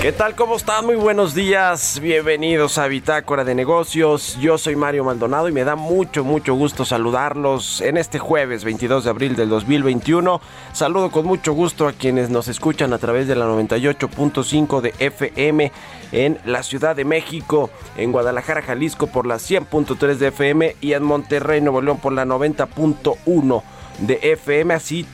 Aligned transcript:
¿Qué 0.00 0.12
tal? 0.12 0.34
¿Cómo 0.34 0.56
están? 0.56 0.86
Muy 0.86 0.96
buenos 0.96 1.34
días. 1.34 2.00
Bienvenidos 2.00 2.78
a 2.78 2.86
Bitácora 2.88 3.44
de 3.44 3.54
Negocios. 3.54 4.38
Yo 4.40 4.56
soy 4.56 4.74
Mario 4.74 5.04
Maldonado 5.04 5.46
y 5.46 5.52
me 5.52 5.62
da 5.62 5.76
mucho, 5.76 6.24
mucho 6.24 6.54
gusto 6.54 6.86
saludarlos 6.86 7.82
en 7.82 7.98
este 7.98 8.18
jueves 8.18 8.64
22 8.64 9.04
de 9.04 9.10
abril 9.10 9.36
del 9.36 9.50
2021. 9.50 10.40
Saludo 10.72 11.10
con 11.10 11.26
mucho 11.26 11.52
gusto 11.52 11.86
a 11.86 11.92
quienes 11.92 12.30
nos 12.30 12.48
escuchan 12.48 12.94
a 12.94 12.98
través 12.98 13.28
de 13.28 13.36
la 13.36 13.44
98.5 13.44 14.80
de 14.80 14.94
FM 14.98 15.70
en 16.12 16.38
la 16.46 16.62
Ciudad 16.62 16.96
de 16.96 17.04
México, 17.04 17.68
en 17.98 18.10
Guadalajara, 18.10 18.62
Jalisco 18.62 19.06
por 19.08 19.26
la 19.26 19.34
100.3 19.34 20.14
de 20.14 20.28
FM 20.28 20.76
y 20.80 20.94
en 20.94 21.02
Monterrey, 21.02 21.60
Nuevo 21.60 21.82
León 21.82 21.98
por 21.98 22.14
la 22.14 22.24
90.1 22.24 23.62
de 23.98 24.18
FM, 24.22 24.72
así 24.72 25.06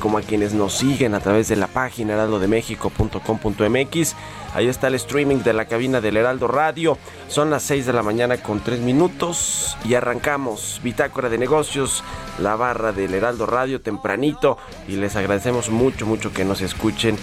como 0.00 0.18
a 0.18 0.22
quienes 0.22 0.54
nos 0.54 0.74
siguen 0.74 1.14
a 1.14 1.20
través 1.20 1.48
de 1.48 1.56
la 1.56 1.66
página 1.66 2.14
heraldodemexico.com.mx. 2.14 4.14
Ahí 4.54 4.66
está 4.66 4.86
el 4.86 4.94
streaming 4.94 5.38
de 5.38 5.52
la 5.52 5.66
cabina 5.66 6.00
del 6.00 6.16
Heraldo 6.16 6.48
Radio. 6.48 6.96
Son 7.28 7.50
las 7.50 7.64
6 7.64 7.84
de 7.86 7.92
la 7.92 8.02
mañana 8.02 8.38
con 8.38 8.60
3 8.60 8.80
minutos 8.80 9.76
y 9.84 9.92
arrancamos 9.94 10.80
Bitácora 10.82 11.28
de 11.28 11.36
Negocios, 11.36 12.02
la 12.38 12.56
barra 12.56 12.92
del 12.92 13.12
Heraldo 13.12 13.44
Radio 13.46 13.80
tempranito 13.80 14.56
y 14.88 14.92
les 14.92 15.16
agradecemos 15.16 15.68
mucho, 15.70 16.06
mucho 16.06 16.32
que 16.32 16.46
nos 16.46 16.62
escuchen 16.62 17.18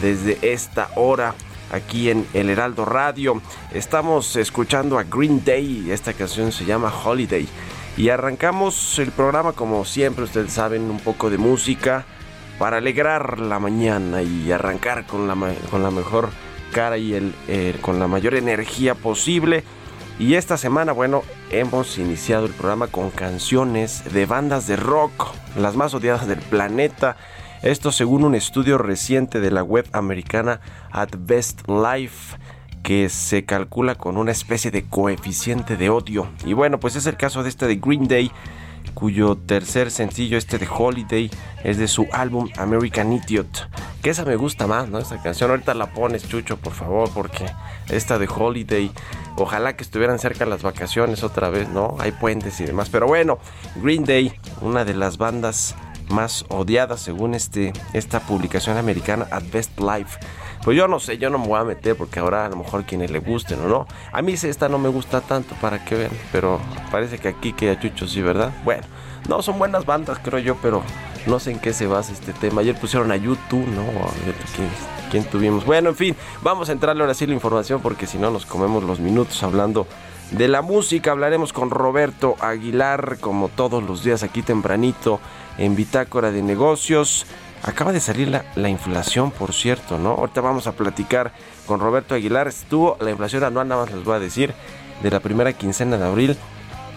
desde 0.00 0.38
esta 0.52 0.88
hora 0.96 1.34
aquí 1.70 2.10
en 2.10 2.26
el 2.34 2.50
Heraldo 2.50 2.84
Radio. 2.84 3.40
Estamos 3.72 4.36
escuchando 4.36 4.98
a 4.98 5.04
Green 5.04 5.42
Day, 5.44 5.90
esta 5.90 6.12
canción 6.12 6.52
se 6.52 6.64
llama 6.64 6.92
Holiday. 7.04 7.46
Y 8.00 8.08
arrancamos 8.08 8.98
el 8.98 9.10
programa 9.10 9.52
como 9.52 9.84
siempre, 9.84 10.24
ustedes 10.24 10.54
saben, 10.54 10.90
un 10.90 11.00
poco 11.00 11.28
de 11.28 11.36
música 11.36 12.06
para 12.58 12.78
alegrar 12.78 13.38
la 13.40 13.58
mañana 13.58 14.22
y 14.22 14.50
arrancar 14.50 15.04
con 15.04 15.28
la, 15.28 15.36
con 15.70 15.82
la 15.82 15.90
mejor 15.90 16.30
cara 16.72 16.96
y 16.96 17.12
el, 17.12 17.34
con 17.82 17.98
la 17.98 18.08
mayor 18.08 18.36
energía 18.36 18.94
posible. 18.94 19.64
Y 20.18 20.36
esta 20.36 20.56
semana, 20.56 20.92
bueno, 20.92 21.24
hemos 21.50 21.98
iniciado 21.98 22.46
el 22.46 22.54
programa 22.54 22.86
con 22.86 23.10
canciones 23.10 24.02
de 24.14 24.24
bandas 24.24 24.66
de 24.66 24.76
rock, 24.76 25.34
las 25.54 25.76
más 25.76 25.92
odiadas 25.92 26.26
del 26.26 26.38
planeta. 26.38 27.18
Esto 27.60 27.92
según 27.92 28.24
un 28.24 28.34
estudio 28.34 28.78
reciente 28.78 29.40
de 29.40 29.50
la 29.50 29.62
web 29.62 29.86
americana 29.92 30.62
At 30.90 31.10
Best 31.18 31.68
Life 31.68 32.38
que 32.82 33.08
se 33.08 33.44
calcula 33.44 33.94
con 33.94 34.16
una 34.16 34.32
especie 34.32 34.70
de 34.70 34.84
coeficiente 34.84 35.76
de 35.76 35.90
odio. 35.90 36.28
Y 36.44 36.52
bueno, 36.52 36.80
pues 36.80 36.96
es 36.96 37.06
el 37.06 37.16
caso 37.16 37.42
de 37.42 37.48
este 37.48 37.66
de 37.66 37.76
Green 37.76 38.08
Day, 38.08 38.30
cuyo 38.94 39.36
tercer 39.36 39.90
sencillo, 39.90 40.36
este 40.36 40.58
de 40.58 40.66
Holiday, 40.66 41.30
es 41.64 41.78
de 41.78 41.88
su 41.88 42.06
álbum 42.12 42.48
American 42.56 43.12
Idiot. 43.12 43.68
Que 44.02 44.10
esa 44.10 44.24
me 44.24 44.36
gusta 44.36 44.66
más, 44.66 44.88
¿no? 44.88 44.98
Esa 44.98 45.22
canción 45.22 45.50
ahorita 45.50 45.74
la 45.74 45.92
pones, 45.92 46.28
Chucho, 46.28 46.56
por 46.56 46.72
favor, 46.72 47.10
porque 47.14 47.46
esta 47.88 48.18
de 48.18 48.28
Holiday, 48.28 48.90
ojalá 49.36 49.76
que 49.76 49.82
estuvieran 49.82 50.18
cerca 50.18 50.46
las 50.46 50.62
vacaciones 50.62 51.22
otra 51.22 51.50
vez, 51.50 51.68
¿no? 51.68 51.96
Hay 51.98 52.12
puentes 52.12 52.60
y 52.60 52.64
demás. 52.64 52.88
Pero 52.90 53.06
bueno, 53.06 53.38
Green 53.76 54.04
Day, 54.04 54.32
una 54.62 54.84
de 54.84 54.94
las 54.94 55.18
bandas 55.18 55.74
más 56.10 56.44
odiadas 56.48 57.00
según 57.00 57.34
este, 57.34 57.72
esta 57.92 58.20
publicación 58.20 58.76
americana 58.76 59.26
At 59.30 59.44
Best 59.52 59.78
Life. 59.78 60.18
Pues 60.64 60.76
yo 60.76 60.86
no 60.88 61.00
sé, 61.00 61.16
yo 61.16 61.30
no 61.30 61.38
me 61.38 61.46
voy 61.46 61.58
a 61.58 61.64
meter 61.64 61.96
porque 61.96 62.20
ahora 62.20 62.44
a 62.44 62.48
lo 62.50 62.56
mejor 62.56 62.84
quienes 62.84 63.10
le 63.10 63.20
gusten 63.20 63.60
o 63.60 63.68
no. 63.68 63.86
A 64.12 64.20
mí 64.20 64.34
esta 64.34 64.68
no 64.68 64.78
me 64.78 64.88
gusta 64.88 65.20
tanto 65.20 65.54
para 65.56 65.84
que 65.84 65.94
vean, 65.94 66.12
pero 66.32 66.60
parece 66.90 67.18
que 67.18 67.28
aquí 67.28 67.52
que 67.52 67.70
a 67.70 67.80
Chucho 67.80 68.06
sí, 68.06 68.20
¿verdad? 68.20 68.52
Bueno, 68.64 68.82
no 69.28 69.42
son 69.42 69.58
buenas 69.58 69.86
bandas 69.86 70.18
creo 70.22 70.38
yo, 70.38 70.56
pero 70.60 70.82
no 71.26 71.38
sé 71.38 71.52
en 71.52 71.60
qué 71.60 71.72
se 71.72 71.86
basa 71.86 72.12
este 72.12 72.32
tema. 72.32 72.60
Ayer 72.60 72.78
pusieron 72.78 73.10
a 73.10 73.16
YouTube, 73.16 73.66
¿no? 73.68 73.84
¿Quién, 74.54 74.68
quién 75.10 75.24
tuvimos? 75.24 75.64
Bueno, 75.64 75.90
en 75.90 75.96
fin, 75.96 76.16
vamos 76.42 76.68
a 76.68 76.72
entrarle 76.72 77.02
ahora 77.02 77.14
sí 77.14 77.26
la 77.26 77.34
información 77.34 77.80
porque 77.80 78.06
si 78.06 78.18
no 78.18 78.30
nos 78.30 78.44
comemos 78.44 78.84
los 78.84 79.00
minutos 79.00 79.42
hablando 79.42 79.86
de 80.30 80.48
la 80.48 80.62
música. 80.62 81.12
Hablaremos 81.12 81.52
con 81.52 81.70
Roberto 81.70 82.36
Aguilar 82.40 83.18
como 83.20 83.48
todos 83.48 83.82
los 83.82 84.04
días 84.04 84.22
aquí 84.22 84.42
tempranito 84.42 85.20
en 85.58 85.76
Bitácora 85.76 86.30
de 86.30 86.42
Negocios. 86.42 87.26
Acaba 87.62 87.92
de 87.92 88.00
salir 88.00 88.28
la, 88.28 88.68
inflación, 88.68 89.30
por 89.30 89.52
cierto, 89.52 89.98
¿no? 89.98 90.12
Ahorita 90.12 90.40
vamos 90.40 90.66
a 90.66 90.72
platicar 90.72 91.32
con 91.66 91.78
Roberto 91.78 92.14
Aguilar. 92.14 92.48
Estuvo 92.48 92.96
la 93.00 93.10
inflación 93.10 93.44
anual, 93.44 93.68
nada 93.68 93.84
más 93.84 93.92
les 93.92 94.02
voy 94.02 94.16
a 94.16 94.18
decir, 94.18 94.54
de 95.02 95.10
la 95.10 95.20
primera 95.20 95.52
quincena 95.52 95.98
de 95.98 96.06
abril 96.06 96.38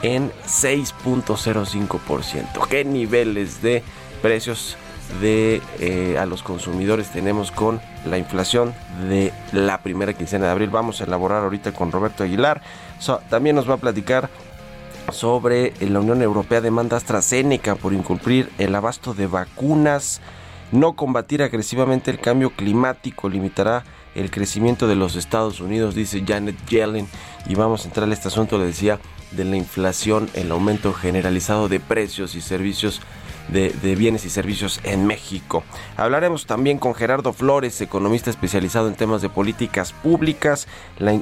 en 0.04 0.32
6.05%. 0.48 2.66
¿Qué 2.70 2.86
niveles 2.86 3.62
de 3.62 3.84
precios 4.22 4.78
de 5.20 5.62
eh, 5.80 6.18
a 6.18 6.26
los 6.26 6.44
consumidores 6.44 7.12
tenemos 7.12 7.52
con 7.52 7.82
la 8.06 8.18
inflación 8.18 8.74
de 9.10 9.34
la 9.52 9.80
primera 9.80 10.14
quincena 10.14 10.46
de 10.46 10.52
abril? 10.52 10.70
Vamos 10.70 11.02
a 11.02 11.04
elaborar 11.04 11.44
ahorita 11.44 11.74
con 11.74 11.92
Roberto 11.92 12.24
Aguilar. 12.24 12.62
también 13.30 13.58
nos 13.58 13.70
va 13.70 13.74
a 13.74 13.78
platicar 13.78 14.30
sobre 15.12 15.74
la 15.82 16.00
Unión 16.00 16.22
Europea 16.22 16.62
demanda 16.62 16.96
AstraZeneca 16.96 17.76
por 17.76 17.92
incumplir 17.92 18.50
el 18.58 18.74
abasto 18.76 19.14
de 19.14 19.28
vacunas. 19.28 20.22
No 20.74 20.94
combatir 20.94 21.44
agresivamente 21.44 22.10
el 22.10 22.20
cambio 22.20 22.50
climático 22.50 23.30
limitará 23.30 23.84
el 24.16 24.32
crecimiento 24.32 24.88
de 24.88 24.96
los 24.96 25.16
Estados 25.16 25.60
Unidos, 25.60 25.94
dice 25.94 26.24
Janet 26.28 26.56
Yellen. 26.68 27.08
Y 27.48 27.54
vamos 27.54 27.86
a 27.86 27.90
entrar 27.90 28.10
a 28.10 28.12
este 28.12 28.30
asunto, 28.30 28.58
le 28.58 28.66
decía, 28.66 29.00
de 29.34 29.46
la 29.46 29.56
inflación, 29.56 30.32
el 30.34 30.52
aumento 30.52 30.92
generalizado 30.92 31.70
de 31.70 31.80
precios 31.80 32.34
y 32.34 32.42
servicios 32.42 33.02
de, 33.50 33.96
bienes 33.96 34.26
y 34.26 34.30
servicios 34.30 34.80
en 34.84 35.06
México. 35.06 35.64
Hablaremos 35.98 36.46
también 36.46 36.78
con 36.78 36.96
Gerardo 36.96 37.34
Flores, 37.34 37.80
economista 37.82 38.30
especializado 38.30 38.88
en 38.88 38.96
temas 38.96 39.22
de 39.22 39.30
políticas 39.30 39.94
públicas, 39.94 40.68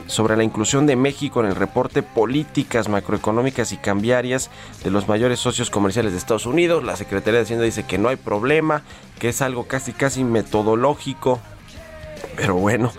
sobre 0.07 0.38
la 0.38 0.44
inclusión 0.44 0.85
de 0.85 0.95
México 0.95 1.41
en 1.41 1.47
el 1.47 1.56
reporte 1.56 2.03
políticas 2.03 2.89
macroeconómicas 2.89 3.71
y 3.71 3.77
cambiarias 3.77 4.50
de 4.83 4.91
los 4.91 5.07
mayores 5.07 5.39
socios 5.39 5.69
comerciales 5.69 6.12
de 6.12 6.18
Estados 6.18 6.45
Unidos. 6.45 6.83
La 6.83 6.95
Secretaría 6.95 7.39
de 7.39 7.44
Hacienda 7.44 7.65
dice 7.65 7.85
que 7.85 7.97
no 7.97 8.09
hay 8.09 8.18
problema, 8.18 8.83
que 9.19 9.29
es 9.29 9.41
algo 9.41 9.67
casi 9.67 9.94
casi 9.94 10.24
metodológico, 10.24 11.39
pero 12.35 12.56
bueno, 12.56 12.91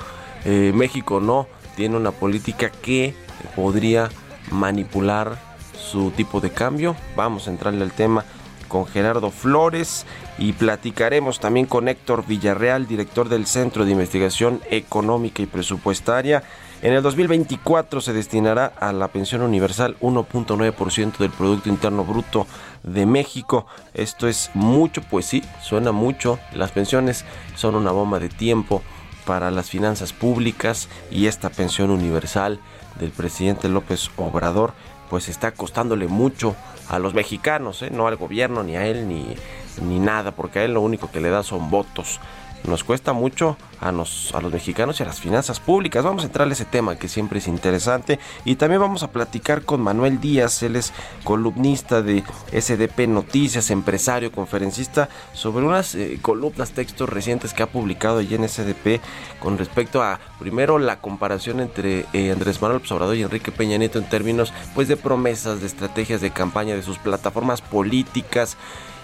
eh, 0.44 0.72
México 0.74 1.20
no 1.20 1.46
tiene 1.76 1.96
una 1.96 2.10
política 2.10 2.70
que 2.70 3.14
podría 3.56 4.10
manipular 4.50 5.38
su 5.74 6.10
tipo 6.10 6.40
de 6.40 6.50
cambio. 6.50 6.96
Vamos 7.16 7.46
a 7.46 7.50
entrarle 7.50 7.82
al 7.82 7.92
tema 7.92 8.24
con 8.72 8.86
Gerardo 8.86 9.30
Flores 9.30 10.06
y 10.38 10.54
platicaremos 10.54 11.40
también 11.40 11.66
con 11.66 11.88
Héctor 11.88 12.24
Villarreal, 12.26 12.86
director 12.86 13.28
del 13.28 13.46
Centro 13.46 13.84
de 13.84 13.92
Investigación 13.92 14.62
Económica 14.70 15.42
y 15.42 15.46
Presupuestaria. 15.46 16.42
En 16.80 16.94
el 16.94 17.02
2024 17.02 18.00
se 18.00 18.14
destinará 18.14 18.72
a 18.80 18.94
la 18.94 19.08
pensión 19.08 19.42
universal 19.42 19.98
1.9% 20.00 21.18
del 21.18 21.28
Producto 21.30 21.68
Interno 21.68 22.02
Bruto 22.02 22.46
de 22.82 23.04
México. 23.04 23.66
Esto 23.92 24.26
es 24.26 24.50
mucho, 24.54 25.02
pues 25.02 25.26
sí, 25.26 25.44
suena 25.60 25.92
mucho. 25.92 26.38
Las 26.54 26.72
pensiones 26.72 27.26
son 27.56 27.74
una 27.74 27.92
bomba 27.92 28.20
de 28.20 28.30
tiempo 28.30 28.82
para 29.26 29.50
las 29.50 29.68
finanzas 29.68 30.14
públicas 30.14 30.88
y 31.10 31.26
esta 31.26 31.50
pensión 31.50 31.90
universal 31.90 32.58
del 32.98 33.10
presidente 33.10 33.68
López 33.68 34.10
Obrador 34.16 34.72
pues 35.10 35.28
está 35.28 35.52
costándole 35.52 36.08
mucho 36.08 36.56
a 36.92 36.98
los 36.98 37.14
mexicanos, 37.14 37.82
¿eh? 37.82 37.90
no 37.90 38.06
al 38.06 38.16
gobierno 38.16 38.62
ni 38.62 38.76
a 38.76 38.86
él 38.86 39.08
ni, 39.08 39.34
ni 39.82 39.98
nada, 39.98 40.32
porque 40.32 40.60
a 40.60 40.64
él 40.64 40.74
lo 40.74 40.82
único 40.82 41.10
que 41.10 41.20
le 41.20 41.30
da 41.30 41.42
son 41.42 41.70
votos 41.70 42.20
nos 42.64 42.84
cuesta 42.84 43.12
mucho 43.12 43.56
a, 43.80 43.90
nos, 43.90 44.32
a 44.34 44.40
los 44.40 44.52
mexicanos 44.52 45.00
y 45.00 45.02
a 45.02 45.06
las 45.06 45.20
finanzas 45.20 45.60
públicas. 45.60 46.04
Vamos 46.04 46.22
a 46.22 46.26
entrar 46.26 46.48
a 46.48 46.52
ese 46.52 46.64
tema 46.64 46.96
que 46.96 47.08
siempre 47.08 47.38
es 47.38 47.48
interesante 47.48 48.18
y 48.44 48.56
también 48.56 48.80
vamos 48.80 49.02
a 49.02 49.10
platicar 49.10 49.62
con 49.62 49.80
Manuel 49.80 50.20
Díaz, 50.20 50.62
él 50.62 50.76
es 50.76 50.92
columnista 51.24 52.02
de 52.02 52.22
SDP 52.52 53.08
Noticias, 53.08 53.70
empresario, 53.70 54.30
conferencista, 54.30 55.08
sobre 55.32 55.66
unas 55.66 55.94
eh, 55.94 56.18
columnas, 56.22 56.72
textos 56.72 57.08
recientes 57.08 57.52
que 57.52 57.62
ha 57.62 57.70
publicado 57.70 58.18
allí 58.18 58.34
en 58.34 58.48
SDP 58.48 59.00
con 59.40 59.58
respecto 59.58 60.02
a, 60.02 60.20
primero, 60.38 60.78
la 60.78 61.00
comparación 61.00 61.60
entre 61.60 62.06
eh, 62.12 62.30
Andrés 62.30 62.62
Manuel 62.62 62.82
Obrador 62.90 63.16
y 63.16 63.22
Enrique 63.22 63.52
Peña 63.52 63.76
Nieto 63.78 63.98
en 63.98 64.08
términos 64.08 64.52
pues 64.74 64.88
de 64.88 64.96
promesas, 64.96 65.60
de 65.60 65.66
estrategias 65.66 66.20
de 66.20 66.30
campaña, 66.30 66.74
de 66.74 66.82
sus 66.82 66.98
plataformas 66.98 67.60
políticas 67.60 68.56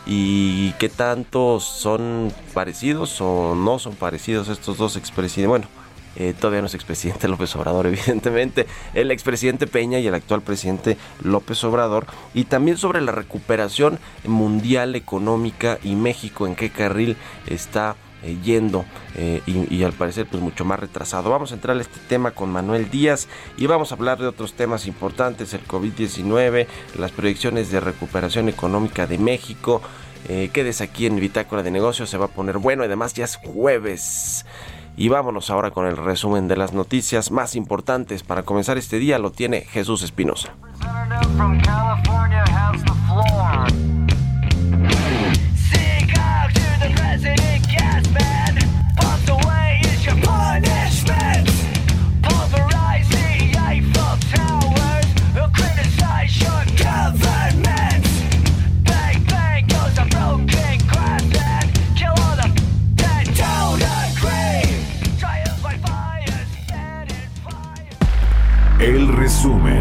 y 0.07 0.73
qué 0.73 0.89
tanto 0.89 1.61
son 1.61 2.33
parecidos 2.55 3.21
o 3.21 3.55
no 3.55 3.79
son 3.79 3.95
parecidos 3.95 4.49
estos 4.49 4.79
dos 4.79 4.97
expresidentes. 4.97 5.49
Bueno, 5.49 5.69
eh, 6.17 6.35
todavía 6.39 6.61
no 6.61 6.67
es 6.67 6.75
expresidente 6.75 7.29
López 7.29 7.55
Obrador, 7.57 7.87
evidentemente, 7.87 8.67
el 8.95 9.11
expresidente 9.11 9.67
Peña 9.67 10.01
y 10.01 10.07
el 10.07 10.15
actual 10.15 10.43
presidente 10.43 10.97
López 11.23 11.63
Obrador, 11.65 12.07
y 12.35 12.45
también 12.45 12.77
sobre 12.77 13.01
la 13.01 13.13
recuperación 13.13 13.99
mundial 14.25 14.97
económica 14.97 15.79
y 15.85 15.95
México, 15.95 16.47
en 16.47 16.57
qué 16.57 16.71
carril 16.71 17.17
está 17.47 17.95
eh, 18.23 18.37
yendo 18.43 18.85
eh, 19.17 19.43
y, 19.47 19.83
al 19.85 19.93
parecer 19.93 20.27
pues 20.27 20.43
mucho 20.43 20.65
más 20.65 20.81
retrasado. 20.81 21.31
Vamos 21.31 21.53
a 21.53 21.55
entrar 21.55 21.77
a 21.77 21.81
este 21.81 22.01
tema 22.09 22.33
con 22.33 22.51
Manuel 22.51 22.91
Díaz 22.91 23.29
y 23.57 23.67
vamos 23.67 23.93
a 23.93 23.95
hablar 23.95 24.19
de 24.19 24.27
otros 24.27 24.55
temas 24.55 24.87
importantes, 24.87 25.55
el 25.55 25.65
COVID-19, 25.67 26.67
las 26.99 27.13
proyecciones 27.13 27.71
de 27.71 27.81
recuperación 27.81 28.49
económica 28.49 29.07
de 29.07 29.19
México. 29.19 29.81
Eh, 30.29 30.51
quedes 30.53 30.81
aquí 30.81 31.07
en 31.07 31.17
Bitácora 31.17 31.63
de 31.63 31.71
Negocios, 31.71 32.11
se 32.11 32.19
va 32.19 32.27
a 32.27 32.29
poner 32.29 32.59
bueno, 32.59 32.83
además 32.83 33.15
ya 33.15 33.25
es 33.25 33.37
jueves. 33.37 34.45
Y 34.97 35.09
vámonos 35.09 35.49
ahora 35.51 35.71
con 35.71 35.87
el 35.87 35.97
resumen 35.97 36.49
de 36.49 36.57
las 36.57 36.73
noticias 36.73 37.31
más 37.31 37.55
importantes. 37.55 38.25
Para 38.25 38.43
comenzar 38.43 38.79
este 38.79 38.99
día 38.99 39.21
lo 39.21 39.31
tiene 39.31 39.61
Jesús 39.61 40.03
Espinosa. 40.03 40.55
Resumen. 69.39 69.78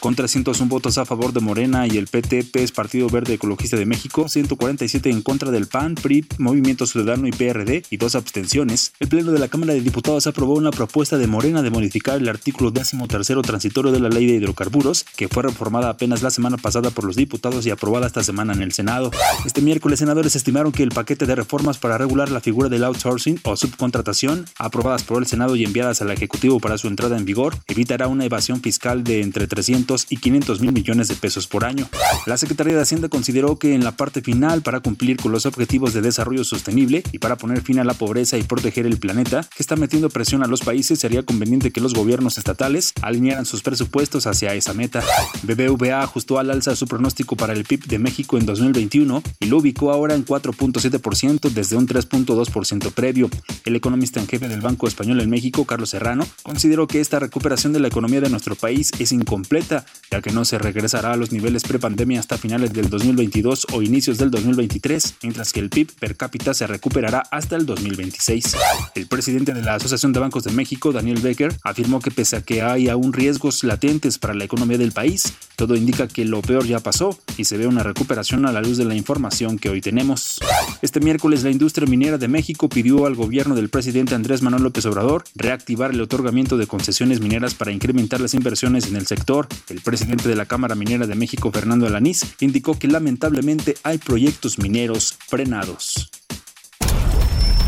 Con 0.00 0.14
301 0.14 0.66
votos 0.70 0.96
a 0.96 1.04
favor 1.04 1.34
de 1.34 1.40
Morena 1.40 1.86
y 1.86 1.98
el 1.98 2.06
PT, 2.06 2.44
PES 2.44 2.72
Partido 2.72 3.10
Verde 3.10 3.34
Ecologista 3.34 3.76
de 3.76 3.84
México, 3.84 4.30
147 4.30 5.10
en 5.10 5.20
contra 5.20 5.50
del 5.50 5.66
PAN, 5.66 5.94
PRI, 5.94 6.24
Movimiento 6.38 6.86
Ciudadano 6.86 7.28
y 7.28 7.32
PRD 7.32 7.82
y 7.90 7.98
dos 7.98 8.14
abstenciones, 8.14 8.94
el 8.98 9.08
Pleno 9.08 9.30
de 9.30 9.38
la 9.38 9.48
Cámara 9.48 9.74
de 9.74 9.82
Diputados 9.82 10.26
aprobó 10.26 10.54
una 10.54 10.70
propuesta 10.70 11.18
de 11.18 11.26
Morena 11.26 11.60
de 11.60 11.68
modificar 11.68 12.16
el 12.16 12.30
artículo 12.30 12.72
13 12.72 12.96
transitorio 13.42 13.92
de 13.92 14.00
la 14.00 14.08
Ley 14.08 14.24
de 14.24 14.36
Hidrocarburos, 14.36 15.04
que 15.04 15.28
fue 15.28 15.42
reformada 15.42 15.90
apenas 15.90 16.22
la 16.22 16.30
semana 16.30 16.56
pasada 16.56 16.88
por 16.88 17.04
los 17.04 17.14
diputados 17.14 17.66
y 17.66 17.70
aprobada 17.70 18.06
esta 18.06 18.22
semana 18.22 18.54
en 18.54 18.62
el 18.62 18.72
Senado. 18.72 19.10
Este 19.44 19.60
miércoles, 19.60 19.98
senadores 19.98 20.34
estimaron 20.34 20.72
que 20.72 20.82
el 20.82 20.92
paquete 20.92 21.26
de 21.26 21.34
reformas 21.34 21.76
para 21.76 21.98
regular 21.98 22.30
la 22.30 22.40
figura 22.40 22.70
del 22.70 22.84
outsourcing 22.84 23.38
o 23.44 23.54
subcontratación, 23.54 24.46
aprobadas 24.56 25.02
por 25.02 25.20
el 25.20 25.26
Senado 25.26 25.56
y 25.56 25.64
enviadas 25.64 26.00
al 26.00 26.10
Ejecutivo 26.10 26.58
para 26.58 26.78
su 26.78 26.88
entrada 26.88 27.18
en 27.18 27.26
vigor, 27.26 27.58
evitará 27.66 28.08
una 28.08 28.24
evasión 28.24 28.62
fiscal 28.62 29.04
de 29.04 29.20
entre 29.20 29.46
300 29.46 29.89
y 30.08 30.16
500 30.16 30.60
mil 30.60 30.72
millones 30.72 31.08
de 31.08 31.14
pesos 31.14 31.46
por 31.46 31.64
año. 31.64 31.88
La 32.26 32.36
Secretaría 32.36 32.74
de 32.74 32.82
Hacienda 32.82 33.08
consideró 33.08 33.58
que 33.58 33.74
en 33.74 33.84
la 33.84 33.92
parte 33.92 34.22
final, 34.22 34.62
para 34.62 34.80
cumplir 34.80 35.16
con 35.16 35.32
los 35.32 35.46
objetivos 35.46 35.92
de 35.92 36.00
desarrollo 36.00 36.44
sostenible 36.44 37.02
y 37.12 37.18
para 37.18 37.36
poner 37.36 37.62
fin 37.62 37.78
a 37.78 37.84
la 37.84 37.94
pobreza 37.94 38.38
y 38.38 38.42
proteger 38.42 38.86
el 38.86 38.98
planeta, 38.98 39.46
que 39.54 39.62
está 39.62 39.76
metiendo 39.76 40.10
presión 40.10 40.42
a 40.42 40.46
los 40.46 40.60
países, 40.60 40.98
sería 41.00 41.22
conveniente 41.22 41.72
que 41.72 41.80
los 41.80 41.94
gobiernos 41.94 42.38
estatales 42.38 42.92
alinearan 43.02 43.46
sus 43.46 43.62
presupuestos 43.62 44.26
hacia 44.26 44.54
esa 44.54 44.74
meta. 44.74 45.02
BBVA 45.42 46.02
ajustó 46.02 46.38
al 46.38 46.50
alza 46.50 46.76
su 46.76 46.86
pronóstico 46.86 47.36
para 47.36 47.52
el 47.52 47.64
PIB 47.64 47.86
de 47.86 47.98
México 47.98 48.38
en 48.38 48.46
2021 48.46 49.22
y 49.40 49.46
lo 49.46 49.58
ubicó 49.58 49.90
ahora 49.92 50.14
en 50.14 50.24
4.7% 50.24 51.50
desde 51.50 51.76
un 51.76 51.86
3.2% 51.86 52.92
previo. 52.92 53.30
El 53.64 53.76
economista 53.76 54.20
en 54.20 54.26
jefe 54.26 54.48
del 54.48 54.60
Banco 54.60 54.86
Español 54.86 55.20
en 55.20 55.30
México, 55.30 55.64
Carlos 55.64 55.90
Serrano, 55.90 56.26
consideró 56.42 56.86
que 56.86 57.00
esta 57.00 57.18
recuperación 57.18 57.72
de 57.72 57.80
la 57.80 57.88
economía 57.88 58.20
de 58.20 58.30
nuestro 58.30 58.54
país 58.54 58.90
es 58.98 59.12
incompleta 59.12 59.79
ya 60.10 60.20
que 60.20 60.30
no 60.30 60.44
se 60.44 60.58
regresará 60.58 61.12
a 61.12 61.16
los 61.16 61.32
niveles 61.32 61.62
prepandemia 61.62 62.20
hasta 62.20 62.38
finales 62.38 62.72
del 62.72 62.90
2022 62.90 63.68
o 63.72 63.82
inicios 63.82 64.18
del 64.18 64.30
2023, 64.30 65.14
mientras 65.22 65.52
que 65.52 65.60
el 65.60 65.70
PIB 65.70 65.92
per 65.98 66.16
cápita 66.16 66.54
se 66.54 66.66
recuperará 66.66 67.22
hasta 67.30 67.56
el 67.56 67.66
2026. 67.66 68.56
El 68.94 69.06
presidente 69.06 69.52
de 69.54 69.62
la 69.62 69.74
Asociación 69.74 70.12
de 70.12 70.20
Bancos 70.20 70.44
de 70.44 70.52
México, 70.52 70.92
Daniel 70.92 71.20
Becker, 71.20 71.56
afirmó 71.62 72.00
que 72.00 72.10
pese 72.10 72.36
a 72.36 72.42
que 72.42 72.62
hay 72.62 72.88
aún 72.88 73.12
riesgos 73.12 73.64
latentes 73.64 74.18
para 74.18 74.34
la 74.34 74.44
economía 74.44 74.78
del 74.78 74.92
país, 74.92 75.32
todo 75.56 75.76
indica 75.76 76.08
que 76.08 76.24
lo 76.24 76.42
peor 76.42 76.66
ya 76.66 76.80
pasó 76.80 77.18
y 77.36 77.44
se 77.44 77.56
ve 77.56 77.66
una 77.66 77.82
recuperación 77.82 78.46
a 78.46 78.52
la 78.52 78.60
luz 78.60 78.78
de 78.78 78.84
la 78.84 78.94
información 78.94 79.58
que 79.58 79.68
hoy 79.68 79.80
tenemos. 79.80 80.40
Este 80.82 81.00
miércoles 81.00 81.42
la 81.42 81.50
industria 81.50 81.86
minera 81.86 82.18
de 82.18 82.28
México 82.28 82.68
pidió 82.68 83.06
al 83.06 83.14
gobierno 83.14 83.54
del 83.54 83.68
presidente 83.68 84.14
Andrés 84.14 84.42
Manuel 84.42 84.62
López 84.62 84.86
Obrador 84.86 85.24
reactivar 85.34 85.92
el 85.92 86.00
otorgamiento 86.00 86.56
de 86.56 86.66
concesiones 86.66 87.20
mineras 87.20 87.54
para 87.54 87.72
incrementar 87.72 88.20
las 88.20 88.34
inversiones 88.34 88.86
en 88.86 88.96
el 88.96 89.06
sector 89.06 89.48
el 89.70 89.80
presidente 89.80 90.28
de 90.28 90.36
la 90.36 90.46
Cámara 90.46 90.74
Minera 90.74 91.06
de 91.06 91.14
México, 91.14 91.50
Fernando 91.52 91.86
Alanís, 91.86 92.34
indicó 92.40 92.78
que 92.78 92.88
lamentablemente 92.88 93.76
hay 93.82 93.98
proyectos 93.98 94.58
mineros 94.58 95.16
frenados. 95.26 96.10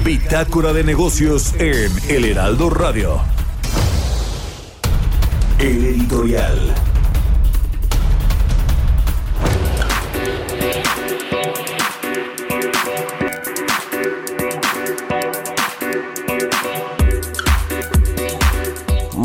Bitácora 0.05 0.73
de 0.73 0.83
negocios 0.83 1.55
en 1.59 1.93
El 2.09 2.25
Heraldo 2.25 2.71
Radio. 2.71 3.21
El 5.59 5.85
editorial. 5.85 6.92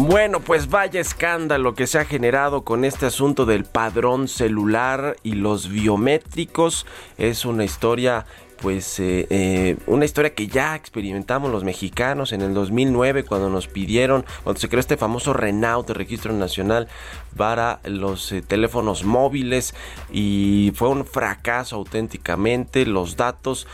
Bueno, 0.07 0.39
pues 0.39 0.69
vaya 0.69 1.01
escándalo 1.01 1.75
que 1.75 1.85
se 1.85 1.99
ha 1.99 2.05
generado 2.05 2.61
con 2.61 2.85
este 2.85 3.07
asunto 3.07 3.45
del 3.45 3.65
padrón 3.65 4.29
celular 4.29 5.17
y 5.21 5.33
los 5.33 5.67
biométricos. 5.67 6.85
Es 7.17 7.43
una 7.43 7.65
historia 7.65 8.25
pues 8.61 9.01
eh, 9.01 9.27
eh, 9.29 9.75
una 9.85 10.05
historia 10.05 10.33
que 10.33 10.47
ya 10.47 10.75
experimentamos 10.75 11.51
los 11.51 11.65
mexicanos 11.65 12.31
en 12.31 12.41
el 12.41 12.53
2009 12.53 13.23
cuando 13.23 13.49
nos 13.49 13.67
pidieron, 13.67 14.25
cuando 14.43 14.61
se 14.61 14.69
creó 14.69 14.79
este 14.79 14.95
famoso 14.95 15.33
Renault, 15.33 15.89
Registro 15.89 16.31
Nacional 16.31 16.87
para 17.35 17.81
los 17.83 18.31
eh, 18.31 18.41
teléfonos 18.41 19.03
móviles 19.03 19.75
y 20.09 20.71
fue 20.73 20.87
un 20.87 21.05
fracaso 21.05 21.75
auténticamente, 21.75 22.85
los 22.85 23.17
datos, 23.17 23.67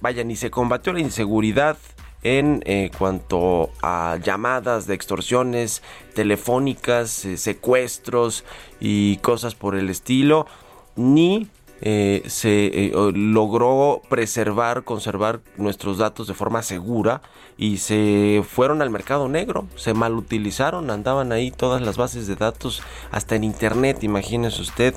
vaya, 0.00 0.24
ni 0.24 0.34
se 0.34 0.50
combatió 0.50 0.92
la 0.92 1.00
inseguridad 1.00 1.78
en 2.26 2.62
eh, 2.66 2.90
cuanto 2.98 3.70
a 3.82 4.18
llamadas 4.22 4.86
de 4.86 4.94
extorsiones 4.94 5.82
telefónicas, 6.14 7.24
eh, 7.24 7.36
secuestros 7.36 8.44
y 8.80 9.18
cosas 9.18 9.54
por 9.54 9.76
el 9.76 9.90
estilo, 9.90 10.46
ni 10.96 11.48
eh, 11.82 12.22
se 12.26 12.90
logró 13.14 14.02
preservar, 14.08 14.82
conservar 14.84 15.40
nuestros 15.56 15.98
datos 15.98 16.26
de 16.26 16.34
forma 16.34 16.62
segura 16.62 17.22
y 17.56 17.76
se 17.78 18.42
fueron 18.48 18.82
al 18.82 18.90
mercado 18.90 19.28
negro, 19.28 19.66
se 19.76 19.94
malutilizaron, 19.94 20.90
andaban 20.90 21.32
ahí 21.32 21.50
todas 21.50 21.82
las 21.82 21.96
bases 21.96 22.26
de 22.26 22.34
datos 22.34 22.82
hasta 23.12 23.36
en 23.36 23.44
internet, 23.44 24.02
imagínese 24.02 24.62
usted. 24.62 24.94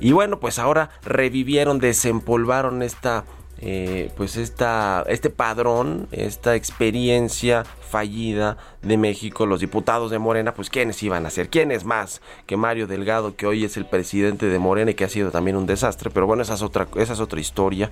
Y 0.00 0.12
bueno, 0.12 0.40
pues 0.40 0.58
ahora 0.58 0.90
revivieron, 1.04 1.78
desempolvaron 1.78 2.82
esta 2.82 3.24
eh, 3.62 4.10
pues 4.16 4.36
esta, 4.36 5.04
este 5.08 5.30
padrón, 5.30 6.08
esta 6.10 6.56
experiencia 6.56 7.64
fallida 7.92 8.56
de 8.80 8.96
México, 8.96 9.46
los 9.46 9.60
diputados 9.60 10.10
de 10.10 10.18
Morena, 10.18 10.54
pues 10.54 10.70
quiénes 10.70 11.00
iban 11.02 11.26
a 11.26 11.30
ser, 11.30 11.50
quiénes 11.50 11.84
más 11.84 12.22
que 12.46 12.56
Mario 12.56 12.86
Delgado, 12.86 13.36
que 13.36 13.46
hoy 13.46 13.64
es 13.64 13.76
el 13.76 13.84
presidente 13.84 14.46
de 14.46 14.58
Morena 14.58 14.90
y 14.90 14.94
que 14.94 15.04
ha 15.04 15.08
sido 15.08 15.30
también 15.30 15.56
un 15.56 15.66
desastre, 15.66 16.10
pero 16.10 16.26
bueno, 16.26 16.42
esa 16.42 16.54
es 16.54 16.62
otra, 16.62 16.88
esa 16.96 17.12
es 17.12 17.20
otra 17.20 17.38
historia. 17.38 17.90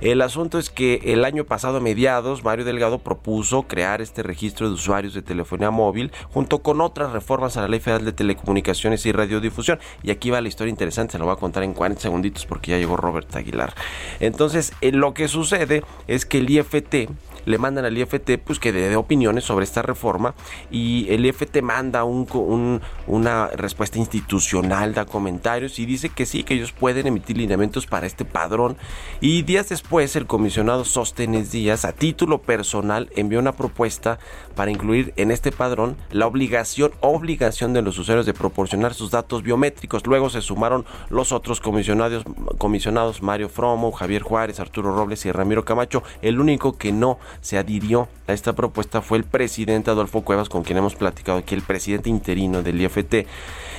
El 0.00 0.20
asunto 0.20 0.58
es 0.58 0.68
que 0.68 1.00
el 1.04 1.24
año 1.24 1.44
pasado 1.44 1.78
a 1.78 1.80
mediados, 1.80 2.44
Mario 2.44 2.64
Delgado 2.64 2.98
propuso 2.98 3.62
crear 3.62 4.02
este 4.02 4.22
registro 4.22 4.68
de 4.68 4.74
usuarios 4.74 5.14
de 5.14 5.22
telefonía 5.22 5.70
móvil 5.70 6.12
junto 6.32 6.58
con 6.58 6.80
otras 6.80 7.12
reformas 7.12 7.56
a 7.56 7.62
la 7.62 7.68
Ley 7.68 7.80
Federal 7.80 8.04
de 8.04 8.12
Telecomunicaciones 8.12 9.06
y 9.06 9.12
Radiodifusión. 9.12 9.78
Y 10.02 10.10
aquí 10.10 10.28
va 10.28 10.40
la 10.40 10.48
historia 10.48 10.70
interesante, 10.70 11.12
se 11.12 11.18
lo 11.18 11.24
voy 11.24 11.34
a 11.34 11.36
contar 11.36 11.62
en 11.62 11.72
40 11.72 12.02
segunditos 12.02 12.44
porque 12.44 12.72
ya 12.72 12.78
llegó 12.78 12.96
Robert 12.96 13.34
Aguilar. 13.34 13.74
Entonces, 14.20 14.72
lo 15.06 15.14
que 15.14 15.28
sucede 15.28 15.84
es 16.08 16.26
que 16.26 16.38
el 16.38 16.50
IFT 16.50 17.08
le 17.46 17.58
mandan 17.58 17.86
al 17.86 17.96
IFT 17.96 18.38
pues 18.44 18.58
que 18.58 18.72
dé 18.72 18.94
opiniones 18.96 19.44
sobre 19.44 19.64
esta 19.64 19.80
reforma 19.80 20.34
y 20.70 21.06
el 21.08 21.24
IFT 21.24 21.62
manda 21.62 22.04
un, 22.04 22.80
una 23.06 23.48
respuesta 23.48 23.98
institucional, 23.98 24.92
da 24.92 25.06
comentarios 25.06 25.78
y 25.78 25.86
dice 25.86 26.10
que 26.10 26.26
sí, 26.26 26.44
que 26.44 26.54
ellos 26.54 26.72
pueden 26.72 27.06
emitir 27.06 27.38
lineamientos 27.38 27.86
para 27.86 28.06
este 28.06 28.24
padrón 28.24 28.76
y 29.20 29.42
días 29.42 29.70
después 29.70 30.14
el 30.16 30.26
comisionado 30.26 30.84
Sostenes 30.84 31.50
Díaz 31.50 31.84
a 31.84 31.92
título 31.92 32.42
personal 32.42 33.08
envió 33.16 33.38
una 33.38 33.52
propuesta 33.52 34.18
para 34.54 34.70
incluir 34.70 35.12
en 35.16 35.30
este 35.30 35.52
padrón 35.52 35.96
la 36.10 36.26
obligación, 36.26 36.92
obligación 37.00 37.72
de 37.72 37.82
los 37.82 37.98
usuarios 37.98 38.26
de 38.26 38.34
proporcionar 38.34 38.94
sus 38.94 39.10
datos 39.10 39.42
biométricos. 39.42 40.06
Luego 40.06 40.30
se 40.30 40.40
sumaron 40.40 40.84
los 41.08 41.32
otros 41.32 41.60
comisionados, 41.60 42.24
comisionados 42.58 43.22
Mario 43.22 43.48
Fromo, 43.48 43.92
Javier 43.92 44.22
Juárez, 44.22 44.60
Arturo 44.60 44.94
Robles 44.94 45.24
y 45.26 45.32
Ramiro 45.32 45.64
Camacho. 45.64 46.02
El 46.22 46.40
único 46.40 46.76
que 46.76 46.92
no 46.92 47.18
se 47.40 47.58
adhirió 47.58 48.08
a 48.26 48.32
esta 48.32 48.54
propuesta 48.54 49.02
fue 49.02 49.18
el 49.18 49.24
presidente 49.24 49.90
Adolfo 49.90 50.22
Cuevas, 50.22 50.48
con 50.48 50.64
quien 50.64 50.78
hemos 50.78 50.96
platicado 50.96 51.38
aquí, 51.38 51.54
el 51.54 51.62
presidente 51.62 52.10
interino 52.10 52.62
del 52.62 52.80
IFT. 52.80 53.26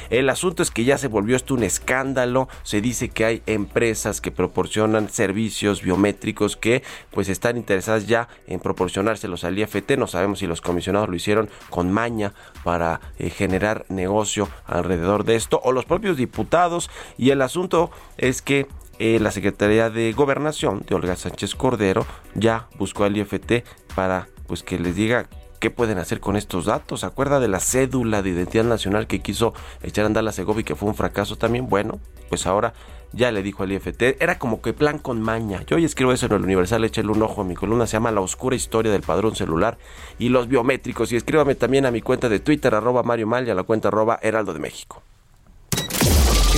El 0.10 0.30
asunto 0.30 0.64
es 0.64 0.72
que 0.72 0.86
ya 0.86 0.98
se 0.98 1.08
volvió 1.08 1.36
esto 1.36 1.54
un 1.54 1.64
escándalo. 1.64 2.48
Se 2.64 2.80
dice 2.80 3.10
que 3.10 3.26
hay 3.26 3.44
empresas 3.46 4.22
que 4.22 4.32
proporcionan 4.32 5.10
servicios 5.10 5.82
biométricos 5.82 6.56
que 6.56 6.82
pues 7.12 7.28
están 7.28 7.58
interesadas 7.58 8.08
ya 8.08 8.30
en 8.48 8.60
proporcionárselos 8.60 9.44
al 9.44 9.60
IFT. 9.60 9.98
No 9.98 10.08
sabemos 10.08 10.40
si 10.40 10.48
los 10.48 10.62
comisionados 10.62 11.10
lo 11.10 11.16
hicieron 11.16 11.50
con 11.70 11.92
maña 11.92 12.34
para 12.64 13.02
eh, 13.20 13.30
generar 13.30 13.86
negocio 13.90 14.48
alrededor 14.66 15.26
de 15.26 15.36
esto 15.36 15.60
o 15.64 15.74
los 15.74 15.86
propios 15.86 16.16
diputados. 16.16 16.90
Y 17.18 17.32
el 17.32 17.42
asunto 17.42 17.92
es 18.18 18.42
que 18.42 18.68
eh, 19.00 19.20
la 19.20 19.32
Secretaría 19.32 19.90
de 19.90 20.12
Gobernación 20.14 20.84
de 20.88 20.96
Olga 20.96 21.16
Sánchez 21.16 21.56
Cordero 21.56 22.06
ya 22.36 22.68
buscó 22.78 23.04
al 23.04 23.16
IFT 23.16 23.64
para 23.96 24.28
pues 24.48 24.64
que 24.64 24.80
les 24.80 24.96
diga 24.96 25.28
qué 25.60 25.70
pueden 25.70 25.98
hacer 25.98 26.20
con 26.20 26.36
estos 26.36 26.66
datos. 26.66 27.02
¿Se 27.02 27.06
acuerda 27.06 27.40
de 27.40 27.48
la 27.48 27.60
cédula 27.60 28.22
de 28.22 28.30
identidad 28.30 28.64
nacional 28.64 29.08
que 29.08 29.20
quiso 29.20 29.54
echar 29.84 30.04
a 30.04 30.08
andar 30.08 30.24
la 30.24 30.32
Segovia 30.32 30.62
y 30.62 30.64
que 30.64 30.76
fue 30.76 30.90
un 30.90 30.96
fracaso 30.96 31.36
también? 31.36 31.68
Bueno, 31.70 32.00
pues 32.30 32.46
ahora 32.48 32.74
ya 33.14 33.32
le 33.32 33.42
dijo 33.42 33.64
al 33.64 33.72
IFT, 33.72 34.22
era 34.22 34.38
como 34.38 34.62
que 34.62 34.74
plan 34.74 35.00
con 35.00 35.22
maña. 35.22 35.64
Yo 35.66 35.78
hoy 35.78 35.86
escribo 35.86 36.12
eso 36.12 36.26
en 36.26 36.34
el 36.34 36.44
Universal, 36.44 36.84
échale 36.84 37.10
un 37.10 37.22
ojo 37.22 37.42
a 37.42 37.44
mi 37.46 37.56
columna, 37.56 37.88
se 37.88 37.94
llama 37.94 38.12
La 38.12 38.22
oscura 38.22 38.56
historia 38.56 38.92
del 38.92 39.02
padrón 39.02 39.36
celular 39.36 39.78
y 40.20 40.30
los 40.30 40.48
biométricos. 40.48 41.12
Y 41.12 41.16
escríbame 41.16 41.56
también 41.56 41.86
a 41.86 41.92
mi 41.92 42.02
cuenta 42.02 42.30
de 42.30 42.40
Twitter, 42.40 42.74
arroba 42.76 43.04
Mario 43.04 43.28
Mal 43.28 43.48
y 43.48 43.52
a 43.52 43.56
la 43.56 43.64
cuenta 43.64 43.88
arroba 43.88 44.20
Heraldo 44.22 44.54
de 44.54 44.60
México. 44.60 45.02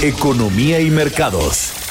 Economía 0.02 0.80
y 0.80 0.90
mercados. 0.90 1.89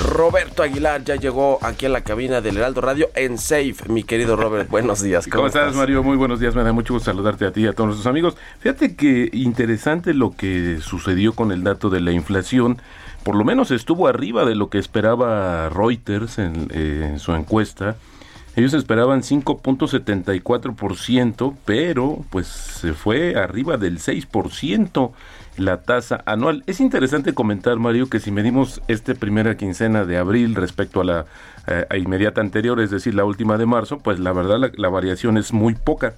Roberto 0.00 0.62
Aguilar 0.62 1.02
ya 1.04 1.16
llegó 1.16 1.58
aquí 1.62 1.86
a 1.86 1.88
la 1.88 2.02
cabina 2.02 2.40
del 2.40 2.56
Heraldo 2.56 2.80
Radio 2.80 3.10
en 3.14 3.36
Safe. 3.38 3.74
Mi 3.88 4.04
querido 4.04 4.36
Robert, 4.36 4.70
buenos 4.78 5.02
días. 5.02 5.26
¿Cómo, 5.26 5.48
estás, 5.48 5.74
Mario? 5.74 6.02
Muy 6.02 6.16
buenos 6.16 6.40
días. 6.40 6.54
Me 6.54 6.62
da 6.62 6.72
mucho 6.72 6.94
gusto 6.94 7.10
saludarte 7.10 7.44
a 7.46 7.52
ti 7.52 7.62
y 7.62 7.66
a 7.66 7.72
todos 7.72 7.88
nuestros 7.88 8.06
amigos. 8.06 8.36
Fíjate 8.60 8.94
que 8.94 9.28
interesante 9.32 10.14
lo 10.14 10.36
que 10.36 10.78
sucedió 10.80 11.32
con 11.32 11.50
el 11.52 11.64
dato 11.64 11.90
de 11.90 12.00
la 12.00 12.12
inflación. 12.12 12.80
Por 13.24 13.34
lo 13.34 13.44
menos 13.44 13.70
estuvo 13.70 14.08
arriba 14.08 14.44
de 14.44 14.54
lo 14.54 14.70
que 14.70 14.78
esperaba 14.78 15.68
Reuters 15.68 16.38
en, 16.38 16.68
eh, 16.72 17.08
en 17.10 17.18
su 17.18 17.34
encuesta. 17.34 17.96
Ellos 18.56 18.72
esperaban 18.74 19.22
5.74%, 19.22 21.54
pero 21.64 22.24
pues 22.30 22.48
se 22.48 22.92
fue 22.92 23.36
arriba 23.36 23.76
del 23.76 24.00
6% 24.00 25.12
la 25.58 25.82
tasa 25.82 26.22
anual. 26.24 26.62
Es 26.66 26.80
interesante 26.80 27.34
comentar, 27.34 27.78
Mario, 27.78 28.08
que 28.08 28.20
si 28.20 28.30
medimos 28.30 28.80
esta 28.88 29.14
primera 29.14 29.56
quincena 29.56 30.04
de 30.04 30.16
abril 30.16 30.54
respecto 30.54 31.00
a 31.00 31.04
la 31.04 31.26
eh, 31.66 31.86
inmediata 31.98 32.40
anterior, 32.40 32.80
es 32.80 32.90
decir, 32.90 33.14
la 33.14 33.24
última 33.24 33.58
de 33.58 33.66
marzo, 33.66 33.98
pues 33.98 34.18
la 34.20 34.32
verdad 34.32 34.70
la, 34.74 34.88
variación 34.88 35.36
es 35.36 35.52
muy 35.52 35.74
poca. 35.74 36.14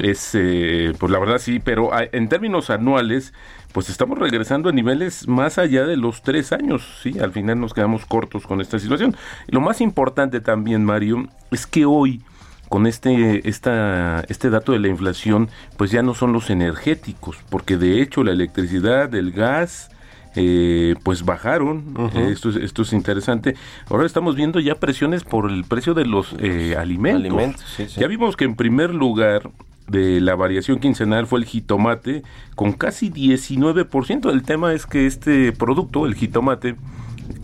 Es, 0.00 0.30
eh, 0.34 0.94
pues 0.98 1.12
la 1.12 1.18
verdad 1.18 1.38
sí, 1.38 1.58
pero 1.58 1.90
en 1.92 2.28
términos 2.28 2.70
anuales, 2.70 3.34
pues 3.72 3.90
estamos 3.90 4.18
regresando 4.18 4.70
a 4.70 4.72
niveles 4.72 5.28
más 5.28 5.58
allá 5.58 5.84
de 5.84 5.96
los 5.96 6.22
tres 6.22 6.52
años, 6.52 7.00
¿sí? 7.02 7.18
Al 7.18 7.32
final 7.32 7.60
nos 7.60 7.74
quedamos 7.74 8.06
cortos 8.06 8.46
con 8.46 8.60
esta 8.60 8.78
situación. 8.78 9.14
lo 9.48 9.60
más 9.60 9.80
importante 9.80 10.40
también, 10.40 10.84
Mario, 10.84 11.28
es 11.50 11.66
que 11.66 11.84
hoy 11.84 12.22
con 12.68 12.86
este, 12.86 13.48
esta, 13.48 14.20
este 14.28 14.50
dato 14.50 14.72
de 14.72 14.78
la 14.78 14.88
inflación, 14.88 15.48
pues 15.76 15.90
ya 15.90 16.02
no 16.02 16.14
son 16.14 16.32
los 16.32 16.50
energéticos, 16.50 17.38
porque 17.50 17.76
de 17.76 18.02
hecho 18.02 18.24
la 18.24 18.32
electricidad, 18.32 19.14
el 19.14 19.32
gas, 19.32 19.90
eh, 20.36 20.94
pues 21.02 21.24
bajaron. 21.24 22.10
esto, 22.14 22.50
es, 22.50 22.56
esto 22.56 22.82
es 22.82 22.92
interesante. 22.92 23.56
Ahora 23.88 24.06
estamos 24.06 24.36
viendo 24.36 24.60
ya 24.60 24.76
presiones 24.76 25.24
por 25.24 25.50
el 25.50 25.64
precio 25.64 25.94
de 25.94 26.04
los 26.04 26.34
eh, 26.38 26.76
alimentos. 26.78 27.58
Ya 27.96 28.06
vimos 28.06 28.36
que 28.36 28.44
en 28.44 28.54
primer 28.54 28.94
lugar 28.94 29.50
de 29.88 30.20
la 30.20 30.34
variación 30.34 30.78
quincenal 30.78 31.26
fue 31.26 31.40
el 31.40 31.46
jitomate 31.46 32.22
con 32.54 32.72
casi 32.72 33.10
19%. 33.10 34.30
El 34.30 34.42
tema 34.42 34.74
es 34.74 34.86
que 34.86 35.06
este 35.06 35.52
producto, 35.52 36.06
el 36.06 36.14
jitomate, 36.14 36.76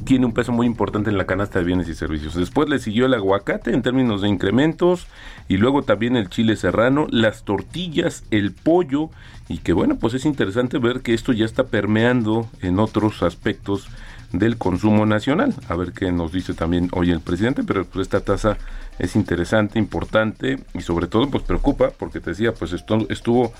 tiene 0.04 0.26
un 0.26 0.32
peso 0.32 0.52
muy 0.52 0.66
importante 0.66 1.10
en 1.10 1.18
la 1.18 1.26
canasta 1.26 1.58
de 1.58 1.64
bienes 1.64 1.88
y 1.88 1.94
servicios. 1.94 2.34
Después 2.34 2.68
le 2.68 2.78
siguió 2.78 3.06
el 3.06 3.14
aguacate 3.14 3.72
en 3.72 3.82
términos 3.82 4.22
de 4.22 4.28
incrementos 4.28 5.06
y 5.48 5.56
luego 5.56 5.82
también 5.82 6.16
el 6.16 6.28
chile 6.28 6.56
serrano, 6.56 7.06
las 7.10 7.44
tortillas, 7.44 8.24
el 8.30 8.52
pollo 8.52 9.10
y 9.48 9.58
que 9.58 9.72
bueno, 9.72 9.96
pues 9.96 10.14
es 10.14 10.24
interesante 10.24 10.78
ver 10.78 11.00
que 11.00 11.14
esto 11.14 11.32
ya 11.32 11.44
está 11.44 11.64
permeando 11.64 12.48
en 12.62 12.78
otros 12.78 13.22
aspectos 13.22 13.88
del 14.32 14.58
consumo 14.58 15.06
nacional. 15.06 15.54
A 15.68 15.76
ver 15.76 15.92
qué 15.92 16.12
nos 16.12 16.32
dice 16.32 16.54
también 16.54 16.88
hoy 16.92 17.10
el 17.10 17.20
presidente, 17.20 17.62
pero 17.62 17.84
pues 17.84 18.06
esta 18.06 18.20
tasa 18.20 18.58
es 18.98 19.16
interesante, 19.16 19.78
importante 19.78 20.58
y 20.74 20.80
sobre 20.80 21.06
todo 21.06 21.30
pues 21.30 21.44
preocupa 21.44 21.90
porque 21.90 22.20
te 22.20 22.30
decía, 22.30 22.52
pues 22.52 22.72
esto 22.72 23.06
estuvo 23.08 23.52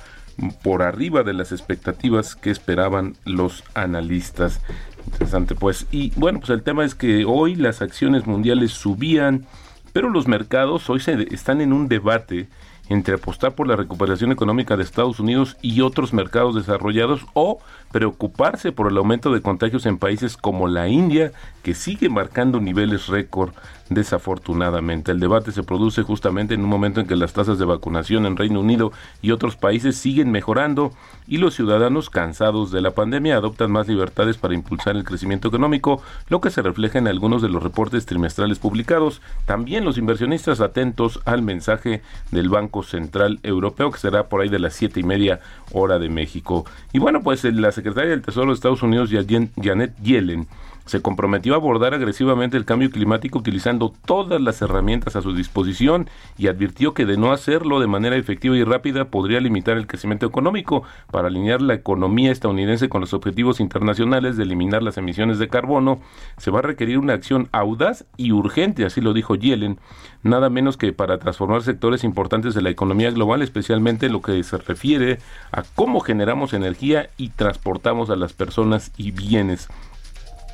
por 0.63 0.83
arriba 0.83 1.23
de 1.23 1.33
las 1.33 1.53
expectativas 1.53 2.35
que 2.35 2.51
esperaban 2.51 3.15
los 3.25 3.63
analistas. 3.75 4.61
Interesante, 5.07 5.55
pues. 5.55 5.87
Y 5.91 6.13
bueno, 6.17 6.41
pues 6.41 6.51
el 6.51 6.63
tema 6.63 6.85
es 6.85 6.95
que 6.95 7.25
hoy 7.25 7.55
las 7.55 7.83
acciones 7.83 8.27
mundiales 8.27 8.73
subían, 8.73 9.47
pero 9.93 10.11
los 10.11 10.27
mercados 10.27 10.89
hoy 10.91 11.01
se 11.01 11.35
están 11.35 11.61
en 11.61 11.73
un 11.73 11.89
debate 11.89 12.49
entre 12.89 13.15
apostar 13.15 13.55
por 13.55 13.67
la 13.67 13.77
recuperación 13.77 14.31
económica 14.31 14.77
de 14.77 14.83
Estados 14.83 15.19
Unidos 15.19 15.57
y 15.63 15.81
otros 15.81 16.13
mercados 16.13 16.55
desarrollados 16.55 17.25
o 17.33 17.59
preocuparse 17.91 18.73
por 18.73 18.91
el 18.91 18.99
aumento 18.99 19.33
de 19.33 19.41
contagios 19.41 19.87
en 19.87 19.99
países 19.99 20.37
como 20.37 20.69
la 20.69 20.89
India, 20.89 21.33
que 21.63 21.75
sigue 21.75 22.09
marcando 22.09 22.61
niveles 22.61 23.07
récord 23.07 23.55
desafortunadamente. 23.95 25.13
El 25.13 25.21
debate 25.21 25.53
se 25.53 25.63
produce 25.63 26.03
justamente 26.03 26.55
en 26.55 26.63
un 26.63 26.69
momento 26.69 27.01
en 27.01 27.07
que 27.07 27.17
las 27.17 27.33
tasas 27.33 27.59
de 27.59 27.65
vacunación 27.65 28.27
en 28.27 28.37
Reino 28.37 28.61
Unido 28.61 28.93
y 29.23 29.31
otros 29.31 29.57
países 29.57 29.97
siguen 29.97 30.31
mejorando 30.31 30.93
y 31.27 31.39
los 31.39 31.55
ciudadanos 31.55 32.11
cansados 32.11 32.71
de 32.71 32.81
la 32.81 32.91
pandemia 32.91 33.37
adoptan 33.37 33.71
más 33.71 33.89
libertades 33.89 34.37
para 34.37 34.55
impulsar 34.55 34.97
el 34.97 35.05
crecimiento 35.05 35.49
económico, 35.49 36.03
lo 36.29 36.41
que 36.41 36.51
se 36.51 36.63
refleja 36.63 36.99
en 36.99 37.09
algunos 37.09 37.41
de 37.41 37.49
los 37.49 37.63
reportes 37.63 38.07
trimestrales 38.07 38.59
publicados. 38.59 39.23
También 39.47 39.85
los 39.85 39.99
inversionistas 39.99 40.61
atentos 40.61 41.21
al 41.25 41.43
mensaje 41.43 42.03
del 42.31 42.49
Banco 42.49 42.83
Central 42.83 43.39
Europeo, 43.43 43.91
que 43.91 43.99
será 43.99 44.29
por 44.29 44.41
ahí 44.41 44.49
de 44.49 44.59
las 44.59 44.75
siete 44.75 45.01
y 45.01 45.05
media 45.05 45.41
hora 45.73 45.99
de 45.99 46.09
México. 46.09 46.67
Y 46.93 46.99
bueno, 46.99 47.23
pues 47.23 47.45
la 47.45 47.73
secretaria 47.73 48.11
del 48.11 48.23
Tesoro 48.23 48.49
de 48.49 48.55
Estados 48.55 48.83
Unidos, 48.83 49.11
Janet 49.11 49.97
Yellen, 50.03 50.47
se 50.87 51.01
comprometió 51.01 51.55
a 51.55 51.57
abordar 51.57 51.95
agresivamente 51.95 52.57
el 52.57 52.65
cambio 52.65 52.91
climático 52.91 53.39
utilizando 53.39 53.93
todas 54.05 54.41
las 54.41 54.61
herramientas 54.61 55.17
a 55.17 55.23
su 55.23 55.35
disposición 55.35 56.09
y 56.37 56.49
advirtió 56.49 56.95
que 56.95 57.07
de 57.07 57.17
no 57.17 57.33
hacerlo 57.33 57.81
de 57.81 57.87
manera 57.87 58.17
efectiva 58.17 58.57
y 58.57 58.65
rápida 58.65 59.07
podría 59.07 59.41
limitar 59.41 59.77
el 59.77 59.87
crecimiento 59.87 60.27
económico 60.27 60.83
para 61.11 61.29
alinear 61.29 61.63
la 61.63 61.75
economía 61.75 62.31
estadounidense 62.31 62.89
con 62.89 63.01
los 63.01 63.15
objetivos 63.15 63.61
internacionales 63.61 64.37
de 64.37 64.43
eliminar 64.43 64.83
las 64.83 64.99
emisiones 64.99 65.39
de 65.39 65.49
carbono. 65.49 66.01
Se 66.37 66.51
va 66.51 66.59
a 66.59 66.63
requerir 66.63 66.99
una 66.99 67.15
acción 67.15 67.49
audaz 67.53 68.05
y 68.17 68.33
urgente, 68.33 68.85
así 68.85 69.01
lo 69.01 69.13
dijo 69.13 69.35
Yellen, 69.35 69.79
nada 70.23 70.51
menos 70.51 70.77
que 70.77 70.93
para 70.93 71.19
transformar 71.19 71.63
sectores 71.63 72.05
importantes 72.05 72.55
de 72.55 72.63
la 72.63 72.71
economía 72.71 73.11
global, 73.11 73.43
especialmente 73.43 74.09
lo 74.09 74.21
que 74.21 74.43
se 74.43 74.59
refiere 74.59 75.19
a 75.51 75.63
cómo 75.75 76.01
generamos 76.01 76.53
energía 76.53 77.09
y 77.17 77.31
transportamos 77.31 78.11
a 78.11 78.17
las 78.17 78.33
personas 78.33 78.93
y 78.97 79.11
bienes. 79.13 79.69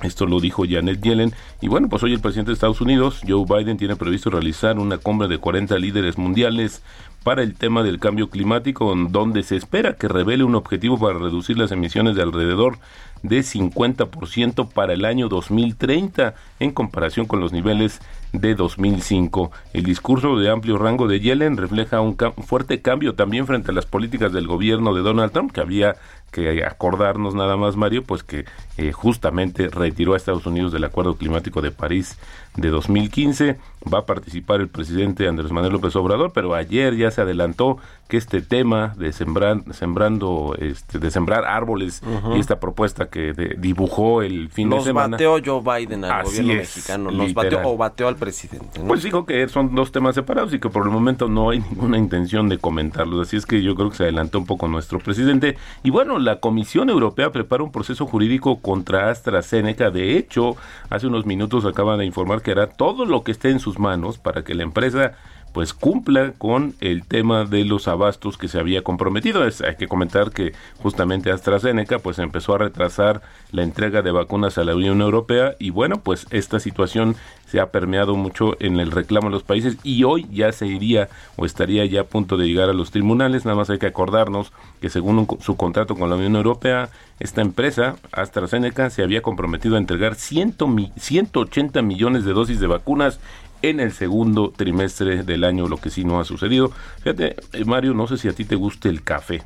Esto 0.03 0.27
lo 0.27 0.41
dijo 0.41 0.65
Janet 0.69 1.03
Yellen. 1.03 1.35
Y 1.61 1.69
bueno, 1.69 1.89
pues 1.89 2.03
hoy 2.03 2.15
el 2.15 2.21
presidente 2.21 2.51
de 2.51 2.55
Estados 2.55 2.81
Unidos, 2.81 3.21
Joe 3.27 3.45
Biden, 3.45 3.77
tiene 3.77 3.97
previsto 3.97 4.31
realizar 4.31 4.79
una 4.79 4.99
cumbre 4.99 5.29
de 5.29 5.39
40 5.39 5.79
líderes 5.79 6.17
mundiales 6.17 6.83
para 7.23 7.43
el 7.43 7.55
tema 7.55 7.83
del 7.83 7.99
cambio 7.99 8.31
climático, 8.31 8.95
donde 9.11 9.43
se 9.43 9.57
espera 9.57 9.97
que 9.97 10.09
revele 10.09 10.45
un 10.45 10.55
objetivo 10.55 10.99
para 10.99 11.19
reducir 11.19 11.59
las 11.59 11.71
emisiones 11.71 12.17
de 12.17 12.23
alrededor 12.23 12.79
de 13.23 13.41
50% 13.41 14.69
para 14.73 14.95
el 14.95 15.05
año 15.05 15.29
2030 15.29 16.35
en 16.59 16.71
comparación 16.71 17.27
con 17.27 17.41
los 17.41 17.53
niveles 17.53 18.01
de 18.33 18.55
2005. 18.55 19.51
El 19.73 19.83
discurso 19.83 20.39
de 20.39 20.51
amplio 20.51 20.79
rango 20.79 21.07
de 21.07 21.21
Yellen 21.21 21.57
refleja 21.57 22.01
un 22.01 22.17
fuerte 22.17 22.81
cambio 22.81 23.15
también 23.15 23.47
frente 23.47 23.71
a 23.71 23.75
las 23.75 23.87
políticas 23.87 24.33
del 24.33 24.47
gobierno 24.47 24.95
de 24.95 25.03
Donald 25.03 25.33
Trump, 25.33 25.53
que 25.53 25.61
había 25.61 25.97
que 26.31 26.65
acordarnos 26.65 27.35
nada 27.35 27.57
más, 27.57 27.77
Mario, 27.77 28.05
pues 28.05 28.23
que 28.23 28.45
eh, 28.77 28.93
justamente 28.93 29.69
retiró 29.69 30.15
a 30.15 30.17
Estados 30.17 30.47
Unidos 30.47 30.73
del 30.73 30.85
Acuerdo 30.85 31.17
Climático 31.17 31.61
de 31.61 31.71
París 31.71 32.19
de 32.57 32.69
2015. 32.69 33.59
Va 33.93 34.01
a 34.01 34.07
participar 34.07 34.61
el 34.61 34.69
presidente 34.69 35.27
Andrés 35.27 35.53
Manuel 35.53 35.73
López 35.73 35.97
Obrador, 35.97 36.33
pero 36.35 36.55
ayer 36.55 36.97
ya 36.97 37.11
se 37.11 37.23
adelantó 37.23 37.79
que 38.09 38.19
este 38.19 38.43
tema 38.43 38.93
de 38.99 39.13
sembrar, 39.13 39.63
sembrando, 39.73 40.55
este, 40.59 40.99
de 40.99 41.11
sembrar 41.11 41.45
árboles 41.45 42.03
y 42.35 42.41
esta 42.41 42.61
propuesta 42.61 43.09
que 43.09 43.33
dibujó 43.57 44.21
el 44.21 44.51
fin 44.51 44.69
de 44.69 44.81
semana. 44.83 45.17
Nos 45.17 45.33
bateó 45.33 45.63
Joe 45.63 45.79
Biden 45.81 46.05
al 46.05 46.25
gobierno 46.25 46.55
mexicano, 46.55 47.11
nos 47.11 47.33
bateó 47.33 47.61
o 47.65 47.77
bateó 47.77 48.09
al 48.09 48.17
presidente. 48.17 48.81
Pues 48.81 49.03
dijo 49.03 49.25
que 49.25 49.49
son 49.49 49.75
dos 49.75 49.93
temas 49.93 50.15
separados 50.15 50.53
y 50.53 50.59
que 50.59 50.69
por 50.69 50.85
el 50.85 50.91
momento 50.91 51.29
no 51.29 51.51
hay 51.51 51.61
ninguna 51.71 51.97
intención 51.97 52.49
de 52.49 52.59
comentarlos. 52.59 53.29
Así 53.29 53.37
es 53.37 53.47
que 53.47 53.63
yo 53.63 53.75
creo 53.75 53.91
que 53.91 53.97
se 53.97 54.03
adelantó 54.03 54.39
un 54.39 54.47
poco 54.47 54.69
nuestro 54.69 54.99
presidente. 54.99 55.57
Y 55.83 55.91
bueno, 55.91 56.19
la 56.21 56.41
Comisión 56.41 56.91
Europea 56.91 57.33
prepara 57.33 57.63
un 57.63 57.73
proceso 57.73 58.07
jurídico 58.07 58.61
contra 58.61 59.11
AstraZeneca. 59.11 59.91
De 59.91 60.17
hecho, 60.17 60.57
hace 60.89 61.07
unos 61.07 61.27
minutos 61.27 61.65
acaban 61.65 61.99
de 61.99 62.07
informar 62.07 62.43
que 62.43 62.53
hará 62.53 62.69
todo 62.69 63.05
lo 63.05 63.25
que 63.25 63.33
esté 63.33 63.51
en 63.51 63.59
sus 63.59 63.79
manos 63.79 64.19
para 64.19 64.45
que 64.45 64.55
la 64.55 64.63
empresa 64.63 65.13
pues 65.53 65.75
cumpla 65.75 66.33
con 66.39 66.75
el 66.81 67.05
tema 67.05 67.45
de 67.45 67.65
los 67.65 67.89
abastos 67.89 68.39
que 68.39 68.49
se 68.49 68.59
había 68.59 68.83
comprometido. 68.83 69.47
Es, 69.47 69.61
hay 69.61 69.77
que 69.77 69.89
comentar 69.89 70.31
que 70.31 70.53
justamente 70.79 71.31
AstraZeneca 71.31 71.99
pues 71.99 72.19
empezó 72.19 72.55
a 72.55 72.59
retrasar 72.59 73.23
la 73.51 73.63
entrega 73.63 74.03
de 74.03 74.13
vacunas 74.13 74.59
a 74.59 74.65
la 74.65 74.77
Unión 74.77 75.01
Europea 75.01 75.57
y 75.59 75.71
bueno, 75.71 76.01
pues 76.01 76.27
esta 76.31 76.61
situación 76.61 77.17
se 77.47 77.59
ha 77.59 77.73
permeado 77.73 78.15
mucho 78.15 78.57
en 78.61 78.79
el 78.79 78.93
reclamo 78.93 79.29
de 79.29 79.33
los 79.33 79.43
países 79.43 79.77
y 79.83 80.05
hoy 80.05 80.27
ya 80.31 80.53
se 80.53 80.67
iría 80.67 81.09
o 81.37 81.45
estaría 81.45 81.85
ya 81.85 82.03
a 82.03 82.05
punto 82.05 82.37
de 82.37 82.47
llegar 82.47 82.71
a 82.71 82.75
los 82.75 82.93
tribunales. 82.93 83.45
Nada 83.45 83.57
más 83.57 83.71
hay 83.71 83.79
que 83.79 83.87
acordarnos 83.87 84.53
que 84.81 84.89
según 84.89 85.27
su 85.41 85.57
contrato 85.57 85.97
con 85.97 86.09
la 86.11 86.17
Unión 86.17 86.37
Europea, 86.37 86.91
esta 87.19 87.41
empresa, 87.41 87.97
AstraZeneca, 88.13 88.89
se 88.89 89.03
había 89.03 89.21
comprometido 89.21 89.75
a 89.75 89.79
entregar 89.79 90.15
100, 90.15 90.57
180 90.97 91.83
millones 91.83 92.25
de 92.25 92.33
dosis 92.33 92.61
de 92.61 92.69
vacunas 92.69 93.19
en 93.63 93.81
el 93.81 93.93
segundo 93.93 94.53
trimestre 94.55 95.23
del 95.23 95.45
año, 95.45 95.69
lo 95.69 95.77
que 95.77 95.91
sí 95.91 96.05
no 96.05 96.21
ha 96.21 96.25
sucedido. 96.25 96.73
Fíjate, 97.03 97.37
eh, 97.53 97.65
Mario, 97.65 97.95
no 97.95 98.07
sé 98.07 98.17
si 98.19 98.29
a 98.29 98.33
ti 98.33 98.45
te 98.45 98.57
guste 98.57 98.89
el 98.89 99.03
café. 99.03 99.43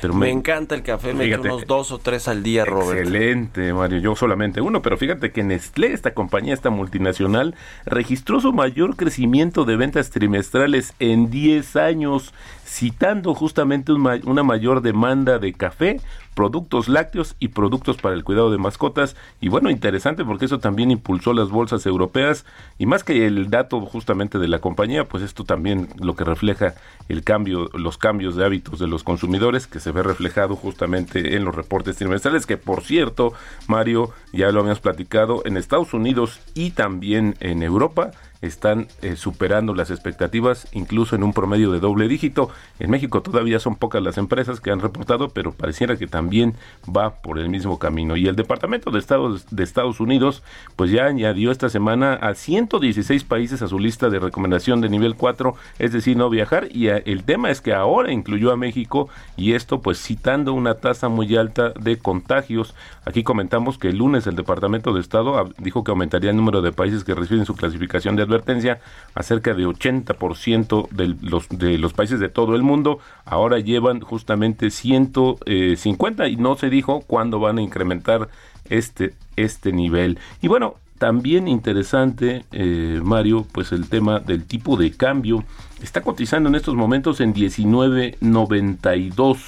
Pero 0.00 0.14
me, 0.14 0.30
encanta 0.30 0.74
el 0.74 0.82
café, 0.82 1.14
me 1.14 1.26
echo 1.26 1.40
unos 1.40 1.66
dos 1.66 1.92
o 1.92 1.98
tres 1.98 2.28
al 2.28 2.42
día, 2.42 2.64
Robert. 2.64 3.00
Excelente, 3.00 3.72
Mario. 3.72 3.98
Yo 3.98 4.16
solamente 4.16 4.60
uno, 4.60 4.82
pero 4.82 4.96
fíjate 4.96 5.30
que 5.30 5.42
Nestlé, 5.42 5.92
esta 5.92 6.12
compañía, 6.12 6.54
esta 6.54 6.70
multinacional, 6.70 7.54
registró 7.84 8.40
su 8.40 8.52
mayor 8.52 8.96
crecimiento 8.96 9.64
de 9.64 9.76
ventas 9.76 10.10
trimestrales 10.10 10.94
en 10.98 11.30
10 11.30 11.76
años, 11.76 12.34
citando 12.66 13.34
justamente 13.34 13.92
una 13.92 14.42
mayor 14.42 14.82
demanda 14.82 15.38
de 15.38 15.52
café, 15.52 16.00
productos 16.34 16.88
lácteos 16.88 17.36
y 17.38 17.48
productos 17.48 17.96
para 17.96 18.14
el 18.14 18.24
cuidado 18.24 18.50
de 18.50 18.58
mascotas. 18.58 19.16
Y 19.40 19.48
bueno, 19.48 19.70
interesante 19.70 20.24
porque 20.24 20.44
eso 20.44 20.58
también 20.58 20.90
impulsó 20.90 21.32
las 21.32 21.48
bolsas 21.48 21.86
europeas 21.86 22.44
y 22.76 22.86
más 22.86 23.04
que 23.04 23.26
el 23.26 23.48
dato 23.48 23.80
justamente 23.80 24.38
de 24.38 24.48
la 24.48 24.58
compañía, 24.58 25.08
pues 25.08 25.22
esto 25.22 25.44
también 25.44 25.88
lo 25.98 26.16
que 26.16 26.24
refleja 26.24 26.74
el 27.08 27.22
cambio, 27.22 27.70
los 27.72 27.96
cambios 27.96 28.36
de 28.36 28.44
hábitos 28.44 28.80
de 28.80 28.88
los 28.88 29.04
consumidores 29.04 29.66
que 29.66 29.80
se 29.80 29.92
ve 29.92 30.02
reflejado 30.02 30.56
justamente 30.56 31.36
en 31.36 31.44
los 31.44 31.54
reportes 31.54 31.96
trimestrales 31.96 32.46
que 32.46 32.56
por 32.56 32.82
cierto, 32.82 33.32
Mario, 33.68 34.10
ya 34.32 34.50
lo 34.50 34.60
habíamos 34.60 34.80
platicado 34.80 35.42
en 35.46 35.56
Estados 35.56 35.94
Unidos 35.94 36.40
y 36.54 36.72
también 36.72 37.36
en 37.40 37.62
Europa 37.62 38.10
están 38.42 38.88
eh, 39.02 39.16
superando 39.16 39.74
las 39.74 39.90
expectativas, 39.90 40.68
incluso 40.72 41.16
en 41.16 41.22
un 41.22 41.32
promedio 41.32 41.72
de 41.72 41.80
doble 41.80 42.08
dígito. 42.08 42.50
En 42.78 42.90
México 42.90 43.22
todavía 43.22 43.58
son 43.58 43.76
pocas 43.76 44.02
las 44.02 44.18
empresas 44.18 44.60
que 44.60 44.70
han 44.70 44.80
reportado, 44.80 45.28
pero 45.28 45.52
pareciera 45.52 45.96
que 45.96 46.06
también 46.06 46.54
va 46.84 47.16
por 47.16 47.38
el 47.38 47.48
mismo 47.48 47.78
camino. 47.78 48.16
Y 48.16 48.28
el 48.28 48.36
Departamento 48.36 48.90
de 48.90 48.98
Estados, 48.98 49.46
de 49.50 49.64
Estados 49.64 50.00
Unidos, 50.00 50.42
pues 50.76 50.90
ya 50.90 51.06
añadió 51.06 51.50
esta 51.50 51.68
semana 51.68 52.14
a 52.14 52.34
116 52.34 53.24
países 53.24 53.62
a 53.62 53.68
su 53.68 53.78
lista 53.78 54.10
de 54.10 54.18
recomendación 54.18 54.80
de 54.80 54.88
nivel 54.88 55.14
4, 55.16 55.54
es 55.78 55.92
decir, 55.92 56.16
no 56.16 56.30
viajar. 56.30 56.68
Y 56.70 56.88
el 56.88 57.24
tema 57.24 57.50
es 57.50 57.60
que 57.60 57.72
ahora 57.72 58.12
incluyó 58.12 58.52
a 58.52 58.56
México 58.56 59.08
y 59.36 59.52
esto 59.52 59.80
pues 59.80 59.98
citando 60.02 60.52
una 60.52 60.74
tasa 60.74 61.08
muy 61.08 61.36
alta 61.36 61.70
de 61.70 61.98
contagios. 61.98 62.74
Aquí 63.04 63.22
comentamos 63.22 63.78
que 63.78 63.88
el 63.88 63.98
lunes 63.98 64.26
el 64.26 64.36
Departamento 64.36 64.92
de 64.92 65.00
Estado 65.00 65.38
ah, 65.38 65.48
dijo 65.58 65.84
que 65.84 65.90
aumentaría 65.90 66.30
el 66.30 66.36
número 66.36 66.62
de 66.62 66.72
países 66.72 67.04
que 67.04 67.14
reciben 67.14 67.46
su 67.46 67.54
clasificación 67.54 68.16
de 68.16 68.25
advertencia 68.26 68.80
a 69.14 69.22
cerca 69.22 69.54
de 69.54 69.66
80% 69.66 70.88
de 70.90 71.14
los, 71.22 71.48
de 71.48 71.78
los 71.78 71.92
países 71.92 72.20
de 72.20 72.28
todo 72.28 72.54
el 72.54 72.62
mundo. 72.62 73.00
Ahora 73.24 73.58
llevan 73.58 74.00
justamente 74.00 74.70
150 74.70 76.28
y 76.28 76.36
no 76.36 76.56
se 76.56 76.70
dijo 76.70 77.02
cuándo 77.06 77.40
van 77.40 77.58
a 77.58 77.62
incrementar 77.62 78.28
este, 78.68 79.14
este 79.36 79.72
nivel. 79.72 80.18
Y 80.42 80.48
bueno, 80.48 80.74
también 80.98 81.48
interesante, 81.48 82.44
eh, 82.52 83.00
Mario, 83.02 83.46
pues 83.52 83.72
el 83.72 83.88
tema 83.88 84.20
del 84.20 84.44
tipo 84.44 84.76
de 84.76 84.92
cambio 84.92 85.44
está 85.82 86.00
cotizando 86.00 86.48
en 86.48 86.54
estos 86.54 86.74
momentos 86.74 87.20
en 87.20 87.34
19.92 87.34 89.38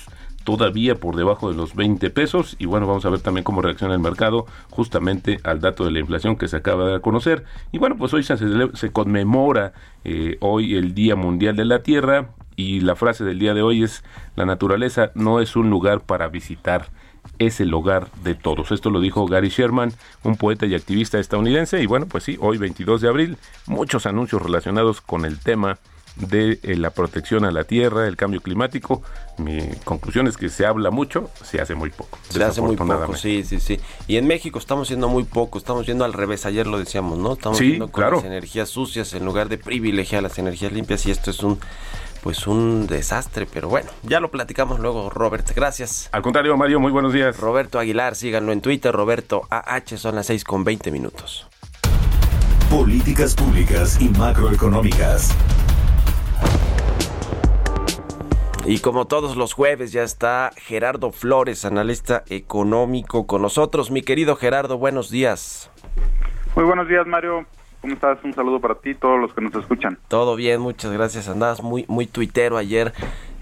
todavía 0.44 0.94
por 0.94 1.16
debajo 1.16 1.50
de 1.50 1.56
los 1.56 1.74
20 1.74 2.08
pesos 2.10 2.56
y 2.58 2.66
bueno, 2.66 2.86
vamos 2.86 3.04
a 3.04 3.10
ver 3.10 3.20
también 3.20 3.44
cómo 3.44 3.60
reacciona 3.60 3.94
el 3.94 4.00
mercado 4.00 4.46
justamente 4.70 5.40
al 5.44 5.60
dato 5.60 5.84
de 5.84 5.90
la 5.90 5.98
inflación 5.98 6.36
que 6.36 6.48
se 6.48 6.56
acaba 6.56 6.90
de 6.90 7.00
conocer. 7.00 7.44
Y 7.72 7.78
bueno, 7.78 7.96
pues 7.96 8.14
hoy 8.14 8.22
se, 8.22 8.92
conmemora 8.92 9.72
eh, 10.04 10.38
hoy 10.40 10.74
el 10.74 10.94
Día 10.94 11.16
Mundial 11.16 11.56
de 11.56 11.64
la 11.64 11.82
Tierra 11.82 12.30
y 12.58 12.80
la 12.80 12.96
frase 12.96 13.24
del 13.24 13.38
día 13.38 13.54
de 13.54 13.62
hoy 13.62 13.84
es, 13.84 14.02
la 14.34 14.44
naturaleza 14.44 15.12
no 15.14 15.40
es 15.40 15.54
un 15.54 15.70
lugar 15.70 16.00
para 16.00 16.26
visitar, 16.26 16.88
es 17.38 17.60
el 17.60 17.72
hogar 17.72 18.08
de 18.24 18.34
todos. 18.34 18.72
Esto 18.72 18.90
lo 18.90 19.00
dijo 19.00 19.26
Gary 19.26 19.48
Sherman, 19.48 19.92
un 20.24 20.36
poeta 20.36 20.66
y 20.66 20.74
activista 20.74 21.20
estadounidense. 21.20 21.80
Y 21.80 21.86
bueno, 21.86 22.06
pues 22.06 22.24
sí, 22.24 22.36
hoy 22.40 22.58
22 22.58 23.00
de 23.00 23.08
abril, 23.08 23.36
muchos 23.66 24.06
anuncios 24.06 24.42
relacionados 24.42 25.00
con 25.00 25.24
el 25.24 25.38
tema 25.38 25.78
de 26.18 26.58
eh, 26.62 26.76
la 26.76 26.90
protección 26.90 27.44
a 27.44 27.50
la 27.50 27.64
tierra, 27.64 28.06
el 28.06 28.16
cambio 28.16 28.40
climático. 28.40 29.02
Mi 29.38 29.58
conclusión 29.84 30.26
es 30.26 30.36
que 30.36 30.48
se 30.48 30.66
habla 30.66 30.90
mucho, 30.90 31.30
se 31.44 31.60
hace 31.60 31.74
muy 31.74 31.90
poco. 31.90 32.18
Se 32.28 32.42
hace 32.42 32.60
muy 32.60 32.76
poco, 32.76 33.16
sí, 33.16 33.44
sí, 33.44 33.60
sí. 33.60 33.80
Y 34.06 34.16
en 34.16 34.26
México 34.26 34.58
estamos 34.58 34.88
haciendo 34.88 35.08
muy 35.08 35.24
poco, 35.24 35.58
estamos 35.58 35.86
yendo 35.86 36.04
al 36.04 36.12
revés, 36.12 36.46
ayer 36.46 36.66
lo 36.66 36.78
decíamos, 36.78 37.18
¿no? 37.18 37.34
Estamos 37.34 37.58
yendo 37.60 37.88
con 37.88 38.10
las 38.10 38.24
energías 38.24 38.68
sucias 38.68 39.14
en 39.14 39.24
lugar 39.24 39.48
de 39.48 39.58
privilegiar 39.58 40.22
las 40.22 40.38
energías 40.38 40.72
limpias 40.72 41.06
y 41.06 41.10
esto 41.10 41.30
es 41.30 41.42
un 41.42 41.58
pues 42.22 42.46
un 42.48 42.88
desastre, 42.88 43.46
pero 43.46 43.68
bueno, 43.68 43.90
ya 44.02 44.18
lo 44.20 44.30
platicamos 44.30 44.80
luego, 44.80 45.08
Robert. 45.08 45.50
Gracias. 45.54 46.08
Al 46.12 46.22
contrario, 46.22 46.56
Mario, 46.56 46.80
muy 46.80 46.90
buenos 46.90 47.12
días. 47.12 47.38
Roberto 47.38 47.78
Aguilar, 47.78 48.16
síganlo 48.16 48.52
en 48.52 48.60
Twitter, 48.60 48.92
Roberto 48.92 49.42
AH, 49.50 49.96
son 49.96 50.16
las 50.16 50.26
6 50.26 50.44
con 50.44 50.64
20 50.64 50.90
minutos. 50.90 51.46
Políticas 52.70 53.34
públicas 53.34 53.98
y 54.00 54.08
macroeconómicas. 54.10 55.34
Y 58.68 58.80
como 58.80 59.06
todos 59.06 59.34
los 59.34 59.54
jueves 59.54 59.92
ya 59.92 60.02
está 60.02 60.50
Gerardo 60.54 61.10
Flores, 61.10 61.64
analista 61.64 62.22
económico 62.28 63.26
con 63.26 63.40
nosotros. 63.40 63.90
Mi 63.90 64.02
querido 64.02 64.36
Gerardo, 64.36 64.76
buenos 64.76 65.08
días. 65.08 65.70
Muy 66.54 66.66
buenos 66.66 66.86
días, 66.86 67.06
Mario. 67.06 67.46
¿Cómo 67.80 67.94
estás? 67.94 68.18
Un 68.22 68.34
saludo 68.34 68.60
para 68.60 68.74
ti 68.74 68.94
todos 68.94 69.18
los 69.18 69.32
que 69.32 69.40
nos 69.40 69.54
escuchan. 69.54 69.96
Todo 70.08 70.36
bien, 70.36 70.60
muchas 70.60 70.92
gracias. 70.92 71.30
Andabas 71.30 71.62
muy, 71.62 71.86
muy 71.88 72.06
tuitero 72.06 72.58
ayer 72.58 72.92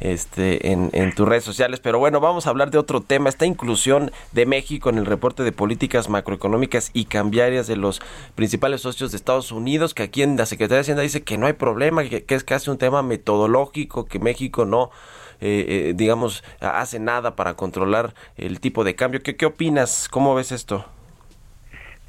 este, 0.01 0.73
en, 0.73 0.91
en, 0.93 1.15
tus 1.15 1.29
redes 1.29 1.45
sociales. 1.45 1.81
Pero 1.81 1.99
bueno, 1.99 2.21
vamos 2.21 2.47
a 2.47 2.51
hablar 2.51 2.71
de 2.71 2.79
otro 2.79 3.01
tema, 3.01 3.29
esta 3.29 3.47
inclusión 3.47 4.11
de 4.33 4.47
México 4.47 4.91
en 4.91 4.99
el 4.99 5.07
reporte 5.07 5.43
de 5.43 5.53
políticas 5.53 6.09
macroeconómicas 6.09 6.91
y 6.93 7.07
cambiarias 7.07 7.67
de 7.67 7.77
los 7.77 8.01
principales 8.35 8.81
socios 8.81 9.13
de 9.13 9.17
Estados 9.17 9.53
Unidos, 9.53 9.95
que 9.95 10.03
aquí 10.03 10.23
en 10.23 10.37
la 10.37 10.47
Secretaría 10.47 10.77
de 10.77 10.81
Hacienda 10.83 11.03
dice 11.03 11.23
que 11.23 11.39
no 11.39 11.47
hay 11.47 11.55
problema, 11.55 12.05
que, 12.05 12.25
que 12.25 12.35
es 12.35 12.45
casi 12.45 12.71
un 12.71 12.79
tema 12.79 13.03
metodológico, 13.03 14.07
que 14.07 14.19
México 14.19 14.65
no... 14.65 14.91
Eh, 15.39 15.67
eh, 15.69 15.93
digamos, 15.95 16.43
hace 16.61 16.99
nada 16.99 17.37
para 17.37 17.53
controlar 17.53 18.15
el 18.39 18.59
tipo 18.59 18.85
de 18.85 18.95
cambio. 18.95 19.23
¿Qué, 19.23 19.37
qué 19.37 19.45
opinas? 19.45 20.09
¿Cómo 20.11 20.35
ves 20.35 20.51
esto? 20.51 20.87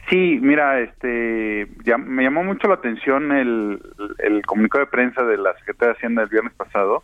Sí, 0.09 0.39
mira, 0.41 0.79
este, 0.79 1.67
me 1.97 2.23
llamó 2.23 2.43
mucho 2.43 2.69
la 2.69 2.75
atención 2.75 3.33
el, 3.33 3.81
el 4.19 4.45
comunicado 4.45 4.85
de 4.85 4.91
prensa 4.91 5.23
de 5.23 5.37
la 5.37 5.53
Secretaría 5.55 5.91
de 5.91 5.97
Hacienda 5.97 6.23
el 6.23 6.29
viernes 6.29 6.53
pasado, 6.53 7.03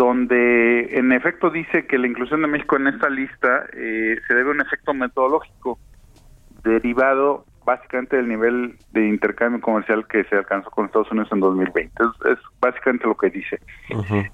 donde 0.00 0.96
en 0.98 1.12
efecto 1.12 1.50
dice 1.50 1.86
que 1.86 1.98
la 1.98 2.06
inclusión 2.06 2.40
de 2.40 2.48
México 2.48 2.76
en 2.76 2.86
esta 2.86 3.10
lista 3.10 3.66
eh, 3.74 4.16
se 4.26 4.34
debe 4.34 4.48
a 4.48 4.54
un 4.54 4.62
efecto 4.62 4.94
metodológico 4.94 5.78
derivado 6.64 7.44
básicamente 7.66 8.16
del 8.16 8.26
nivel 8.26 8.76
de 8.92 9.06
intercambio 9.06 9.60
comercial 9.60 10.06
que 10.08 10.24
se 10.24 10.36
alcanzó 10.36 10.70
con 10.70 10.86
Estados 10.86 11.10
Unidos 11.10 11.28
en 11.32 11.40
2020. 11.40 12.02
Es, 12.02 12.32
es 12.32 12.38
básicamente 12.62 13.06
lo 13.06 13.14
que 13.14 13.28
dice. 13.28 13.58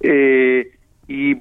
eh, 0.02 0.70
y 1.08 1.38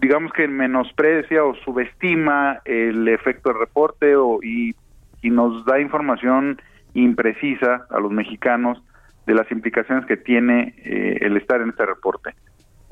digamos 0.00 0.32
que 0.32 0.48
menosprecia 0.48 1.44
o 1.44 1.54
subestima 1.54 2.58
el 2.64 3.06
efecto 3.06 3.50
del 3.50 3.60
reporte 3.60 4.16
o, 4.16 4.40
y, 4.42 4.74
y 5.22 5.30
nos 5.30 5.64
da 5.66 5.78
información 5.78 6.60
imprecisa 6.94 7.86
a 7.90 8.00
los 8.00 8.10
mexicanos 8.10 8.82
de 9.24 9.34
las 9.34 9.48
implicaciones 9.52 10.04
que 10.06 10.16
tiene 10.16 10.74
eh, 10.78 11.18
el 11.20 11.36
estar 11.36 11.60
en 11.60 11.68
este 11.68 11.86
reporte. 11.86 12.34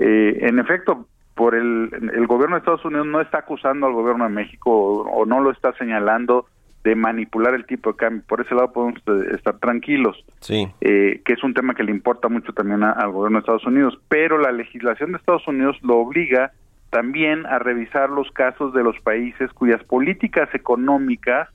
Eh, 0.00 0.46
en 0.48 0.58
efecto, 0.58 1.06
por 1.34 1.54
el, 1.54 1.90
el 2.14 2.26
gobierno 2.26 2.56
de 2.56 2.60
Estados 2.60 2.84
Unidos 2.84 3.06
no 3.06 3.20
está 3.20 3.38
acusando 3.38 3.86
al 3.86 3.92
gobierno 3.92 4.24
de 4.24 4.30
México 4.30 4.70
o, 4.70 5.02
o, 5.10 5.26
no 5.26 5.40
lo 5.40 5.50
está 5.50 5.72
señalando 5.74 6.46
de 6.84 6.94
manipular 6.94 7.54
el 7.54 7.66
tipo 7.66 7.92
de 7.92 7.96
cambio. 7.96 8.22
Por 8.26 8.40
ese 8.40 8.54
lado 8.54 8.72
podemos 8.72 9.00
eh, 9.06 9.34
estar 9.34 9.58
tranquilos, 9.58 10.24
sí. 10.40 10.68
eh, 10.80 11.20
que 11.24 11.34
es 11.34 11.44
un 11.44 11.52
tema 11.52 11.74
que 11.74 11.84
le 11.84 11.90
importa 11.90 12.28
mucho 12.28 12.52
también 12.54 12.82
a, 12.82 12.92
al 12.92 13.12
gobierno 13.12 13.38
de 13.38 13.40
Estados 13.40 13.66
Unidos. 13.66 13.98
Pero 14.08 14.38
la 14.38 14.52
legislación 14.52 15.12
de 15.12 15.18
Estados 15.18 15.46
Unidos 15.46 15.76
lo 15.82 15.98
obliga 15.98 16.52
también 16.88 17.44
a 17.46 17.58
revisar 17.58 18.08
los 18.08 18.30
casos 18.32 18.72
de 18.72 18.82
los 18.82 18.98
países 19.00 19.52
cuyas 19.52 19.82
políticas 19.84 20.48
económicas 20.54 21.48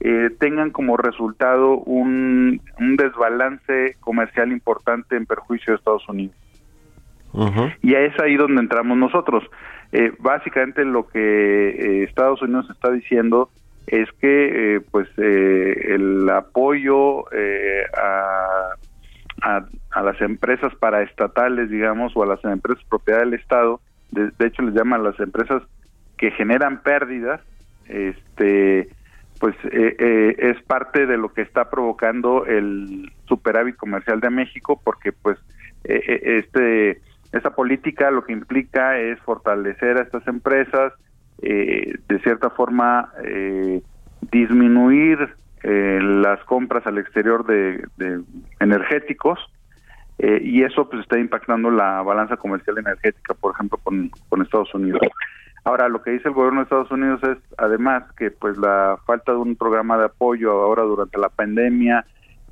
eh, 0.00 0.30
tengan 0.40 0.70
como 0.70 0.96
resultado 0.96 1.76
un, 1.76 2.60
un 2.80 2.96
desbalance 2.96 3.96
comercial 4.00 4.50
importante 4.50 5.14
en 5.14 5.26
perjuicio 5.26 5.72
de 5.72 5.76
Estados 5.76 6.08
Unidos. 6.08 6.34
Uh 7.32 7.46
-huh. 7.46 7.76
Y 7.82 7.94
es 7.94 8.18
ahí 8.20 8.36
donde 8.36 8.60
entramos 8.60 8.96
nosotros. 8.96 9.44
Eh, 9.92 10.12
básicamente 10.18 10.84
lo 10.84 11.06
que 11.06 11.18
eh, 11.20 12.04
Estados 12.04 12.40
Unidos 12.42 12.68
está 12.70 12.90
diciendo 12.90 13.50
es 13.86 14.08
que 14.20 14.76
eh, 14.76 14.80
pues 14.90 15.08
eh, 15.18 15.94
el 15.94 16.28
apoyo 16.30 17.30
eh, 17.32 17.84
a, 17.96 18.76
a, 19.90 20.02
las 20.02 20.20
empresas 20.20 20.74
paraestatales, 20.76 21.68
digamos, 21.68 22.12
o 22.16 22.22
a 22.22 22.26
las 22.26 22.44
empresas 22.44 22.84
propiedad 22.88 23.20
del 23.20 23.34
Estado, 23.34 23.80
de, 24.10 24.30
de 24.38 24.46
hecho 24.46 24.62
les 24.62 24.74
llaman 24.74 25.02
las 25.02 25.18
empresas 25.20 25.62
que 26.16 26.30
generan 26.30 26.82
pérdidas, 26.82 27.40
este 27.88 28.88
pues 29.40 29.56
es 29.64 30.62
parte 30.62 31.04
de 31.04 31.16
lo 31.16 31.32
que 31.32 31.42
está 31.42 31.68
provocando 31.68 32.46
el 32.46 33.10
superávit 33.24 33.74
comercial 33.74 34.20
de 34.20 34.30
México, 34.30 34.80
porque 34.84 35.10
pues 35.10 35.36
este 35.82 37.00
esta 37.32 37.50
política 37.50 38.10
lo 38.10 38.24
que 38.24 38.32
implica 38.32 38.98
es 38.98 39.18
fortalecer 39.20 39.96
a 39.96 40.02
estas 40.02 40.26
empresas, 40.28 40.92
eh, 41.40 41.94
de 42.08 42.18
cierta 42.20 42.50
forma 42.50 43.10
eh, 43.24 43.82
disminuir 44.30 45.34
eh, 45.62 45.98
las 46.02 46.42
compras 46.44 46.86
al 46.86 46.98
exterior 46.98 47.46
de, 47.46 47.84
de 47.96 48.20
energéticos 48.60 49.38
y 50.18 50.62
eso 50.62 50.88
pues 50.88 51.02
está 51.02 51.18
impactando 51.18 51.68
la 51.68 52.00
balanza 52.02 52.36
comercial 52.36 52.78
energética, 52.78 53.34
por 53.34 53.54
ejemplo, 53.54 53.76
con, 53.82 54.08
con 54.28 54.40
Estados 54.40 54.72
Unidos. 54.72 55.00
Ahora, 55.64 55.88
lo 55.88 56.00
que 56.00 56.12
dice 56.12 56.28
el 56.28 56.34
gobierno 56.34 56.60
de 56.60 56.64
Estados 56.64 56.92
Unidos 56.92 57.20
es, 57.24 57.38
además, 57.58 58.04
que 58.16 58.30
pues 58.30 58.56
la 58.56 58.98
falta 59.04 59.32
de 59.32 59.38
un 59.38 59.56
programa 59.56 59.98
de 59.98 60.04
apoyo 60.04 60.52
ahora 60.52 60.82
durante 60.82 61.18
la 61.18 61.28
pandemia, 61.28 62.04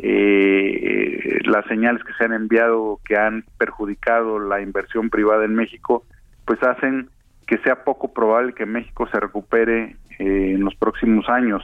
eh, 0.03 1.41
las 1.45 1.67
señales 1.67 2.03
que 2.05 2.13
se 2.15 2.25
han 2.25 2.33
enviado 2.33 3.01
que 3.05 3.17
han 3.17 3.45
perjudicado 3.59 4.39
la 4.39 4.61
inversión 4.61 5.11
privada 5.11 5.45
en 5.45 5.55
México, 5.55 6.05
pues 6.45 6.63
hacen 6.63 7.11
que 7.47 7.59
sea 7.59 7.85
poco 7.85 8.13
probable 8.13 8.55
que 8.55 8.65
México 8.67 9.09
se 9.09 9.19
recupere 9.19 9.97
eh, 10.19 10.53
en 10.55 10.65
los 10.65 10.75
próximos 10.77 11.29
años. 11.29 11.63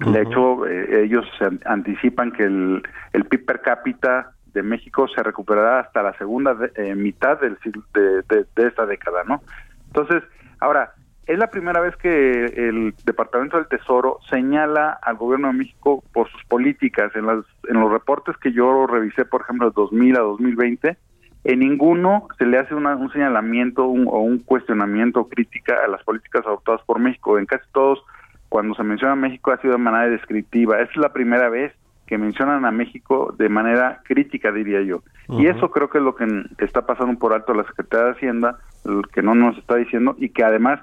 Uh 0.00 0.06
-huh. 0.06 0.12
De 0.12 0.22
hecho, 0.22 0.66
eh, 0.66 1.04
ellos 1.04 1.26
anticipan 1.66 2.32
que 2.32 2.44
el, 2.44 2.82
el 3.12 3.24
PIB 3.26 3.44
per 3.44 3.60
cápita 3.60 4.32
de 4.54 4.62
México 4.62 5.06
se 5.08 5.22
recuperará 5.22 5.80
hasta 5.80 6.02
la 6.02 6.16
segunda 6.16 6.54
de, 6.54 6.72
eh, 6.76 6.94
mitad 6.94 7.38
del, 7.40 7.58
de, 7.92 8.22
de, 8.22 8.46
de, 8.56 8.68
esta 8.68 8.86
década, 8.86 9.22
¿no? 9.24 9.42
Entonces, 9.88 10.22
ahora, 10.60 10.93
es 11.26 11.38
la 11.38 11.46
primera 11.46 11.80
vez 11.80 11.96
que 11.96 12.44
el 12.44 12.94
Departamento 13.04 13.56
del 13.56 13.66
Tesoro 13.66 14.18
señala 14.28 14.98
al 15.02 15.16
gobierno 15.16 15.48
de 15.48 15.54
México 15.54 16.02
por 16.12 16.30
sus 16.30 16.44
políticas. 16.44 17.14
En, 17.16 17.26
las, 17.26 17.44
en 17.68 17.80
los 17.80 17.90
reportes 17.90 18.36
que 18.36 18.52
yo 18.52 18.86
revisé, 18.86 19.24
por 19.24 19.42
ejemplo, 19.42 19.70
de 19.70 19.74
2000 19.74 20.16
a 20.16 20.20
2020, 20.20 20.96
en 21.44 21.58
ninguno 21.58 22.28
se 22.38 22.46
le 22.46 22.58
hace 22.58 22.74
una, 22.74 22.96
un 22.96 23.10
señalamiento 23.10 23.86
un, 23.86 24.06
o 24.06 24.18
un 24.20 24.38
cuestionamiento 24.38 25.20
o 25.20 25.28
crítica 25.28 25.76
a 25.84 25.88
las 25.88 26.02
políticas 26.02 26.46
adoptadas 26.46 26.82
por 26.82 26.98
México. 26.98 27.38
En 27.38 27.46
casi 27.46 27.64
todos, 27.72 28.02
cuando 28.48 28.74
se 28.74 28.82
menciona 28.82 29.12
a 29.12 29.16
México, 29.16 29.50
ha 29.50 29.60
sido 29.60 29.72
de 29.72 29.78
manera 29.78 30.10
descriptiva. 30.10 30.80
Esta 30.80 30.92
es 30.92 30.96
la 30.98 31.12
primera 31.12 31.48
vez 31.48 31.72
que 32.06 32.18
mencionan 32.18 32.66
a 32.66 32.70
México 32.70 33.34
de 33.38 33.48
manera 33.48 34.02
crítica, 34.04 34.52
diría 34.52 34.82
yo. 34.82 35.02
Uh 35.28 35.38
-huh. 35.38 35.42
Y 35.42 35.46
eso 35.46 35.70
creo 35.70 35.88
que 35.88 35.98
es 35.98 36.04
lo 36.04 36.14
que 36.14 36.26
está 36.58 36.84
pasando 36.84 37.18
por 37.18 37.32
alto 37.32 37.54
la 37.54 37.64
Secretaría 37.64 38.06
de 38.06 38.12
Hacienda, 38.12 38.58
que 39.12 39.22
no 39.22 39.34
nos 39.34 39.56
está 39.56 39.76
diciendo, 39.76 40.14
y 40.18 40.28
que 40.28 40.44
además 40.44 40.80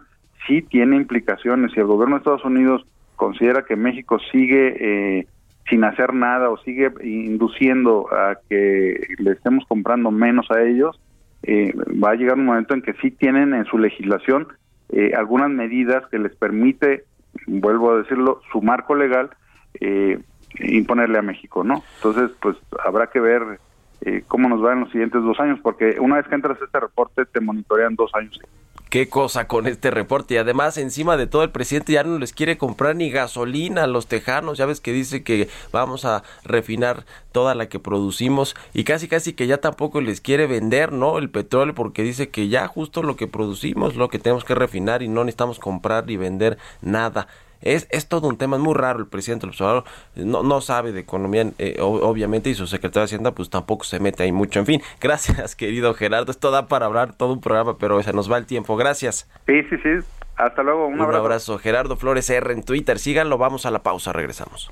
sí 0.47 0.61
tiene 0.61 0.95
implicaciones. 0.95 1.71
Si 1.73 1.79
el 1.79 1.85
gobierno 1.85 2.15
de 2.15 2.19
Estados 2.19 2.45
Unidos 2.45 2.85
considera 3.15 3.63
que 3.63 3.75
México 3.75 4.17
sigue 4.31 5.19
eh, 5.19 5.27
sin 5.69 5.83
hacer 5.83 6.13
nada 6.13 6.49
o 6.49 6.57
sigue 6.57 6.91
induciendo 7.03 8.07
a 8.11 8.37
que 8.49 9.07
le 9.17 9.31
estemos 9.31 9.65
comprando 9.67 10.11
menos 10.11 10.49
a 10.51 10.61
ellos, 10.63 10.99
eh, 11.43 11.73
va 12.03 12.11
a 12.11 12.15
llegar 12.15 12.37
un 12.37 12.45
momento 12.45 12.73
en 12.73 12.81
que 12.81 12.93
sí 12.93 13.11
tienen 13.11 13.53
en 13.53 13.65
su 13.65 13.77
legislación 13.77 14.47
eh, 14.89 15.13
algunas 15.15 15.49
medidas 15.49 16.05
que 16.07 16.19
les 16.19 16.35
permite, 16.35 17.05
vuelvo 17.47 17.91
a 17.91 17.97
decirlo, 17.99 18.41
su 18.51 18.61
marco 18.61 18.93
legal, 18.93 19.29
eh, 19.79 20.19
imponerle 20.59 21.17
a 21.17 21.21
México, 21.21 21.63
¿no? 21.63 21.81
Entonces, 21.97 22.31
pues 22.41 22.57
habrá 22.83 23.07
que 23.07 23.21
ver 23.21 23.41
eh, 24.01 24.23
cómo 24.27 24.49
nos 24.49 24.63
va 24.63 24.73
en 24.73 24.81
los 24.81 24.91
siguientes 24.91 25.23
dos 25.23 25.39
años, 25.39 25.59
porque 25.63 25.97
una 25.99 26.17
vez 26.17 26.27
que 26.27 26.35
entras 26.35 26.61
este 26.61 26.79
reporte 26.79 27.25
te 27.25 27.39
monitorean 27.39 27.95
dos 27.95 28.11
años. 28.15 28.39
Qué 28.91 29.07
cosa 29.07 29.47
con 29.47 29.67
este 29.67 29.89
reporte 29.89 30.33
y 30.33 30.37
además 30.37 30.77
encima 30.77 31.15
de 31.15 31.25
todo 31.25 31.43
el 31.43 31.51
presidente 31.51 31.93
ya 31.93 32.03
no 32.03 32.19
les 32.19 32.33
quiere 32.33 32.57
comprar 32.57 32.93
ni 32.97 33.09
gasolina 33.09 33.85
a 33.85 33.87
los 33.87 34.07
tejanos, 34.07 34.57
ya 34.57 34.65
ves 34.65 34.81
que 34.81 34.91
dice 34.91 35.23
que 35.23 35.47
vamos 35.71 36.03
a 36.03 36.23
refinar 36.43 37.05
toda 37.31 37.55
la 37.55 37.69
que 37.69 37.79
producimos 37.79 38.53
y 38.73 38.83
casi 38.83 39.07
casi 39.07 39.31
que 39.31 39.47
ya 39.47 39.59
tampoco 39.59 40.01
les 40.01 40.19
quiere 40.19 40.45
vender, 40.45 40.91
¿no? 40.91 41.19
El 41.19 41.29
petróleo 41.29 41.73
porque 41.73 42.03
dice 42.03 42.27
que 42.27 42.49
ya 42.49 42.67
justo 42.67 43.01
lo 43.01 43.15
que 43.15 43.27
producimos, 43.27 43.95
lo 43.95 44.09
que 44.09 44.19
tenemos 44.19 44.43
que 44.43 44.55
refinar 44.55 45.01
y 45.01 45.07
no 45.07 45.23
necesitamos 45.23 45.57
comprar 45.57 46.05
ni 46.05 46.17
vender 46.17 46.57
nada. 46.81 47.29
Es, 47.61 47.87
es 47.91 48.07
todo 48.07 48.27
un 48.27 48.37
tema, 48.37 48.57
es 48.57 48.61
muy 48.61 48.73
raro 48.73 48.99
el 48.99 49.07
presidente 49.07 49.41
del 49.45 49.51
observador, 49.51 49.83
no, 50.15 50.43
no 50.43 50.61
sabe 50.61 50.91
de 50.91 50.99
economía 51.01 51.45
eh, 51.57 51.77
obviamente 51.79 52.49
y 52.49 52.55
su 52.55 52.67
secretario 52.67 53.01
de 53.01 53.05
Hacienda 53.05 53.31
pues 53.31 53.49
tampoco 53.49 53.83
se 53.83 53.99
mete 53.99 54.23
ahí 54.23 54.31
mucho, 54.31 54.59
en 54.59 54.65
fin, 54.65 54.81
gracias 55.01 55.55
querido 55.55 55.93
Gerardo, 55.93 56.31
esto 56.31 56.51
da 56.51 56.67
para 56.67 56.85
hablar 56.85 57.13
todo 57.13 57.33
un 57.33 57.41
programa 57.41 57.77
pero 57.77 58.01
se 58.03 58.13
nos 58.13 58.31
va 58.31 58.37
el 58.37 58.45
tiempo, 58.45 58.75
gracias. 58.77 59.29
Sí, 59.47 59.61
sí, 59.69 59.77
sí, 59.83 59.89
hasta 60.37 60.63
luego, 60.63 60.87
un, 60.87 60.95
un 60.95 61.01
abrazo. 61.01 61.19
abrazo. 61.21 61.57
Gerardo 61.59 61.95
Flores 61.97 62.29
R 62.29 62.53
en 62.53 62.63
Twitter, 62.63 62.97
síganlo, 62.99 63.37
vamos 63.37 63.65
a 63.65 63.71
la 63.71 63.83
pausa, 63.83 64.11
regresamos. 64.11 64.71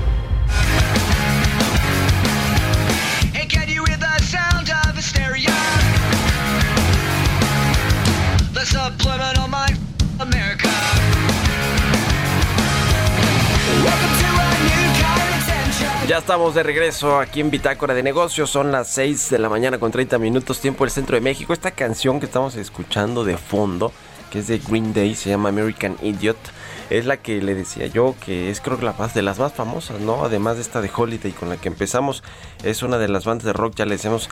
Ya 16.11 16.17
estamos 16.17 16.53
de 16.53 16.61
regreso 16.61 17.21
aquí 17.21 17.39
en 17.39 17.49
Bitácora 17.49 17.93
de 17.93 18.03
Negocios. 18.03 18.49
Son 18.49 18.69
las 18.69 18.89
6 18.89 19.29
de 19.29 19.39
la 19.39 19.47
mañana 19.47 19.79
con 19.79 19.93
30 19.93 20.17
minutos 20.17 20.59
tiempo 20.59 20.83
del 20.83 20.91
centro 20.91 21.15
de 21.15 21.21
México. 21.21 21.53
Esta 21.53 21.71
canción 21.71 22.19
que 22.19 22.25
estamos 22.25 22.57
escuchando 22.57 23.23
de 23.23 23.37
fondo, 23.37 23.93
que 24.29 24.39
es 24.39 24.47
de 24.47 24.57
Green 24.57 24.93
Day, 24.93 25.15
se 25.15 25.29
llama 25.29 25.47
American 25.47 25.95
Idiot. 26.01 26.35
Es 26.89 27.05
la 27.05 27.15
que 27.15 27.41
le 27.41 27.55
decía 27.55 27.87
yo 27.87 28.13
que 28.25 28.51
es 28.51 28.59
creo 28.59 28.77
que 28.77 28.83
la 28.83 28.91
más 28.91 29.13
de 29.13 29.21
las 29.21 29.39
más 29.39 29.53
famosas, 29.53 30.01
¿no? 30.01 30.25
Además 30.25 30.57
de 30.57 30.63
esta 30.63 30.81
de 30.81 30.91
Holiday 30.93 31.31
con 31.31 31.47
la 31.47 31.55
que 31.55 31.69
empezamos, 31.69 32.23
es 32.61 32.83
una 32.83 32.97
de 32.97 33.07
las 33.07 33.23
bandas 33.23 33.45
de 33.45 33.53
rock, 33.53 33.75
ya 33.77 33.85
le 33.85 33.91
decimos 33.91 34.27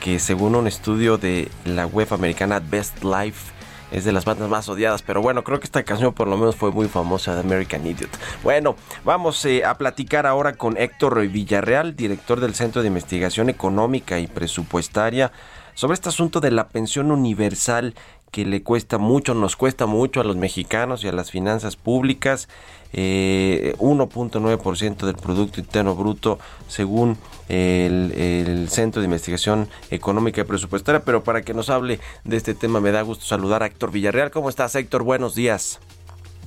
que 0.00 0.18
según 0.18 0.54
un 0.54 0.66
estudio 0.66 1.16
de 1.16 1.48
la 1.64 1.86
web 1.86 2.08
americana 2.12 2.60
Best 2.60 3.02
Life, 3.04 3.51
es 3.92 4.04
de 4.04 4.12
las 4.12 4.24
bandas 4.24 4.48
más 4.48 4.68
odiadas, 4.68 5.02
pero 5.02 5.20
bueno, 5.20 5.44
creo 5.44 5.60
que 5.60 5.66
esta 5.66 5.82
canción 5.82 6.12
por 6.14 6.26
lo 6.26 6.36
menos 6.36 6.56
fue 6.56 6.72
muy 6.72 6.88
famosa 6.88 7.34
de 7.34 7.40
American 7.40 7.86
Idiot. 7.86 8.10
Bueno, 8.42 8.74
vamos 9.04 9.44
eh, 9.44 9.64
a 9.64 9.76
platicar 9.76 10.26
ahora 10.26 10.54
con 10.54 10.76
Héctor 10.76 11.26
Villarreal, 11.28 11.94
director 11.94 12.40
del 12.40 12.54
Centro 12.54 12.82
de 12.82 12.88
Investigación 12.88 13.50
Económica 13.50 14.18
y 14.18 14.26
Presupuestaria, 14.26 15.30
sobre 15.74 15.94
este 15.94 16.08
asunto 16.08 16.40
de 16.40 16.50
la 16.50 16.68
pensión 16.68 17.10
universal 17.10 17.94
que 18.32 18.46
le 18.46 18.62
cuesta 18.62 18.96
mucho, 18.96 19.34
nos 19.34 19.56
cuesta 19.56 19.84
mucho 19.86 20.20
a 20.20 20.24
los 20.24 20.36
mexicanos 20.36 21.04
y 21.04 21.08
a 21.08 21.12
las 21.12 21.30
finanzas 21.30 21.76
públicas, 21.76 22.48
eh, 22.94 23.74
1.9% 23.78 25.06
del 25.06 25.16
Producto 25.16 25.60
Interno 25.60 25.94
Bruto 25.94 26.38
según 26.66 27.18
el, 27.50 28.68
Centro 28.68 29.02
de 29.02 29.06
Investigación 29.06 29.68
Económica 29.90 30.40
y 30.40 30.44
Presupuestaria, 30.44 31.02
pero 31.04 31.22
para 31.22 31.42
que 31.42 31.52
nos 31.52 31.68
hable 31.68 32.00
de 32.24 32.36
este 32.38 32.54
tema 32.54 32.80
me 32.80 32.90
da 32.90 33.02
gusto 33.02 33.26
saludar 33.26 33.62
a 33.62 33.66
Héctor 33.66 33.92
Villarreal. 33.92 34.30
¿Cómo 34.30 34.48
estás 34.48 34.74
Héctor? 34.74 35.02
Buenos 35.02 35.34
días. 35.34 35.78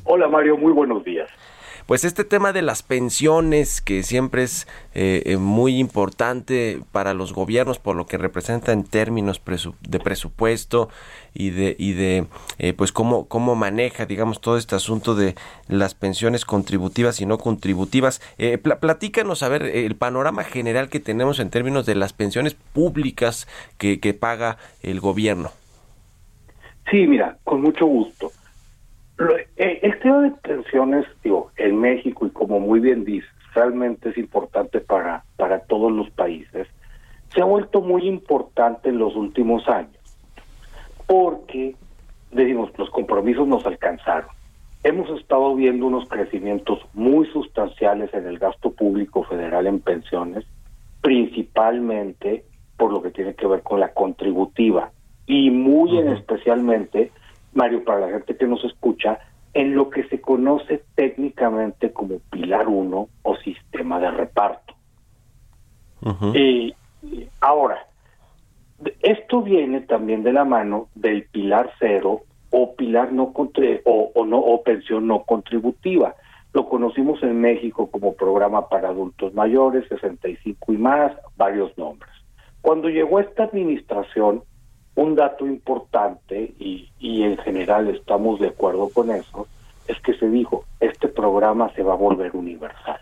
Hola 0.05 0.27
Mario, 0.27 0.57
muy 0.57 0.73
buenos 0.73 1.03
días. 1.03 1.14
Pues 1.85 2.03
este 2.03 2.23
tema 2.23 2.51
de 2.51 2.63
las 2.63 2.81
pensiones, 2.81 3.79
que 3.79 4.01
siempre 4.01 4.41
es 4.41 4.67
eh, 4.95 5.21
eh, 5.25 5.37
muy 5.37 5.77
importante 5.77 6.79
para 6.91 7.13
los 7.13 7.31
gobiernos 7.31 7.77
por 7.77 7.95
lo 7.95 8.07
que 8.07 8.17
representa 8.17 8.71
en 8.71 8.83
términos 8.83 9.39
de 9.81 9.99
presupuesto 9.99 10.89
y 11.35 11.51
de, 11.51 11.75
y 11.77 11.93
de 11.93 12.25
eh, 12.57 12.73
pues 12.73 12.91
cómo, 12.91 13.27
cómo 13.27 13.53
maneja, 13.53 14.07
digamos, 14.07 14.41
todo 14.41 14.57
este 14.57 14.73
asunto 14.73 15.13
de 15.13 15.35
las 15.67 15.93
pensiones 15.93 16.43
contributivas 16.43 17.21
y 17.21 17.27
no 17.27 17.37
contributivas. 17.37 18.19
platícanos, 18.79 19.43
a 19.43 19.49
ver, 19.49 19.61
el 19.63 19.95
panorama 19.95 20.43
general 20.43 20.89
que 20.89 20.99
tenemos 20.99 21.39
en 21.39 21.51
términos 21.51 21.85
de 21.85 21.93
las 21.93 22.13
pensiones 22.13 22.55
públicas 22.55 23.47
que 23.77 24.17
paga 24.19 24.57
el 24.81 24.99
gobierno. 24.99 25.51
Sí, 26.89 27.05
mira, 27.05 27.37
con 27.43 27.61
mucho 27.61 27.85
gusto. 27.85 28.31
Eh, 29.17 29.79
el 29.81 29.99
tema 29.99 30.21
de 30.21 30.31
pensiones, 30.31 31.05
digo, 31.23 31.51
en 31.57 31.79
México, 31.79 32.25
y 32.25 32.29
como 32.31 32.59
muy 32.59 32.79
bien 32.79 33.05
dices, 33.05 33.29
realmente 33.53 34.09
es 34.09 34.17
importante 34.17 34.81
para, 34.81 35.23
para 35.37 35.59
todos 35.59 35.91
los 35.91 36.09
países, 36.09 36.67
se 37.29 37.41
ha 37.41 37.45
vuelto 37.45 37.81
muy 37.81 38.07
importante 38.07 38.89
en 38.89 38.97
los 38.97 39.15
últimos 39.15 39.67
años, 39.69 39.97
porque, 41.07 41.75
decimos, 42.31 42.71
los 42.77 42.89
compromisos 42.89 43.47
nos 43.47 43.65
alcanzaron. 43.65 44.29
Hemos 44.83 45.09
estado 45.19 45.55
viendo 45.55 45.87
unos 45.87 46.07
crecimientos 46.09 46.79
muy 46.93 47.25
sustanciales 47.27 48.13
en 48.13 48.27
el 48.27 48.37
gasto 48.37 48.71
público 48.71 49.23
federal 49.23 49.65
en 49.65 49.79
pensiones, 49.79 50.45
principalmente 51.01 52.43
por 52.77 52.91
lo 52.91 53.01
que 53.01 53.11
tiene 53.11 53.33
que 53.33 53.47
ver 53.47 53.61
con 53.63 53.79
la 53.79 53.93
contributiva 53.93 54.91
y 55.25 55.49
muy 55.49 55.97
en 55.97 56.09
especialmente 56.09 57.11
Mario, 57.55 57.83
para 57.83 58.01
la 58.01 58.09
gente 58.09 58.37
que 58.37 58.45
nos 58.45 58.63
escucha, 58.63 59.19
en 59.53 59.73
lo 59.73 59.89
que 59.89 60.03
se 60.09 60.21
conoce 60.21 60.83
técnicamente 60.95 61.91
como 61.91 62.19
pilar 62.29 62.67
1 62.67 63.09
o 63.23 63.35
sistema 63.37 63.99
de 63.99 64.11
reparto. 64.11 64.75
y, 66.35 66.75
ahora, 67.39 67.87
esto 69.01 69.41
viene 69.41 69.81
también 69.81 70.23
de 70.23 70.33
la 70.33 70.43
mano 70.43 70.89
del 70.93 71.23
pilar 71.23 71.71
cero 71.79 72.21
o 72.51 72.75
pilar 72.75 73.11
no 73.13 73.33
o, 73.33 74.11
o 74.13 74.25
no 74.25 74.37
o 74.37 74.61
pensión 74.61 75.07
no 75.07 75.23
contributiva. 75.23 76.15
Lo 76.53 76.67
conocimos 76.67 77.21
en 77.23 77.39
México 77.39 77.89
como 77.89 78.13
programa 78.13 78.69
para 78.69 78.89
adultos 78.89 79.33
mayores, 79.33 79.87
65 79.89 80.73
y 80.73 80.77
más, 80.77 81.13
varios 81.37 81.77
nombres. 81.77 82.11
Cuando 82.61 82.89
llegó 82.89 83.19
esta 83.19 83.43
administración, 83.43 84.43
un 84.95 85.15
dato 85.15 85.45
importante, 85.45 86.53
y, 86.59 86.89
y 86.99 87.23
en 87.23 87.37
general 87.37 87.89
estamos 87.89 88.39
de 88.39 88.47
acuerdo 88.47 88.89
con 88.89 89.11
eso, 89.11 89.47
es 89.87 89.99
que 90.01 90.13
se 90.13 90.29
dijo, 90.29 90.65
este 90.79 91.07
programa 91.07 91.71
se 91.73 91.83
va 91.83 91.93
a 91.93 91.97
volver 91.97 92.35
universal. 92.35 92.99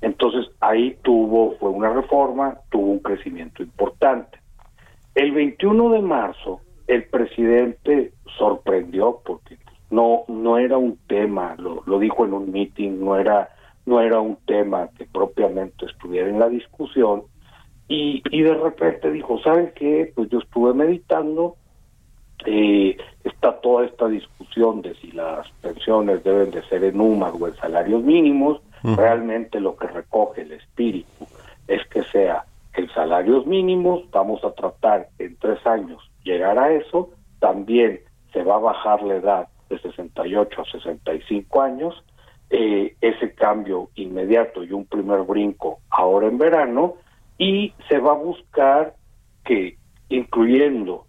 Entonces 0.00 0.50
ahí 0.60 0.96
tuvo, 1.02 1.56
fue 1.58 1.70
una 1.70 1.92
reforma, 1.92 2.58
tuvo 2.70 2.92
un 2.92 2.98
crecimiento 3.00 3.62
importante. 3.62 4.38
El 5.14 5.32
21 5.32 5.90
de 5.90 6.02
marzo, 6.02 6.60
el 6.86 7.04
presidente 7.08 8.12
sorprendió 8.36 9.20
porque 9.24 9.58
no, 9.90 10.24
no 10.28 10.58
era 10.58 10.78
un 10.78 10.98
tema, 11.06 11.56
lo, 11.58 11.82
lo 11.86 11.98
dijo 11.98 12.24
en 12.24 12.34
un 12.34 12.52
meeting, 12.52 13.00
no 13.00 13.16
era, 13.16 13.48
no 13.86 14.00
era 14.00 14.20
un 14.20 14.36
tema 14.46 14.88
que 14.96 15.06
propiamente 15.06 15.86
estuviera 15.86 16.28
en 16.28 16.38
la 16.38 16.48
discusión, 16.48 17.22
y, 17.88 18.22
y 18.30 18.42
de 18.42 18.54
repente 18.54 19.10
dijo, 19.10 19.38
¿saben 19.40 19.72
qué? 19.74 20.12
Pues 20.14 20.28
yo 20.28 20.38
estuve 20.38 20.74
meditando, 20.74 21.56
eh, 22.44 22.96
está 23.24 23.60
toda 23.60 23.86
esta 23.86 24.06
discusión 24.08 24.82
de 24.82 24.94
si 24.96 25.12
las 25.12 25.48
pensiones 25.62 26.22
deben 26.22 26.50
de 26.50 26.62
ser 26.64 26.84
en 26.84 27.00
UMAS 27.00 27.32
o 27.40 27.48
en 27.48 27.56
salarios 27.56 28.02
mínimos, 28.02 28.60
realmente 28.82 29.58
lo 29.58 29.76
que 29.76 29.88
recoge 29.88 30.42
el 30.42 30.52
espíritu 30.52 31.26
es 31.66 31.84
que 31.88 32.02
sea 32.04 32.44
en 32.74 32.88
salarios 32.90 33.46
mínimos, 33.46 34.08
vamos 34.10 34.42
a 34.44 34.52
tratar 34.52 35.08
en 35.18 35.36
tres 35.36 35.64
años 35.66 36.10
llegar 36.22 36.58
a 36.58 36.72
eso, 36.72 37.10
también 37.40 38.00
se 38.32 38.42
va 38.44 38.56
a 38.56 38.60
bajar 38.60 39.02
la 39.02 39.16
edad 39.16 39.48
de 39.68 39.78
68 39.78 40.62
a 40.62 40.64
65 40.64 41.62
años, 41.62 42.04
eh, 42.50 42.94
ese 43.00 43.34
cambio 43.34 43.90
inmediato 43.94 44.62
y 44.62 44.72
un 44.72 44.86
primer 44.86 45.22
brinco 45.22 45.80
ahora 45.90 46.28
en 46.28 46.38
verano, 46.38 46.94
y 47.38 47.72
se 47.88 47.98
va 47.98 48.12
a 48.12 48.16
buscar 48.16 48.94
que, 49.44 49.78
incluyendo 50.08 51.06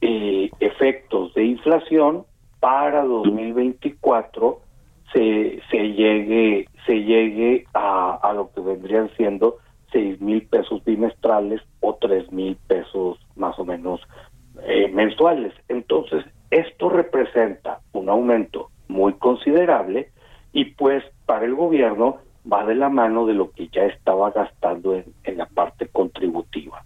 eh, 0.00 0.50
efectos 0.60 1.32
de 1.34 1.44
inflación, 1.44 2.24
para 2.60 3.04
2024 3.04 4.60
se, 5.12 5.60
se 5.70 5.92
llegue 5.92 6.66
se 6.86 7.04
llegue 7.04 7.66
a, 7.74 8.18
a 8.22 8.32
lo 8.32 8.50
que 8.52 8.60
vendrían 8.60 9.10
siendo 9.16 9.58
seis 9.92 10.20
mil 10.20 10.46
pesos 10.46 10.82
bimestrales 10.84 11.60
o 11.80 11.94
tres 11.94 12.30
mil 12.32 12.56
pesos 12.66 13.18
más 13.36 13.58
o 13.58 13.64
menos 13.64 14.00
eh, 14.66 14.88
mensuales. 14.88 15.52
Entonces, 15.68 16.24
esto 16.50 16.88
representa 16.88 17.80
un 17.92 18.08
aumento 18.08 18.70
muy 18.88 19.14
considerable 19.14 20.10
y 20.52 20.66
pues 20.66 21.04
para 21.26 21.44
el 21.44 21.54
gobierno 21.54 22.18
va 22.50 22.64
de 22.64 22.74
la 22.74 22.88
mano 22.88 23.26
de 23.26 23.34
lo 23.34 23.50
que 23.50 23.68
ya 23.68 23.82
estaba 23.84 24.30
gastando 24.30 24.94
en, 24.94 25.04
la 25.36 25.46
parte 25.46 25.88
contributiva. 25.88 26.84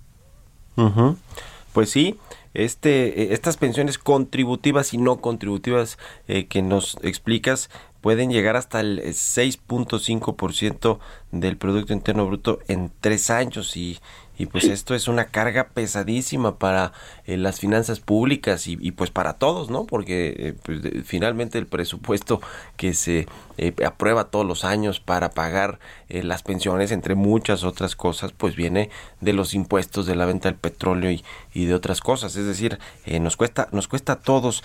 Pues 1.73 1.91
sí, 1.91 2.19
este, 2.55 3.23
eh, 3.23 3.33
estas 3.33 3.57
pensiones 3.57 3.99
contributivas 3.99 4.95
y 4.95 4.99
no 4.99 5.21
contributivas 5.21 5.99
eh, 6.29 6.47
que 6.47 6.63
nos 6.63 6.99
explicas 7.03 7.69
pueden 8.01 8.31
llegar 8.31 8.57
hasta 8.57 8.81
el 8.81 9.01
6.5% 9.03 10.99
del 11.33 11.57
Producto 11.57 11.93
Interno 11.93 12.27
Bruto 12.27 12.61
en 12.69 12.91
tres 13.01 13.31
años 13.31 13.77
y, 13.77 13.99
y 14.39 14.47
pues 14.47 14.65
esto 14.65 14.95
es 14.95 15.09
una 15.09 15.27
carga 15.27 15.69
pesadísima 15.75 16.59
para 16.59 16.93
eh, 17.27 17.37
las 17.37 17.59
finanzas 17.59 17.99
públicas 17.99 18.69
y, 18.69 18.93
pues 18.93 19.11
para 19.11 19.35
todos, 19.35 19.69
¿no? 19.69 19.85
Porque 19.85 20.35
eh, 20.39 20.55
pues, 20.63 20.81
finalmente 21.05 21.59
el 21.59 21.67
presupuesto 21.67 22.41
que 22.77 22.95
se 22.95 23.27
eh, 23.57 23.75
aprueba 23.85 24.31
todos 24.31 24.47
los 24.47 24.65
años 24.65 25.01
para 25.01 25.31
pagar 25.31 25.81
las 26.09 26.43
pensiones, 26.43 26.91
entre 26.91 27.17
muchas 27.17 27.65
otras 27.65 27.95
cosas, 27.95 28.33
pues 28.33 28.57
viene 28.57 28.89
de 29.21 29.35
los 29.35 29.53
impuestos 29.53 30.07
de 30.07 30.17
la 30.17 30.25
venta 30.25 30.49
del 30.49 30.57
petróleo 30.57 31.11
y, 31.11 31.23
y 31.53 31.67
de 31.67 31.75
otras 31.75 32.01
cosas. 32.01 32.35
Es 32.37 32.47
decir, 32.47 32.79
nos 33.21 33.37
cuesta 33.37 33.69
nos 33.73 33.89
cuesta 33.89 34.15
a 34.15 34.21
todos. 34.21 34.63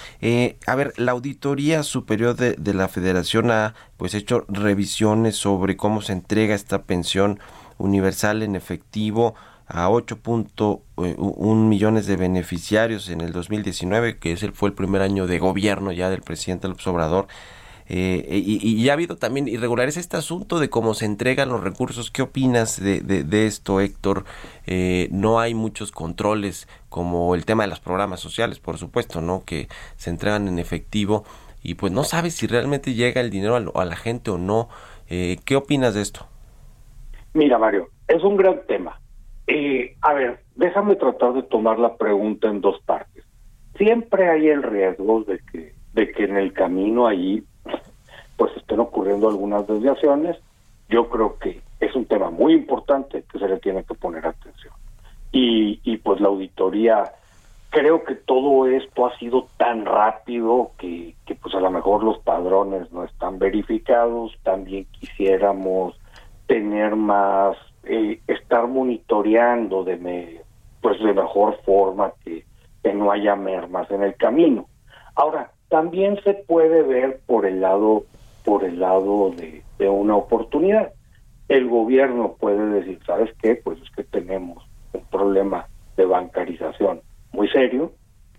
a 0.67 0.75
ver, 0.75 0.93
la 0.95 1.12
auditoría 1.12 1.83
superior 1.83 2.36
de, 2.36 2.53
de 2.53 2.73
la 2.73 2.88
Federación 2.88 3.51
ha 3.51 3.73
pues 3.97 4.13
hecho 4.13 4.45
revisiones 4.47 5.36
sobre 5.36 5.75
cómo 5.75 6.01
se 6.01 6.13
entrega 6.13 6.55
esta 6.55 6.83
pensión 6.83 7.39
universal 7.77 8.43
en 8.43 8.55
efectivo 8.55 9.36
a 9.67 9.89
8.1 9.89 11.56
millones 11.67 12.08
de 12.08 12.15
beneficiarios 12.15 13.10
en 13.10 13.21
el 13.21 13.32
2019, 13.32 14.17
que 14.17 14.34
ese 14.34 14.52
fue 14.52 14.69
el 14.69 14.76
primer 14.76 15.02
año 15.02 15.28
de 15.28 15.39
gobierno 15.39 15.91
ya 15.91 16.10
del 16.10 16.21
presidente 16.21 16.67
López 16.67 16.88
Obrador. 16.88 17.28
Eh, 17.89 18.41
y, 18.45 18.89
ha 18.89 18.93
habido 18.93 19.17
también 19.17 19.47
irregulares 19.47 19.97
este 19.97 20.15
asunto 20.15 20.60
de 20.60 20.69
cómo 20.69 20.93
se 20.93 21.06
entregan 21.06 21.49
los 21.49 21.62
recursos. 21.62 22.12
¿Qué 22.12 22.21
opinas 22.21 22.82
de, 22.82 23.02
de, 23.02 23.45
esto, 23.45 23.82
Héctor? 23.82 24.23
Eh, 24.65 25.10
no 25.12 25.39
hay 25.39 25.54
muchos 25.54 25.91
controles 25.91 26.67
como 26.89 27.36
el 27.36 27.45
tema 27.45 27.63
de 27.63 27.69
los 27.69 27.82
programas 27.82 28.21
sociales, 28.21 28.60
por 28.60 28.78
supuesto, 28.78 29.21
¿no? 29.21 29.43
Que 29.45 29.67
se 29.97 30.10
entregan 30.10 30.47
en 30.47 30.60
efectivo 30.60 31.26
y 31.62 31.76
pues 31.76 31.91
no 31.91 32.04
sabes 32.04 32.36
si 32.36 32.45
realmente 32.45 32.93
llega 32.93 33.21
el 33.21 33.30
dinero 33.30 33.56
a, 33.76 33.86
la 33.86 33.95
gente 33.95 34.32
o 34.32 34.38
no. 34.38 34.69
Eh, 35.10 35.38
¿Qué 35.45 35.56
opinas 35.56 35.93
de 35.93 36.02
esto? 36.02 36.28
Mira, 37.34 37.58
Mario, 37.58 37.89
es 38.08 38.23
un 38.23 38.38
gran 38.38 38.62
tema. 38.67 38.99
Eh, 39.47 39.95
a 40.01 40.13
ver, 40.13 40.39
déjame 40.56 40.95
tratar 40.95 41.34
de 41.34 41.43
tomar 41.43 41.79
la 41.79 41.95
pregunta 41.95 42.47
en 42.47 42.62
dos 42.62 42.79
partes. 42.86 43.25
Siempre 43.77 44.29
hay 44.29 44.47
el 44.47 44.63
riesgo 44.63 45.23
de 45.23 45.39
que, 45.51 45.73
de 45.93 46.12
que 46.12 46.23
en 46.25 46.38
el 46.38 46.53
camino 46.53 47.08
allí 47.08 47.43
pues 48.38 48.56
estén 48.58 48.79
ocurriendo 48.79 49.29
algunas 49.29 49.67
desviaciones. 49.67 50.38
Yo 50.89 51.10
creo 51.10 51.38
que 51.39 51.62
es 51.79 51.95
un 51.95 52.06
tema 52.06 52.29
muy 52.29 52.53
importante 52.53 53.23
que 53.32 53.39
se 53.39 53.47
le 53.47 53.58
tiene 53.60 53.84
que 53.84 53.93
poner 53.95 54.25
atención. 54.25 54.73
Y, 55.32 55.79
y 55.84 55.97
pues 55.97 56.21
la 56.21 56.27
auditoría, 56.27 57.12
creo 57.69 58.03
que 58.03 58.15
todo 58.15 58.67
esto 58.67 59.08
ha 59.08 59.17
sido 59.17 59.47
tan 59.58 59.86
rápido 59.86 60.71
que, 60.77 61.15
que 61.25 61.36
pues 61.36 61.56
a 61.56 61.60
lo 61.60 61.71
mejor 61.71 62.03
los 62.03 62.19
padrones 62.19 62.91
no 62.91 63.03
están 63.03 63.39
verificados, 63.39 64.38
también 64.43 64.86
quisiéramos 64.91 65.99
tener 66.45 66.95
más, 66.95 67.58
eh, 67.84 68.19
estar 68.28 68.67
monitoreando 68.67 69.84
de 69.84 69.98
me, 69.98 70.41
pues 70.82 71.02
de 71.02 71.13
mejor 71.13 71.58
forma 71.63 72.13
que, 72.24 72.46
que 72.84 72.93
no 72.93 73.12
haya 73.12 73.36
mermas 73.36 73.89
en 73.91 74.04
el 74.04 74.15
camino. 74.15 74.67
Ahora, 75.15 75.52
también 75.69 76.19
se 76.24 76.34
puede 76.34 76.84
ver 76.84 77.22
por 77.26 77.46
el 77.46 77.62
lado, 77.62 78.04
por 78.43 78.63
el 78.63 78.80
lado 78.80 79.32
de, 79.32 79.63
de 79.78 79.89
una 79.89 80.15
oportunidad. 80.15 80.93
El 81.48 81.67
gobierno 81.67 82.36
puede 82.39 82.65
decir, 82.67 83.00
¿sabes 83.06 83.34
qué? 83.41 83.56
Pues 83.56 83.82
es 83.82 83.89
que 83.91 84.04
tenemos 84.04 84.63
un 84.93 85.06
problema 85.06 85.67
de 85.98 86.06
bancarización 86.06 87.02
muy 87.32 87.48
serio, 87.50 87.91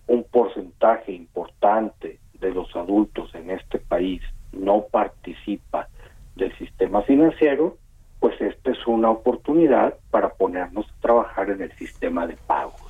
un 0.06 0.24
porcentaje 0.24 1.12
importante 1.12 2.18
de 2.40 2.50
los 2.50 2.74
adultos 2.76 3.34
en 3.34 3.50
este 3.50 3.78
país 3.78 4.22
no 4.52 4.84
participa 4.90 5.88
del 6.36 6.56
sistema 6.58 7.02
financiero 7.02 7.76
pues 8.24 8.40
esta 8.40 8.70
es 8.70 8.86
una 8.86 9.10
oportunidad 9.10 9.98
para 10.10 10.30
ponernos 10.30 10.86
a 10.86 11.00
trabajar 11.02 11.50
en 11.50 11.60
el 11.60 11.70
sistema 11.72 12.26
de 12.26 12.38
pagos. 12.46 12.80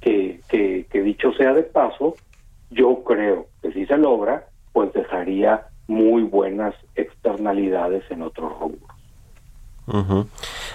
que, 0.00 0.40
que, 0.48 0.86
que 0.88 1.02
dicho 1.02 1.32
sea 1.32 1.52
de 1.52 1.64
paso, 1.64 2.14
yo 2.70 3.02
creo 3.02 3.48
que 3.60 3.72
si 3.72 3.86
se 3.86 3.98
logra, 3.98 4.46
pues 4.72 4.92
dejaría 4.92 5.66
muy 5.88 6.22
buenas 6.22 6.76
externalidades 6.94 8.08
en 8.12 8.22
otros 8.22 8.56
rubros. 8.60 8.91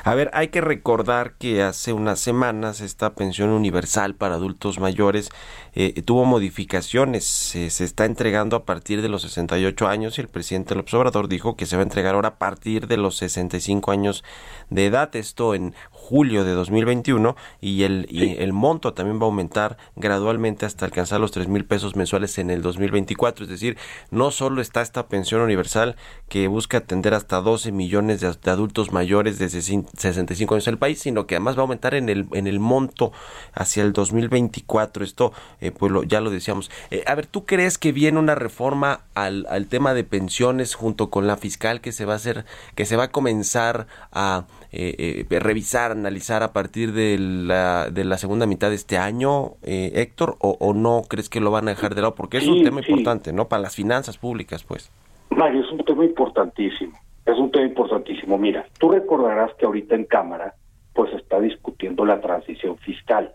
A 0.03 0.15
ver, 0.15 0.29
hay 0.33 0.49
que 0.49 0.59
recordar 0.59 1.33
que 1.33 1.63
hace 1.63 1.93
unas 1.93 2.19
semanas 2.19 2.81
esta 2.81 3.13
pensión 3.15 3.49
universal 3.49 4.15
para 4.15 4.35
adultos 4.35 4.79
mayores 4.79 5.29
eh, 5.73 6.01
tuvo 6.01 6.25
modificaciones. 6.25 7.25
se 7.25 7.65
está 7.67 8.05
entregando 8.05 8.55
a 8.55 8.65
partir 8.65 9.01
de 9.01 9.09
los 9.09 9.21
68 9.21 9.87
años 9.87 10.17
y 10.17 10.21
el 10.21 10.27
presidente 10.27 10.75
López 10.75 10.93
Obrador 10.95 11.27
dijo 11.27 11.55
que 11.55 11.65
se 11.65 11.77
va 11.77 11.83
a 11.83 11.83
entregar 11.83 12.15
ahora 12.15 12.29
a 12.29 12.37
partir 12.37 12.87
de 12.87 12.97
los 12.97 13.15
65 13.17 13.91
años 13.91 14.23
de 14.69 14.87
edad. 14.87 15.15
Esto 15.15 15.55
en 15.55 15.73
julio 15.91 16.43
de 16.43 16.51
2021 16.53 17.35
y 17.61 17.83
el, 17.83 18.07
y 18.09 18.37
el 18.41 18.53
monto 18.53 18.93
también 18.93 19.19
va 19.19 19.23
a 19.23 19.25
aumentar 19.25 19.77
gradualmente 19.95 20.65
hasta 20.65 20.85
alcanzar 20.85 21.21
los 21.21 21.31
3 21.31 21.47
mil 21.47 21.65
pesos 21.65 21.95
mensuales 21.95 22.37
en 22.39 22.49
el 22.49 22.61
2024. 22.61 23.45
Es 23.45 23.49
decir, 23.49 23.77
no 24.11 24.31
solo 24.31 24.61
está 24.61 24.81
esta 24.81 25.07
pensión 25.07 25.41
universal 25.41 25.95
que 26.27 26.47
busca 26.47 26.79
atender 26.79 27.13
hasta 27.13 27.39
12 27.39 27.71
millones 27.71 28.21
de, 28.21 28.27
adultos 28.49 28.91
mayores 28.91 28.96
de 28.99 29.49
65 29.49 30.55
años 30.55 30.67
en 30.67 30.73
el 30.73 30.77
país, 30.77 30.99
sino 30.99 31.27
que 31.27 31.35
además 31.35 31.55
va 31.55 31.59
a 31.59 31.63
aumentar 31.63 31.93
en 31.93 32.09
el, 32.09 32.27
en 32.33 32.47
el 32.47 32.59
monto 32.59 33.11
hacia 33.53 33.83
el 33.83 33.93
2024. 33.93 35.03
Esto, 35.03 35.33
eh, 35.61 35.71
pues 35.71 35.91
ya 36.07 36.21
lo 36.21 36.29
decíamos. 36.29 36.71
Eh, 36.91 37.03
a 37.05 37.15
ver, 37.15 37.25
¿tú 37.25 37.45
crees 37.45 37.77
que 37.77 37.91
viene 37.91 38.19
una 38.19 38.35
reforma 38.35 39.01
al, 39.15 39.45
al 39.49 39.67
tema 39.67 39.93
de 39.93 40.03
pensiones 40.03 40.75
junto 40.75 41.09
con 41.09 41.27
la 41.27 41.37
fiscal 41.37 41.81
que 41.81 41.91
se 41.91 42.05
va 42.05 42.13
a 42.13 42.17
hacer, 42.17 42.45
que 42.75 42.85
se 42.85 42.95
va 42.95 43.05
a 43.05 43.11
comenzar 43.11 43.87
a 44.11 44.45
eh, 44.71 45.25
eh, 45.29 45.39
revisar, 45.39 45.91
analizar 45.91 46.43
a 46.43 46.51
partir 46.51 46.91
de 46.91 47.17
la, 47.17 47.89
de 47.89 48.03
la 48.03 48.17
segunda 48.17 48.45
mitad 48.45 48.69
de 48.69 48.75
este 48.75 48.97
año, 48.97 49.53
eh, 49.63 49.91
Héctor, 49.95 50.35
o, 50.39 50.73
no 50.73 51.03
crees 51.07 51.29
que 51.29 51.39
lo 51.39 51.51
van 51.51 51.67
a 51.67 51.71
dejar 51.71 51.95
de 51.95 52.01
lado? 52.01 52.15
Porque 52.15 52.37
es 52.37 52.47
un 52.47 52.63
tema 52.63 52.81
importante, 52.81 53.31
¿no? 53.31 53.47
Para 53.47 53.61
las 53.61 53.75
finanzas 53.75 54.17
públicas, 54.17 54.63
pues. 54.63 54.91
Mario, 55.29 55.61
es 55.63 55.71
un 55.71 55.83
tema 55.85 56.03
importantísimo. 56.03 56.99
Es 57.27 57.37
un 57.37 57.51
tema 57.51 57.65
importantísimo. 57.65 58.37
Mira, 58.37 58.65
tú 58.79 58.89
recordarás 58.89 59.53
que 59.55 59.65
ahorita 59.65 59.95
en 59.95 60.05
Cámara, 60.05 60.55
pues 60.93 61.13
está 61.13 61.39
discutiendo 61.41 62.05
la 62.05 62.21
transición 62.21 62.77
fiscal. 62.77 63.33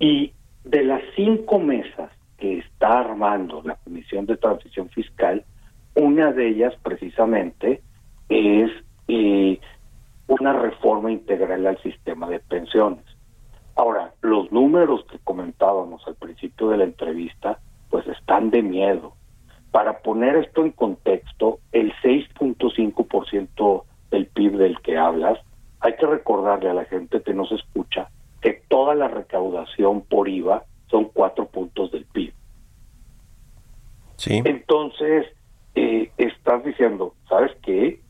Y 0.00 0.32
de 0.64 0.82
las 0.82 1.00
cinco 1.14 1.60
mesas 1.60 2.10
que 2.36 2.58
está 2.58 2.98
armando 2.98 3.62
la 3.64 3.76
Comisión 3.76 4.26
de 4.26 4.36
Transición 4.36 4.88
Fiscal, 4.88 5.44
una 5.94 6.32
de 6.32 6.48
ellas 6.48 6.74
precisamente 6.82 7.82
es 8.28 8.70
eh, 9.06 9.60
una 10.26 10.52
reforma 10.52 11.12
integral 11.12 11.68
al 11.68 11.80
sistema 11.82 12.28
de 12.28 12.40
pensiones. 12.40 13.04
Ahora, 13.76 14.12
los 14.22 14.50
números 14.50 15.04
que 15.10 15.18
comentábamos 15.22 16.06
al 16.08 16.16
principio 16.16 16.68
de 16.68 16.78
la 16.78 16.84
entrevista, 16.84 17.60
pues 17.90 18.06
están 18.08 18.50
de 18.50 18.62
miedo. 18.62 19.14
Para 19.74 19.98
poner 19.98 20.36
esto 20.36 20.64
en 20.64 20.70
contexto, 20.70 21.58
el 21.72 21.92
6.5% 21.94 23.82
del 24.12 24.26
PIB 24.26 24.56
del 24.56 24.80
que 24.82 24.96
hablas, 24.96 25.40
hay 25.80 25.96
que 25.96 26.06
recordarle 26.06 26.70
a 26.70 26.74
la 26.74 26.84
gente 26.84 27.20
que 27.20 27.34
nos 27.34 27.50
escucha 27.50 28.08
que 28.40 28.62
toda 28.68 28.94
la 28.94 29.08
recaudación 29.08 30.02
por 30.02 30.28
IVA 30.28 30.62
son 30.86 31.06
cuatro 31.12 31.46
puntos 31.46 31.90
del 31.90 32.04
PIB. 32.04 32.32
Sí. 34.14 34.42
Entonces, 34.44 35.26
eh, 35.74 36.08
estás 36.18 36.64
diciendo, 36.64 37.16
¿sabes 37.28 37.50
qué? 37.64 38.00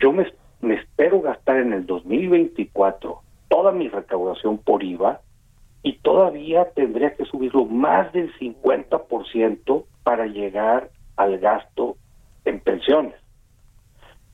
Yo 0.00 0.12
me 0.12 0.26
me 0.60 0.74
espero 0.74 1.22
gastar 1.22 1.56
en 1.56 1.72
el 1.72 1.86
2024 1.86 3.22
toda 3.48 3.72
mi 3.72 3.88
recaudación 3.88 4.58
por 4.58 4.84
IVA 4.84 5.22
y 5.82 5.94
todavía 6.00 6.68
tendría 6.74 7.14
que 7.14 7.24
subirlo 7.24 7.64
más 7.64 8.12
del 8.12 8.30
50% 8.38 9.84
para 10.02 10.26
llegar 10.26 10.90
al 11.16 11.38
gasto 11.38 11.96
en 12.44 12.60
pensiones. 12.60 13.14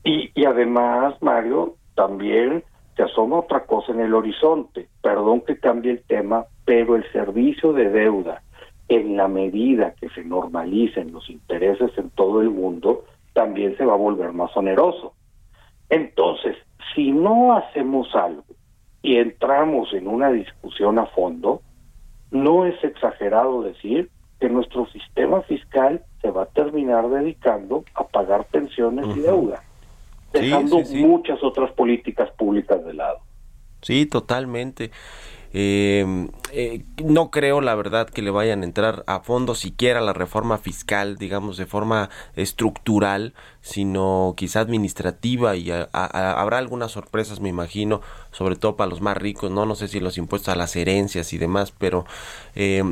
Y, 0.03 0.31
y 0.33 0.45
además, 0.45 1.15
Mario, 1.21 1.75
también 1.95 2.63
se 2.95 3.03
asoma 3.03 3.39
otra 3.39 3.65
cosa 3.65 3.91
en 3.91 4.01
el 4.01 4.13
horizonte. 4.13 4.87
Perdón 5.01 5.41
que 5.41 5.59
cambie 5.59 5.91
el 5.91 6.03
tema, 6.03 6.45
pero 6.65 6.95
el 6.95 7.09
servicio 7.11 7.73
de 7.73 7.89
deuda, 7.89 8.41
en 8.87 9.15
la 9.15 9.27
medida 9.27 9.93
que 9.99 10.09
se 10.09 10.23
normalicen 10.23 11.13
los 11.13 11.29
intereses 11.29 11.91
en 11.97 12.09
todo 12.09 12.41
el 12.41 12.49
mundo, 12.49 13.05
también 13.33 13.77
se 13.77 13.85
va 13.85 13.93
a 13.93 13.97
volver 13.97 14.33
más 14.33 14.55
oneroso. 14.57 15.13
Entonces, 15.89 16.57
si 16.93 17.11
no 17.11 17.53
hacemos 17.53 18.13
algo 18.15 18.43
y 19.01 19.17
entramos 19.17 19.93
en 19.93 20.07
una 20.07 20.31
discusión 20.31 20.99
a 20.99 21.05
fondo, 21.07 21.61
no 22.31 22.65
es 22.65 22.81
exagerado 22.83 23.61
decir 23.61 24.09
que 24.39 24.49
nuestro 24.49 24.85
sistema 24.87 25.41
fiscal 25.43 26.03
se 26.21 26.31
va 26.31 26.43
a 26.43 26.45
terminar 26.45 27.09
dedicando 27.09 27.83
a 27.95 28.05
pagar 28.05 28.45
pensiones 28.45 29.05
y 29.15 29.21
deuda, 29.21 29.63
dejando 30.31 30.79
muchas 30.81 31.43
otras 31.43 31.71
políticas 31.71 32.29
públicas 32.31 32.83
de 32.85 32.93
lado. 32.93 33.19
Sí, 33.81 34.05
totalmente. 34.05 34.91
Eh, 35.53 36.29
eh, 36.53 36.83
no 37.03 37.29
creo, 37.29 37.59
la 37.59 37.75
verdad, 37.75 38.09
que 38.09 38.21
le 38.21 38.31
vayan 38.31 38.61
a 38.61 38.65
entrar 38.65 39.03
a 39.07 39.19
fondo 39.19 39.53
siquiera 39.53 39.99
la 39.99 40.13
reforma 40.13 40.57
fiscal, 40.57 41.17
digamos, 41.17 41.57
de 41.57 41.65
forma 41.65 42.09
estructural, 42.35 43.33
sino 43.59 44.33
quizá 44.37 44.61
administrativa 44.61 45.55
y 45.57 45.71
habrá 45.71 46.57
algunas 46.57 46.91
sorpresas, 46.91 47.41
me 47.41 47.49
imagino, 47.49 48.01
sobre 48.31 48.55
todo 48.55 48.75
para 48.75 48.89
los 48.89 49.01
más 49.01 49.17
ricos, 49.17 49.51
no, 49.51 49.65
no 49.65 49.75
sé 49.75 49.87
si 49.87 49.99
los 49.99 50.17
impuestos 50.17 50.53
a 50.53 50.55
las 50.55 50.75
herencias 50.75 51.33
y 51.33 51.37
demás, 51.37 51.73
pero, 51.77 52.05
eh, 52.55 52.83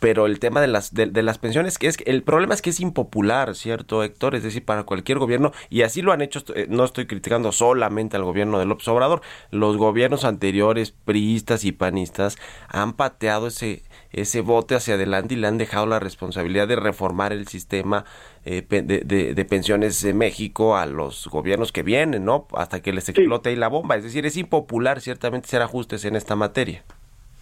pero 0.00 0.26
el 0.26 0.38
tema 0.40 0.60
de 0.60 0.66
las, 0.66 0.92
de, 0.94 1.22
las 1.22 1.38
pensiones, 1.38 1.78
que 1.78 1.86
es 1.86 1.96
el 2.04 2.22
problema 2.22 2.54
es 2.54 2.62
que 2.62 2.70
es 2.70 2.80
impopular, 2.80 3.54
¿cierto, 3.54 4.02
Héctor? 4.02 4.34
Es 4.34 4.42
decir, 4.42 4.64
para 4.64 4.84
cualquier 4.84 5.18
gobierno, 5.18 5.52
y 5.70 5.82
así 5.82 6.02
lo 6.02 6.12
han 6.12 6.20
hecho, 6.20 6.42
eh, 6.54 6.66
no 6.68 6.84
estoy 6.84 7.06
criticando 7.06 7.52
solamente 7.52 8.16
al 8.16 8.24
gobierno 8.24 8.58
de 8.58 8.66
López 8.66 8.88
Obrador, 8.88 9.22
los 9.50 9.76
gobiernos 9.76 10.24
anteriores, 10.24 10.92
priistas 11.04 11.64
y 11.64 11.72
panistas, 11.72 12.36
han 12.68 12.94
pateado 12.94 13.46
ese, 13.46 13.82
ese 14.12 14.40
bote 14.40 14.74
hacia 14.74 14.94
adelante 14.94 15.34
y 15.34 15.36
le 15.36 15.46
han 15.46 15.58
dejado 15.58 15.86
la 15.86 15.98
responsabilidad 15.98 16.68
de 16.68 16.76
reformar 16.76 17.32
el 17.32 17.46
sistema 17.46 18.04
eh, 18.44 18.62
de, 18.68 19.02
de, 19.34 19.44
pensiones 19.44 20.02
de 20.02 20.14
México 20.14 20.76
a 20.76 20.86
los 20.86 21.28
gobiernos 21.28 21.72
que 21.72 21.82
vienen, 21.82 22.24
¿no? 22.24 22.46
Hasta 22.54 22.80
que 22.80 22.92
les 22.92 23.08
explote 23.08 23.50
ahí 23.50 23.56
la 23.56 23.68
bomba. 23.68 23.96
Es 23.96 24.04
decir, 24.04 24.24
es 24.26 24.36
impopular 24.36 25.00
ciertamente 25.00 25.46
hacer 25.46 25.62
ajustes 25.62 26.04
en 26.04 26.16
esta 26.16 26.36
materia. 26.36 26.82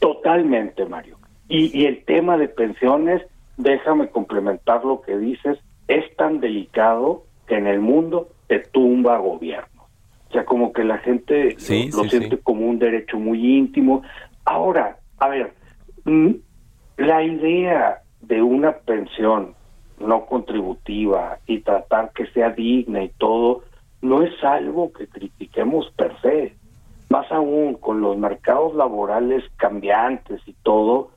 Totalmente, 0.00 0.84
Mario. 0.86 1.18
Y, 1.48 1.78
y 1.78 1.86
el 1.86 2.04
tema 2.04 2.36
de 2.36 2.48
pensiones, 2.48 3.22
déjame 3.56 4.08
complementar 4.08 4.84
lo 4.84 5.00
que 5.02 5.16
dices, 5.16 5.58
es 5.88 6.16
tan 6.16 6.40
delicado 6.40 7.22
que 7.46 7.56
en 7.56 7.66
el 7.66 7.80
mundo 7.80 8.28
te 8.48 8.60
tumba 8.60 9.18
gobierno. 9.18 9.86
O 10.28 10.32
sea, 10.32 10.44
como 10.44 10.72
que 10.72 10.84
la 10.84 10.98
gente 10.98 11.56
lo, 11.92 12.04
siente 12.04 12.38
como 12.38 12.66
un 12.66 12.78
derecho 12.78 13.18
muy 13.18 13.56
íntimo. 13.58 14.02
Ahora, 14.44 14.98
a 15.18 15.28
ver, 15.28 15.52
mm, 16.04 16.32
la 16.96 17.22
idea 17.22 18.02
de 18.22 18.42
una 18.42 18.72
pensión 18.72 19.54
no 19.98 20.26
contributiva 20.26 21.38
y 21.46 21.60
tratar 21.60 22.12
que 22.12 22.26
sea 22.28 22.50
digna 22.50 23.04
y 23.04 23.08
todo, 23.18 23.62
no 24.02 24.22
es 24.22 24.32
algo 24.44 24.92
que 24.92 25.06
critiquemos 25.06 25.90
per 25.96 26.12
se. 26.20 26.54
más 27.08 27.30
aún 27.30 27.74
con 27.74 28.00
los 28.00 28.16
mercados 28.16 28.74
laborales 28.74 29.44
cambiantes 29.56 30.40
y 30.46 30.54
todo, 30.64 31.10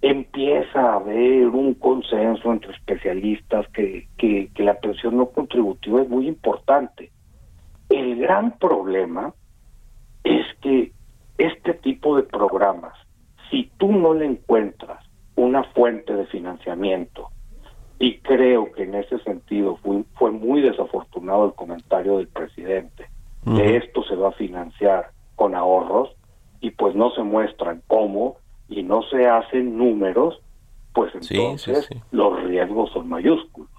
empieza 0.00 0.80
a 0.80 0.96
haber 0.96 1.48
un 1.48 1.74
consenso 1.74 2.50
entre 2.50 2.72
especialistas 2.72 3.66
que, 3.68 4.08
que, 4.16 4.50
que 4.54 4.62
la 4.62 4.74
pensión 4.74 5.16
no 5.16 5.26
contributiva 5.26 6.02
es 6.02 6.08
muy 6.08 6.28
importante. 6.28 7.10
El 7.90 8.16
gran 8.16 8.56
problema 8.58 9.34
es 10.24 10.46
que 10.60 10.92
este 11.36 11.74
tipo 11.74 12.16
de 12.16 12.22
programas, 12.22 12.94
si 13.50 13.70
tú 13.76 13.92
no 13.92 14.14
le 14.14 14.26
encuentras 14.26 15.03
una 15.36 15.64
fuente 15.64 16.14
de 16.14 16.26
financiamiento, 16.26 17.30
y 17.98 18.18
creo 18.18 18.72
que 18.72 18.82
en 18.84 18.94
ese 18.94 19.18
sentido 19.20 19.76
fue, 19.82 20.04
fue 20.14 20.30
muy 20.30 20.60
desafortunado 20.60 21.46
el 21.46 21.54
comentario 21.54 22.18
del 22.18 22.28
presidente, 22.28 23.08
de 23.44 23.76
esto 23.76 24.02
se 24.04 24.16
va 24.16 24.30
a 24.30 24.32
financiar 24.32 25.10
con 25.36 25.54
ahorros, 25.54 26.10
y 26.60 26.70
pues 26.70 26.94
no 26.94 27.10
se 27.10 27.22
muestran 27.22 27.82
cómo, 27.86 28.38
y 28.68 28.82
no 28.82 29.02
se 29.02 29.26
hacen 29.26 29.76
números, 29.76 30.40
pues 30.94 31.12
entonces 31.14 31.88
los 32.10 32.42
riesgos 32.44 32.90
son 32.92 33.08
mayúsculos. 33.08 33.70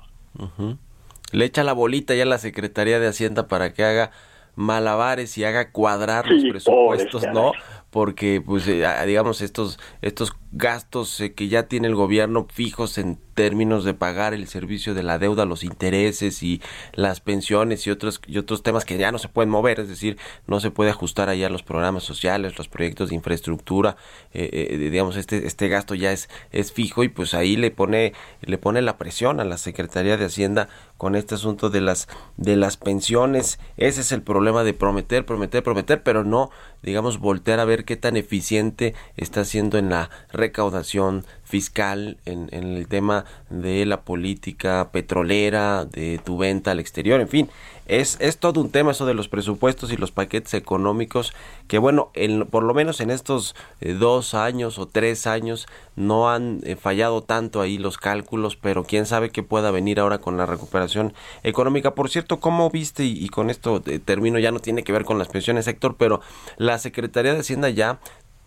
Le 1.32 1.45
echa 1.45 1.64
la 1.64 1.74
bolita 1.74 2.14
ya 2.14 2.24
a 2.24 2.28
la 2.28 2.38
Secretaría 2.38 2.99
de 2.99 3.08
Hacienda 3.08 3.47
para 3.47 3.74
que 3.74 3.84
haga 3.84 4.12
malabares 4.56 5.38
y 5.38 5.43
haga 5.43 5.72
cuadrar 5.72 6.28
los 6.28 6.43
presupuestos, 6.43 7.26
¿no? 7.34 7.51
Porque, 7.95 8.41
pues, 8.45 8.67
eh, 8.67 8.85
digamos, 9.05 9.39
estos, 9.39 9.79
estos 10.01 10.33
gastos 10.55 11.19
eh, 11.19 11.33
que 11.33 11.49
ya 11.49 11.67
tiene 11.67 11.87
el 11.87 11.95
gobierno 11.95 12.47
fijos 12.51 12.97
en 12.97 13.17
términos 13.35 13.83
de 13.83 13.93
pagar 13.93 14.33
el 14.33 14.47
servicio 14.47 14.93
de 14.93 15.03
la 15.03 15.19
deuda, 15.19 15.45
los 15.45 15.63
intereses 15.63 16.41
y 16.41 16.61
las 16.93 17.19
pensiones 17.19 17.85
y 17.85 17.91
otros 17.91 18.21
y 18.25 18.37
otros 18.37 18.63
temas 18.63 18.85
que 18.85 18.97
ya 18.97 19.11
no 19.11 19.19
se 19.19 19.27
pueden 19.27 19.49
mover, 19.49 19.81
es 19.81 19.89
decir, 19.89 20.17
no 20.47 20.61
se 20.61 20.71
puede 20.71 20.89
ajustar 20.89 21.27
allá 21.27 21.49
los 21.49 21.61
programas 21.61 22.03
sociales, 22.03 22.57
los 22.57 22.69
proyectos 22.69 23.09
de 23.09 23.15
infraestructura, 23.15 23.97
eh, 24.33 24.49
eh, 24.71 24.77
digamos 24.77 25.17
este 25.17 25.45
este 25.45 25.67
gasto 25.67 25.93
ya 25.93 26.13
es 26.13 26.29
es 26.53 26.71
fijo 26.71 27.03
y 27.03 27.09
pues 27.09 27.33
ahí 27.33 27.57
le 27.57 27.71
pone 27.71 28.13
le 28.41 28.57
pone 28.57 28.81
la 28.81 28.97
presión 28.97 29.41
a 29.41 29.43
la 29.43 29.57
Secretaría 29.57 30.15
de 30.15 30.25
Hacienda 30.25 30.69
con 30.97 31.15
este 31.15 31.35
asunto 31.35 31.69
de 31.69 31.81
las 31.81 32.07
de 32.37 32.55
las 32.55 32.77
pensiones, 32.77 33.59
ese 33.75 33.99
es 33.99 34.13
el 34.13 34.21
problema 34.21 34.63
de 34.63 34.73
prometer, 34.73 35.25
prometer, 35.25 35.61
prometer, 35.61 36.01
pero 36.01 36.23
no 36.23 36.49
digamos 36.84 37.19
voltear 37.19 37.59
a 37.59 37.65
ver 37.65 37.86
qué 37.86 37.95
tan 37.95 38.17
eficiente 38.17 38.93
está 39.17 39.45
siendo 39.45 39.78
en 39.78 39.89
la 39.89 40.09
recaudación 40.32 41.26
fiscal, 41.45 42.17
en, 42.25 42.49
el 42.51 42.87
tema 42.87 43.25
de 43.49 43.85
la 43.85 44.01
política 44.01 44.89
petrolera, 44.91 45.85
de 45.85 46.19
tu 46.23 46.37
venta 46.37 46.71
al 46.71 46.79
exterior, 46.79 47.21
en 47.21 47.29
fin, 47.29 47.49
es, 47.87 48.17
es 48.19 48.39
todo 48.39 48.61
un 48.61 48.71
tema 48.71 48.91
eso 48.91 49.05
de 49.05 49.13
los 49.13 49.29
presupuestos 49.29 49.91
y 49.91 49.97
los 49.97 50.11
paquetes 50.11 50.55
económicos 50.55 51.33
que 51.67 51.77
bueno, 51.77 52.11
por 52.49 52.63
lo 52.63 52.73
menos 52.73 52.99
en 52.99 53.09
estos 53.09 53.55
eh, 53.81 53.93
dos 53.93 54.33
años 54.33 54.77
o 54.77 54.87
tres 54.87 55.25
años 55.25 55.67
no 55.95 56.29
han 56.29 56.61
eh, 56.63 56.75
fallado 56.75 57.21
tanto 57.21 57.61
ahí 57.61 57.77
los 57.77 57.97
cálculos, 57.97 58.55
pero 58.55 58.83
quién 58.83 59.05
sabe 59.05 59.31
qué 59.31 59.41
pueda 59.43 59.71
venir 59.71 59.99
ahora 59.99 60.19
con 60.19 60.37
la 60.37 60.45
recuperación 60.45 61.13
económica. 61.43 61.95
Por 61.95 62.09
cierto, 62.09 62.39
¿cómo 62.39 62.69
viste? 62.69 63.03
Y, 63.03 63.29
con 63.29 63.49
esto 63.49 63.81
eh, 63.85 63.99
termino, 63.99 64.37
ya 64.39 64.51
no 64.51 64.59
tiene 64.59 64.83
que 64.83 64.91
ver 64.91 65.05
con 65.05 65.17
las 65.17 65.27
pensiones, 65.27 65.67
Héctor, 65.67 65.95
pero 65.97 66.21
la 66.57 66.77
Secretaría 66.77 67.33
de 67.33 67.39
Hacienda 67.39 67.69
ya 67.69 67.99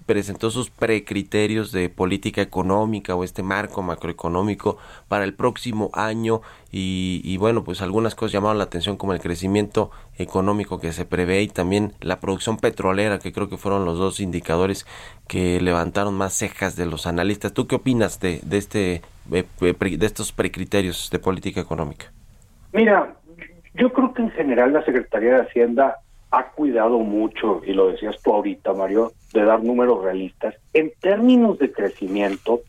presentó 0.09 0.51
sus 0.51 0.71
precriterios 0.71 1.71
de 1.71 1.91
política 1.91 2.41
económica 2.41 3.15
o 3.15 3.25
este 3.25 3.43
marco 3.43 3.83
macroeconómico 3.83 4.79
para 5.07 5.25
el 5.25 5.35
próximo 5.35 5.91
año 5.93 6.41
y, 6.73 7.37
bueno 7.37 7.63
pues 7.63 7.83
algunas 7.83 8.15
cosas 8.15 8.33
llamaron 8.33 8.57
la 8.57 8.65
atención 8.65 8.97
como 8.97 9.13
el 9.13 9.21
crecimiento 9.21 9.91
económico 10.17 10.81
que 10.81 10.93
se 10.93 11.05
prevé 11.05 11.43
y 11.43 11.49
también 11.49 11.93
la 12.01 12.21
producción 12.21 12.57
petrolera 12.57 13.19
que 13.19 13.33
creo 13.33 13.51
que 13.51 13.59
fueron 13.59 13.85
los 13.85 13.99
dos 13.99 14.19
indicadores 14.19 14.87
que 15.29 15.61
levantaron 15.61 16.15
más 16.15 16.33
cejas 16.33 16.75
de 16.75 16.87
los 16.87 17.07
analistas. 17.07 17.53
¿Tú 17.53 17.67
qué 17.67 17.77
opinas 17.77 18.19
de, 18.19 18.41
de 18.43 18.57
este 18.57 19.03
eh, 19.31 19.45
de 19.61 20.07
estos 20.07 20.33
precriterios 20.33 21.11
de 21.11 21.19
política 21.19 21.61
económica? 21.61 22.07
Mira, 22.73 23.15
yo 23.75 23.93
creo 23.93 24.15
que 24.15 24.23
en 24.23 24.31
general 24.31 24.73
la 24.73 24.83
Secretaría 24.87 25.35
de 25.35 25.43
Hacienda 25.43 25.99
ha 26.31 26.51
cuidado 26.51 26.99
mucho, 26.99 27.63
y 27.65 27.73
lo 27.73 27.91
decías 27.91 28.17
tú 28.23 28.35
ahorita, 28.35 28.75
Mario, 28.75 29.13
de 29.33 29.45
dar 29.45 29.63
números 29.63 30.03
realistas. 30.03 30.55
En 30.73 30.93
términos 31.01 31.59
de 31.59 31.73
crecimiento, 31.73 32.61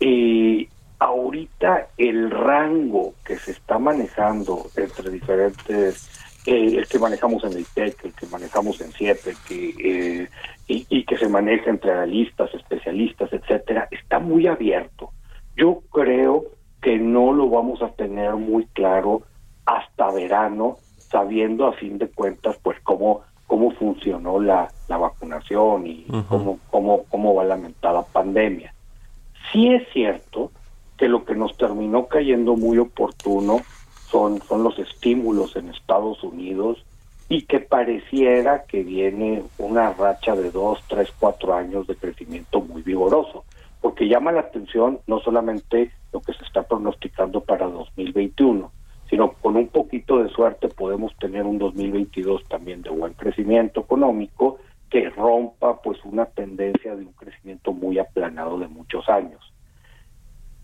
eh, 0.00 0.68
ahorita 0.98 1.88
el 1.98 2.30
rango 2.30 3.14
que 3.24 3.36
se 3.36 3.52
está 3.52 3.78
manejando 3.78 4.66
entre 4.76 5.10
diferentes, 5.10 6.08
eh, 6.46 6.76
el 6.78 6.86
que 6.86 6.98
manejamos 6.98 7.44
en 7.44 7.52
el 7.52 7.66
TEC, 7.66 8.04
el 8.04 8.12
que 8.14 8.26
manejamos 8.26 8.80
en 8.80 8.92
CIEP, 8.92 9.18
que, 9.46 9.74
eh, 9.78 10.28
y, 10.68 10.86
y, 10.88 11.04
que 11.04 11.18
se 11.18 11.28
maneja 11.28 11.70
entre 11.70 11.92
analistas, 11.92 12.54
especialistas, 12.54 13.32
etcétera, 13.32 13.88
está 13.90 14.20
muy 14.20 14.46
abierto. 14.46 15.10
Yo 15.56 15.82
creo 15.90 16.44
que 16.80 16.98
no 16.98 17.32
lo 17.32 17.50
vamos 17.50 17.82
a 17.82 17.90
tener 17.90 18.34
muy 18.34 18.66
claro 18.66 19.22
hasta 19.66 20.10
verano 20.12 20.78
sabiendo 21.10 21.66
a 21.66 21.72
fin 21.72 21.98
de 21.98 22.08
cuentas 22.08 22.56
pues 22.62 22.78
cómo 22.82 23.22
cómo 23.46 23.70
funcionó 23.72 24.40
la, 24.40 24.68
la 24.88 24.96
vacunación 24.96 25.86
y 25.86 26.04
cómo, 26.28 26.58
cómo, 26.70 27.04
cómo 27.04 27.34
va 27.34 27.44
la 27.44 27.56
lamentada 27.56 28.02
pandemia. 28.02 28.74
Sí 29.52 29.68
es 29.72 29.88
cierto 29.92 30.50
que 30.96 31.08
lo 31.08 31.24
que 31.24 31.34
nos 31.34 31.56
terminó 31.56 32.06
cayendo 32.06 32.56
muy 32.56 32.78
oportuno 32.78 33.60
son, 34.10 34.42
son 34.42 34.62
los 34.62 34.78
estímulos 34.78 35.54
en 35.56 35.68
Estados 35.68 36.22
Unidos 36.24 36.84
y 37.28 37.42
que 37.42 37.60
pareciera 37.60 38.64
que 38.64 38.82
viene 38.82 39.42
una 39.58 39.92
racha 39.92 40.34
de 40.34 40.50
dos, 40.50 40.80
tres, 40.88 41.12
cuatro 41.18 41.54
años 41.54 41.86
de 41.86 41.96
crecimiento 41.96 42.60
muy 42.60 42.82
vigoroso, 42.82 43.44
porque 43.80 44.08
llama 44.08 44.32
la 44.32 44.40
atención 44.40 45.00
no 45.06 45.20
solamente 45.20 45.90
lo 46.12 46.20
que 46.20 46.32
se 46.32 46.44
está 46.44 46.62
pronosticando 46.62 47.40
para 47.40 47.66
2021, 47.66 48.70
sino 49.08 49.32
con 49.32 49.56
un 49.56 49.68
poquito 49.68 50.22
de 50.22 50.28
suerte 50.30 50.68
podemos 50.68 51.16
tener 51.16 51.44
un 51.44 51.58
2022 51.58 52.44
también 52.48 52.82
de 52.82 52.90
buen 52.90 53.14
crecimiento 53.14 53.80
económico 53.80 54.58
que 54.90 55.10
rompa 55.10 55.80
pues 55.82 55.98
una 56.04 56.26
tendencia 56.26 56.94
de 56.94 57.04
un 57.04 57.12
crecimiento 57.12 57.72
muy 57.72 57.98
aplanado 57.98 58.58
de 58.58 58.68
muchos 58.68 59.08
años. 59.08 59.40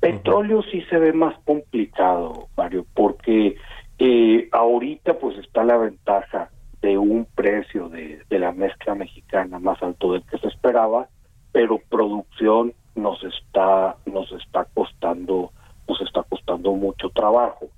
Petróleo 0.01 0.63
sí 0.65 0.83
se 0.91 0.99
ve 0.99 1.13
más 1.13 1.39
complicado, 1.45 2.49
Mario, 2.57 2.85
porque 2.95 3.57
eh, 3.99 4.49
ahorita 4.51 5.19
pues 5.19 5.39
está 5.39 5.63
la 5.65 5.77
ventaja 5.77 6.51
de 6.81 6.99
un 6.99 7.25
precio 7.25 7.89
de, 7.89 8.23
de 8.29 8.39
la 8.41 8.53
mezcla 8.53 8.97
mexicana 8.97 9.61
más 9.61 9.81
alto 9.83 10.13
del 10.13 10.25
que 10.25 10.39
se 10.39 10.49
esperaba, 10.49 11.09
pero 11.53 11.79
producción 11.89 12.75
nos 12.97 13.23
está 13.23 13.97
nos 14.07 14.31
está 14.33 14.67
costando 14.75 15.53
nos 15.89 16.01
está 16.03 16.23
costando 16.25 16.73
mucho 16.73 17.09
trabajo 17.11 17.69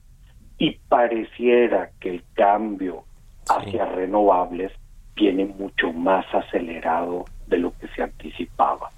y 0.58 0.78
pareciera 0.88 1.90
que 2.00 2.10
el 2.10 2.24
cambio 2.34 3.04
hacia 3.48 3.86
renovables 3.86 4.72
viene 5.14 5.46
mucho 5.46 5.92
más 5.92 6.24
acelerado 6.34 7.24
de 7.46 7.58
lo 7.58 7.72
que 7.78 7.88
se 7.88 8.02
anticipaba. 8.02 8.90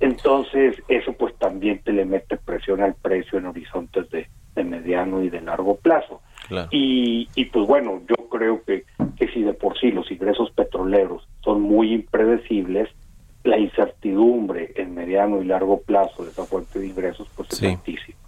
Entonces, 0.00 0.82
eso 0.88 1.12
pues 1.14 1.34
también 1.38 1.80
te 1.82 1.92
le 1.92 2.04
mete 2.04 2.36
presión 2.36 2.82
al 2.82 2.94
precio 2.94 3.38
en 3.38 3.46
horizontes 3.46 4.08
de, 4.10 4.28
mediano 4.62 5.22
y 5.22 5.28
de 5.28 5.40
largo 5.42 5.76
plazo. 5.76 6.22
Y, 6.70 7.28
y 7.34 7.44
pues 7.46 7.66
bueno, 7.66 8.00
yo 8.08 8.28
creo 8.28 8.62
que, 8.64 8.84
que 9.16 9.28
si 9.28 9.42
de 9.42 9.52
por 9.52 9.78
sí 9.78 9.90
los 9.90 10.10
ingresos 10.10 10.50
petroleros 10.52 11.28
son 11.42 11.60
muy 11.62 11.92
impredecibles, 11.92 12.88
la 13.44 13.58
incertidumbre 13.58 14.72
en 14.76 14.94
mediano 14.94 15.42
y 15.42 15.46
largo 15.46 15.80
plazo 15.80 16.24
de 16.24 16.30
esa 16.30 16.44
fuente 16.44 16.78
de 16.78 16.86
ingresos 16.86 17.28
pues 17.36 17.50
es 17.52 17.62
altísima. 17.62 18.18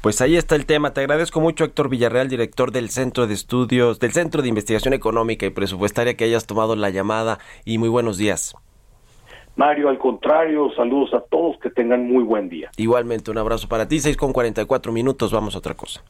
Pues 0.00 0.20
ahí 0.20 0.36
está 0.36 0.56
el 0.56 0.64
tema. 0.64 0.92
Te 0.94 1.00
agradezco 1.00 1.40
mucho, 1.40 1.64
Héctor 1.64 1.88
Villarreal, 1.88 2.28
director 2.28 2.72
del 2.72 2.88
Centro 2.88 3.26
de 3.26 3.34
Estudios, 3.34 4.00
del 4.00 4.12
Centro 4.12 4.42
de 4.42 4.48
Investigación 4.48 4.94
Económica 4.94 5.44
y 5.44 5.50
Presupuestaria, 5.50 6.14
que 6.14 6.24
hayas 6.24 6.46
tomado 6.46 6.76
la 6.76 6.90
llamada 6.90 7.38
y 7.64 7.78
muy 7.78 7.88
buenos 7.88 8.16
días. 8.16 8.54
Mario, 9.56 9.88
al 9.90 9.98
contrario, 9.98 10.70
saludos 10.74 11.12
a 11.12 11.20
todos, 11.20 11.58
que 11.58 11.68
tengan 11.70 12.06
muy 12.06 12.24
buen 12.24 12.48
día. 12.48 12.70
Igualmente, 12.76 13.30
un 13.30 13.38
abrazo 13.38 13.68
para 13.68 13.88
ti, 13.88 14.00
6 14.00 14.16
con 14.16 14.32
44 14.32 14.92
minutos, 14.92 15.32
vamos 15.32 15.54
a 15.54 15.58
otra 15.58 15.74
cosa. 15.74 16.02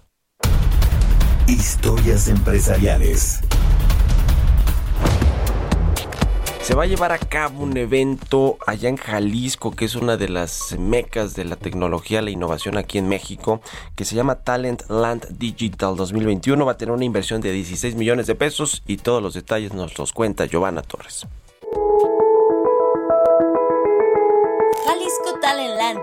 Historias 1.49 2.28
empresariales. 2.28 3.41
Se 6.62 6.74
va 6.74 6.84
a 6.84 6.86
llevar 6.86 7.11
a 7.11 7.18
cabo 7.18 7.62
un 7.62 7.76
evento 7.76 8.58
allá 8.66 8.88
en 8.88 8.96
Jalisco, 8.96 9.72
que 9.72 9.86
es 9.86 9.96
una 9.96 10.16
de 10.16 10.28
las 10.28 10.78
mecas 10.78 11.34
de 11.34 11.44
la 11.44 11.56
tecnología, 11.56 12.22
la 12.22 12.30
innovación 12.30 12.76
aquí 12.76 12.98
en 12.98 13.08
México, 13.08 13.61
que 13.96 14.04
se 14.04 14.14
llama 14.14 14.36
Talent 14.36 14.82
Land 14.88 15.38
Digital 15.38 15.96
2021. 15.96 16.64
Va 16.64 16.72
a 16.72 16.76
tener 16.76 16.94
una 16.94 17.04
inversión 17.04 17.40
de 17.40 17.50
16 17.52 17.96
millones 17.96 18.26
de 18.26 18.34
pesos 18.34 18.82
y 18.86 18.98
todos 18.98 19.22
los 19.22 19.34
detalles 19.34 19.72
nos 19.72 19.98
los 19.98 20.12
cuenta 20.12 20.44
Giovanna 20.44 20.82
Torres. 20.82 21.26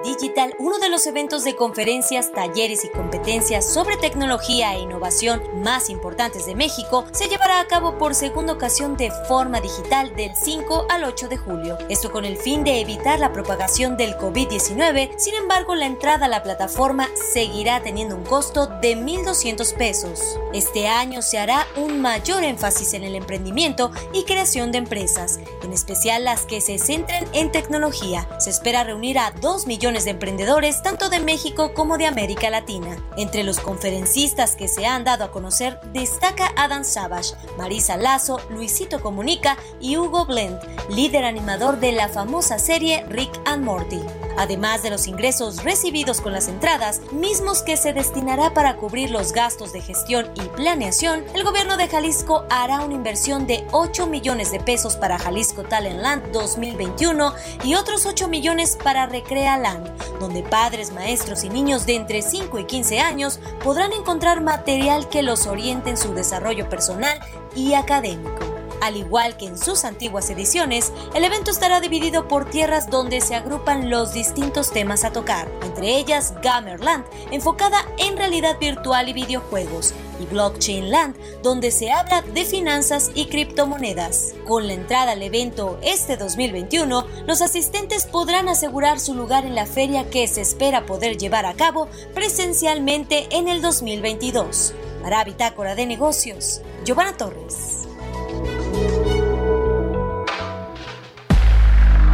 Digital, 0.04 0.54
uno 0.60 0.80
de 0.80 0.90
los 0.90 1.08
eventos 1.08 1.46
de 1.46 1.56
conferencias, 1.56 2.34
talleres 2.34 2.84
y 2.84 2.90
competencias 2.90 3.72
sobre 3.72 3.96
tecnología 3.96 4.76
e 4.76 4.82
innovación 4.82 5.42
más 5.64 5.90
importantes 5.90 6.46
de 6.46 6.56
México, 6.56 7.06
se 7.14 7.30
llevará 7.30 7.62
a 7.62 7.68
cabo 7.68 7.98
por 7.98 8.14
segunda 8.14 8.54
ocasión 8.54 8.98
de 8.98 9.12
forma 9.28 9.62
digital 9.62 10.14
del 10.16 10.36
5 10.36 10.88
al 10.90 11.06
8 11.06 11.30
de 11.30 11.38
julio. 11.38 11.78
Esto 11.88 12.12
con 12.12 12.26
el 12.26 12.36
fin 12.36 12.66
de 12.66 12.82
evitar 12.82 13.20
la 13.20 13.32
propagación 13.32 13.96
del 13.96 14.18
COVID-19. 14.18 15.18
Sin 15.18 15.36
embargo, 15.36 15.74
la 15.76 15.86
entrada 15.86 16.26
a 16.26 16.30
la 16.30 16.44
plataforma 16.44 17.08
seguirá 17.32 17.82
teniendo 17.82 18.16
un 18.16 18.26
costo 18.26 18.68
de 18.68 18.98
1.200 18.98 19.74
pesos. 19.76 20.38
Este 20.54 20.88
año 20.88 21.22
se 21.22 21.40
hará 21.40 21.66
un 21.78 22.02
mayor 22.02 22.44
énfasis 22.44 22.94
en 22.94 23.06
el 23.06 23.16
emprendimiento 23.16 23.92
y 24.12 24.24
creación 24.26 24.74
de 24.74 24.80
empresas, 24.80 25.40
en 25.64 25.72
especial 25.72 26.26
las 26.26 26.46
que 26.46 26.60
se 26.60 26.78
centren 26.78 27.26
en 27.32 27.54
tecnología. 27.54 28.28
Se 28.40 28.50
espera 28.50 28.84
reunir 28.84 29.18
a 29.18 29.32
2 29.32 29.66
millones 29.66 29.77
de 29.80 30.10
emprendedores 30.10 30.82
tanto 30.82 31.08
de 31.10 31.20
México 31.20 31.74
como 31.76 32.00
de 32.00 32.08
América 32.08 32.50
Latina. 32.50 32.98
Entre 33.16 33.44
los 33.44 33.60
conferencistas 33.60 34.56
que 34.56 34.68
se 34.68 34.88
han 34.88 35.04
dado 35.04 35.24
a 35.24 35.32
conocer 35.32 35.80
destaca 35.94 36.52
Adam 36.56 36.84
Savage, 36.84 37.36
Marisa 37.58 37.96
Lazo, 37.96 38.42
Luisito 38.50 39.02
Comunica 39.02 39.56
y 39.80 39.98
Hugo 39.98 40.26
Blend, 40.26 40.60
líder 40.90 41.26
animador 41.26 41.80
de 41.80 41.92
la 41.92 42.10
famosa 42.10 42.58
serie 42.58 43.06
Rick 43.10 43.40
and 43.46 43.64
Morty. 43.64 44.02
Además 44.38 44.84
de 44.84 44.92
los 44.92 45.08
ingresos 45.08 45.64
recibidos 45.64 46.22
con 46.22 46.32
las 46.32 46.48
entradas, 46.48 47.02
mismos 47.12 47.64
que 47.64 47.76
se 47.76 47.92
destinará 47.92 48.54
para 48.54 48.78
cubrir 48.78 49.10
los 49.10 49.34
gastos 49.34 49.74
de 49.74 49.82
gestión 49.82 50.28
y 50.36 50.42
planeación, 50.50 51.24
el 51.34 51.44
gobierno 51.44 51.76
de 51.76 51.88
Jalisco 51.88 52.46
hará 52.50 52.82
una 52.82 52.94
inversión 52.94 53.48
de 53.48 53.66
8 53.72 54.08
millones 54.08 54.52
de 54.52 54.60
pesos 54.60 54.96
para 54.96 55.18
Jalisco 55.18 55.64
Talent 55.64 56.02
Land 56.02 56.32
2021 56.32 57.34
y 57.64 57.76
otros 57.76 58.06
8 58.06 58.28
millones 58.28 58.78
para 58.82 59.08
Recrea 59.08 59.58
Land, 59.58 60.20
donde 60.20 60.44
padres, 60.44 60.92
maestros 60.92 61.44
y 61.44 61.50
niños 61.50 61.86
de 61.86 61.96
entre 61.96 62.22
5 62.22 62.60
y 62.60 62.66
15 62.66 63.00
años 63.00 63.40
podrán 63.64 63.92
encontrar 63.92 64.42
material 64.42 65.10
que 65.10 65.24
los 65.24 65.48
oriente 65.48 65.90
en 65.90 65.98
su 65.98 66.14
desarrollo 66.14 66.70
personal 66.70 67.20
y 67.56 67.74
académico. 67.74 68.47
Al 68.82 68.96
igual 68.96 69.38
que 69.38 69.48
en 69.48 69.58
sus 69.58 69.86
antiguas 69.86 70.30
ediciones, 70.30 70.92
el 71.16 71.24
evento 71.24 71.50
estará 71.50 71.80
dividido 71.80 72.28
por 72.28 72.50
tierras 72.50 72.90
donde 72.90 73.22
se 73.22 73.36
agrupan 73.36 73.90
los 73.90 74.14
distintos 74.14 74.72
temas 74.72 75.04
a 75.04 75.12
tocar, 75.12 75.50
entre 75.64 75.98
ellas 75.98 76.34
Gamerland, 76.44 77.06
enfocada 77.32 77.86
en 77.98 78.18
realidad 78.18 78.60
virtual 78.60 79.10
y 79.10 79.14
videojuegos, 79.14 79.94
y 80.20 80.26
Blockchain 80.26 80.92
Land, 80.92 81.16
donde 81.42 81.72
se 81.72 81.92
habla 81.92 82.22
de 82.22 82.46
finanzas 82.46 83.12
y 83.16 83.26
criptomonedas. 83.26 84.36
Con 84.46 84.68
la 84.68 84.74
entrada 84.74 85.14
al 85.14 85.24
evento 85.24 85.80
este 85.82 86.16
2021, 86.16 87.06
los 87.26 87.42
asistentes 87.42 88.06
podrán 88.06 88.48
asegurar 88.48 89.00
su 89.00 89.16
lugar 89.16 89.46
en 89.46 89.56
la 89.56 89.66
feria 89.66 90.10
que 90.10 90.28
se 90.28 90.42
espera 90.42 90.86
poder 90.86 91.18
llevar 91.18 91.46
a 91.46 91.56
cabo 91.56 91.88
presencialmente 92.14 93.28
en 93.32 93.48
el 93.48 93.62
2022. 93.62 94.74
Para 95.02 95.24
Bitácora 95.24 95.76
de 95.76 95.86
Negocios, 95.86 96.62
Giovanna 96.86 97.16
Torres. 97.16 97.87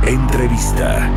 Entrevista. 0.05 1.09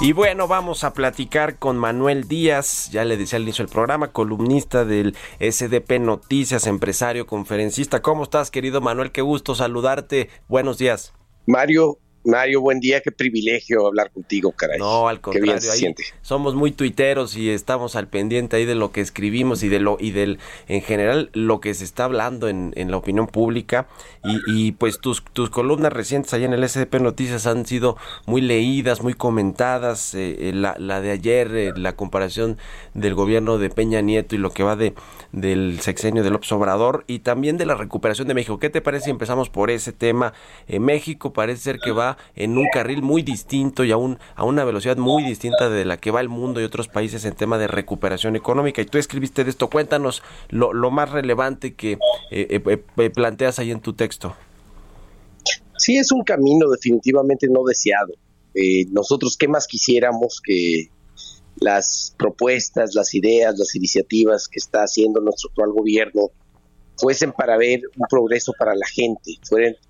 Y 0.00 0.12
bueno, 0.12 0.48
vamos 0.48 0.82
a 0.82 0.92
platicar 0.92 1.58
con 1.58 1.76
Manuel 1.78 2.26
Díaz, 2.26 2.90
ya 2.90 3.04
le 3.04 3.16
decía 3.16 3.36
al 3.36 3.44
inicio 3.44 3.64
del 3.64 3.72
programa, 3.72 4.12
columnista 4.12 4.84
del 4.84 5.16
SDP 5.38 6.00
Noticias, 6.00 6.66
empresario, 6.66 7.26
conferencista. 7.26 8.02
¿Cómo 8.02 8.24
estás, 8.24 8.50
querido 8.50 8.80
Manuel? 8.80 9.12
Qué 9.12 9.22
gusto 9.22 9.54
saludarte. 9.54 10.28
Buenos 10.48 10.76
días. 10.76 11.14
Mario, 11.46 11.98
Mario, 12.26 12.60
buen 12.60 12.80
día, 12.80 13.00
qué 13.00 13.12
privilegio 13.12 13.86
hablar 13.86 14.10
contigo, 14.10 14.52
caray. 14.52 14.78
No, 14.78 15.08
al 15.08 15.20
contrario, 15.20 15.58
somos 16.22 16.54
muy 16.54 16.72
tuiteros 16.72 17.36
y 17.36 17.50
estamos 17.50 17.96
al 17.96 18.08
pendiente 18.08 18.56
ahí 18.56 18.64
de 18.64 18.74
lo 18.74 18.90
que 18.90 19.00
escribimos 19.00 19.62
y 19.62 19.68
de 19.68 19.80
lo 19.80 19.96
y 20.00 20.10
del 20.10 20.38
en 20.66 20.82
general 20.82 21.30
lo 21.32 21.60
que 21.60 21.72
se 21.74 21.84
está 21.84 22.04
hablando 22.04 22.48
en, 22.48 22.72
en 22.76 22.90
la 22.90 22.96
opinión 22.96 23.28
pública 23.28 23.86
y, 24.24 24.40
y, 24.46 24.72
pues 24.72 25.00
tus 25.00 25.22
tus 25.32 25.50
columnas 25.50 25.92
recientes 25.92 26.34
allá 26.34 26.46
en 26.46 26.52
el 26.52 26.68
SDP 26.68 27.00
Noticias 27.00 27.46
han 27.46 27.64
sido 27.64 27.96
muy 28.26 28.40
leídas, 28.40 29.02
muy 29.02 29.14
comentadas, 29.14 30.14
eh, 30.14 30.48
eh 30.48 30.52
la, 30.52 30.74
la, 30.78 31.00
de 31.00 31.12
ayer, 31.12 31.54
eh, 31.54 31.72
la 31.76 31.94
comparación 31.94 32.58
del 32.94 33.14
gobierno 33.14 33.58
de 33.58 33.70
Peña 33.70 34.00
Nieto 34.00 34.34
y 34.34 34.38
lo 34.38 34.50
que 34.50 34.64
va 34.64 34.74
de 34.74 34.94
del 35.32 35.80
sexenio 35.80 36.22
del 36.22 36.32
López 36.32 36.50
Obrador 36.52 37.04
y 37.06 37.20
también 37.20 37.56
de 37.58 37.66
la 37.66 37.74
recuperación 37.74 38.26
de 38.26 38.34
México. 38.34 38.58
¿Qué 38.58 38.70
te 38.70 38.80
parece 38.80 39.06
si 39.06 39.10
empezamos 39.10 39.50
por 39.50 39.70
ese 39.70 39.92
tema? 39.92 40.32
Eh, 40.66 40.80
México 40.80 41.32
parece 41.32 41.62
ser 41.62 41.78
que 41.78 41.92
va 41.92 42.15
en 42.34 42.58
un 42.58 42.66
carril 42.72 43.02
muy 43.02 43.22
distinto 43.22 43.84
y 43.84 43.92
a, 43.92 43.96
a 43.96 44.44
una 44.44 44.64
velocidad 44.64 44.96
muy 44.96 45.22
distinta 45.24 45.68
de 45.68 45.84
la 45.84 45.96
que 45.96 46.10
va 46.10 46.20
el 46.20 46.28
mundo 46.28 46.60
y 46.60 46.64
otros 46.64 46.88
países 46.88 47.24
en 47.24 47.34
tema 47.34 47.58
de 47.58 47.66
recuperación 47.66 48.36
económica. 48.36 48.82
Y 48.82 48.86
tú 48.86 48.98
escribiste 48.98 49.44
de 49.44 49.50
esto, 49.50 49.68
cuéntanos 49.68 50.22
lo, 50.48 50.72
lo 50.72 50.90
más 50.90 51.10
relevante 51.10 51.74
que 51.74 51.92
eh, 52.30 52.60
eh, 52.66 52.84
eh, 52.96 53.10
planteas 53.10 53.58
ahí 53.58 53.70
en 53.70 53.80
tu 53.80 53.92
texto. 53.92 54.34
Sí, 55.78 55.96
es 55.96 56.10
un 56.12 56.22
camino 56.24 56.68
definitivamente 56.70 57.46
no 57.50 57.64
deseado. 57.64 58.12
Nosotros, 58.90 59.36
¿qué 59.36 59.48
más 59.48 59.66
quisiéramos 59.66 60.40
que 60.42 60.88
las 61.56 62.14
propuestas, 62.18 62.94
las 62.94 63.14
ideas, 63.14 63.58
las 63.58 63.74
iniciativas 63.74 64.48
que 64.48 64.58
está 64.58 64.80
haciendo 64.80 65.20
nuestro 65.20 65.50
actual 65.50 65.72
gobierno 65.72 66.30
fuesen 66.96 67.32
para 67.32 67.56
ver 67.56 67.80
un 67.96 68.06
progreso 68.08 68.52
para 68.58 68.74
la 68.74 68.86
gente, 68.86 69.32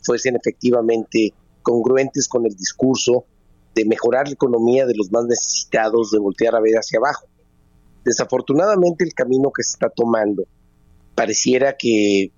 fuesen 0.02 0.36
efectivamente 0.36 1.32
congruentes 1.66 2.28
con 2.28 2.46
el 2.46 2.54
discurso 2.54 3.24
de 3.74 3.84
mejorar 3.84 4.28
la 4.28 4.34
economía 4.34 4.86
de 4.86 4.94
los 4.96 5.10
más 5.10 5.24
necesitados, 5.24 6.12
de 6.12 6.20
voltear 6.20 6.54
a 6.54 6.60
ver 6.60 6.74
hacia 6.74 7.00
abajo. 7.00 7.26
Desafortunadamente 8.04 9.02
el 9.02 9.12
camino 9.14 9.50
que 9.50 9.64
se 9.64 9.72
está 9.72 9.90
tomando 9.90 10.44
pareciera 11.16 11.76
que 11.76 12.30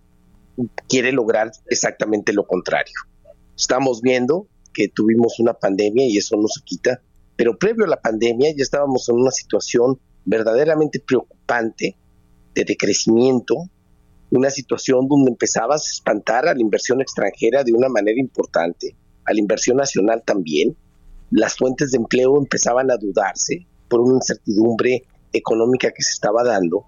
quiere 0.88 1.12
lograr 1.12 1.52
exactamente 1.66 2.32
lo 2.32 2.46
contrario. 2.46 2.94
Estamos 3.54 4.00
viendo 4.00 4.46
que 4.72 4.88
tuvimos 4.88 5.38
una 5.40 5.52
pandemia 5.52 6.06
y 6.08 6.16
eso 6.16 6.36
no 6.36 6.48
se 6.48 6.62
quita, 6.64 7.02
pero 7.36 7.58
previo 7.58 7.84
a 7.84 7.88
la 7.88 8.00
pandemia 8.00 8.50
ya 8.56 8.62
estábamos 8.62 9.10
en 9.10 9.16
una 9.16 9.30
situación 9.30 10.00
verdaderamente 10.24 11.00
preocupante 11.00 11.98
de 12.54 12.64
decrecimiento, 12.64 13.56
una 14.30 14.48
situación 14.48 15.06
donde 15.06 15.32
empezabas 15.32 15.86
a 15.86 15.90
espantar 15.96 16.48
a 16.48 16.54
la 16.54 16.60
inversión 16.60 17.02
extranjera 17.02 17.62
de 17.62 17.74
una 17.74 17.88
manera 17.88 18.18
importante, 18.18 18.96
a 19.28 19.32
la 19.32 19.40
inversión 19.40 19.76
nacional 19.76 20.22
también. 20.24 20.76
Las 21.30 21.56
fuentes 21.56 21.90
de 21.90 21.98
empleo 21.98 22.38
empezaban 22.38 22.90
a 22.90 22.96
dudarse 22.96 23.66
por 23.88 24.00
una 24.00 24.16
incertidumbre 24.16 25.04
económica 25.32 25.90
que 25.90 26.02
se 26.02 26.12
estaba 26.12 26.42
dando. 26.42 26.84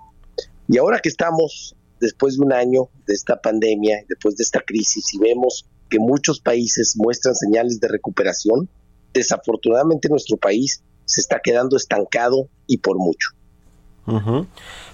Y 0.68 0.78
ahora 0.78 1.00
que 1.00 1.08
estamos 1.08 1.76
después 2.00 2.36
de 2.36 2.44
un 2.44 2.52
año 2.52 2.88
de 3.06 3.14
esta 3.14 3.40
pandemia, 3.40 4.04
después 4.08 4.36
de 4.36 4.42
esta 4.42 4.60
crisis, 4.60 5.12
y 5.12 5.18
vemos 5.18 5.66
que 5.90 5.98
muchos 5.98 6.40
países 6.40 6.94
muestran 6.96 7.34
señales 7.34 7.80
de 7.80 7.88
recuperación, 7.88 8.68
desafortunadamente 9.12 10.08
nuestro 10.08 10.36
país 10.36 10.82
se 11.04 11.20
está 11.20 11.40
quedando 11.42 11.76
estancado 11.76 12.48
y 12.66 12.78
por 12.78 12.96
mucho. 12.96 13.30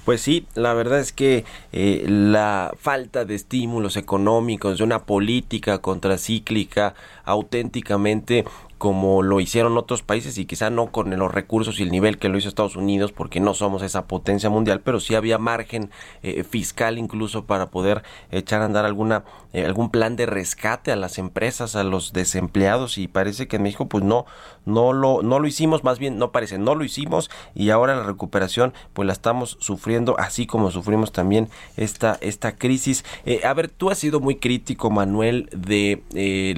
Pues 0.05 0.21
sí, 0.21 0.47
la 0.55 0.75
verdad 0.75 1.01
es 1.01 1.13
que 1.13 1.45
eh, 1.73 2.05
la 2.07 2.73
falta 2.79 3.25
de 3.25 3.35
estímulos 3.35 3.97
económicos, 3.97 4.79
de 4.79 4.85
una 4.85 5.05
política 5.05 5.79
contracíclica 5.79 6.95
auténticamente 7.25 8.45
como 8.79 9.23
lo 9.23 9.41
hicieron 9.41 9.79
otros 9.79 10.03
países 10.03 10.37
y 10.37 10.45
quizá 10.45 10.69
no 10.69 10.93
con 10.93 11.17
los 11.17 11.33
recursos 11.33 11.81
y 11.81 11.83
el 11.83 11.91
nivel 11.91 12.19
que 12.19 12.29
lo 12.29 12.37
hizo 12.37 12.49
Estados 12.49 12.77
Unidos 12.77 13.13
porque 13.13 13.41
no 13.41 13.55
somos 13.55 13.83
esa 13.83 14.07
potencia 14.07 14.51
mundial, 14.51 14.81
pero 14.81 15.01
sí 15.01 15.15
había 15.15 15.39
margen 15.39 15.91
eh, 16.23 16.45
fiscal 16.45 16.99
incluso 16.99 17.47
para 17.47 17.71
poder 17.71 18.03
echar 18.31 18.61
a 18.61 18.67
andar 18.67 18.85
alguna 18.85 19.25
eh, 19.55 19.65
algún 19.65 19.91
plan 19.91 20.17
de 20.17 20.27
rescate 20.27 20.93
a 20.93 20.97
las 20.97 21.17
empresas, 21.17 21.75
a 21.75 21.85
los 21.85 22.13
desempleados 22.13 22.99
y 22.99 23.09
parece 23.09 23.49
que 23.49 23.57
en 23.57 23.63
México 23.63 23.89
pues 23.89 24.05
no 24.05 24.27
no 24.67 24.93
lo 24.93 25.23
no 25.23 25.39
lo 25.39 25.47
hicimos, 25.47 25.83
más 25.83 25.99
bien 25.99 26.19
no 26.19 26.31
parece, 26.31 26.59
no 26.59 26.75
lo 26.75 26.85
hicimos 26.85 27.31
y 27.55 27.71
ahora 27.71 27.97
la 27.97 28.03
recuperación 28.03 28.75
pues 28.93 29.07
la 29.07 29.15
estamos 29.15 29.57
sufriendo 29.61 30.17
así 30.19 30.47
como 30.47 30.71
sufrimos 30.71 31.13
también 31.13 31.49
esta 31.79 32.19
esta 32.21 32.57
crisis. 32.57 33.05
Eh, 33.25 33.41
a 33.45 33.55
ver, 33.55 33.71
tú 33.71 33.91
has 33.91 33.99
sido 33.99 34.21
muy 34.21 34.37
crítico 34.37 34.91
Manuel 34.91 35.49
de 35.57 36.03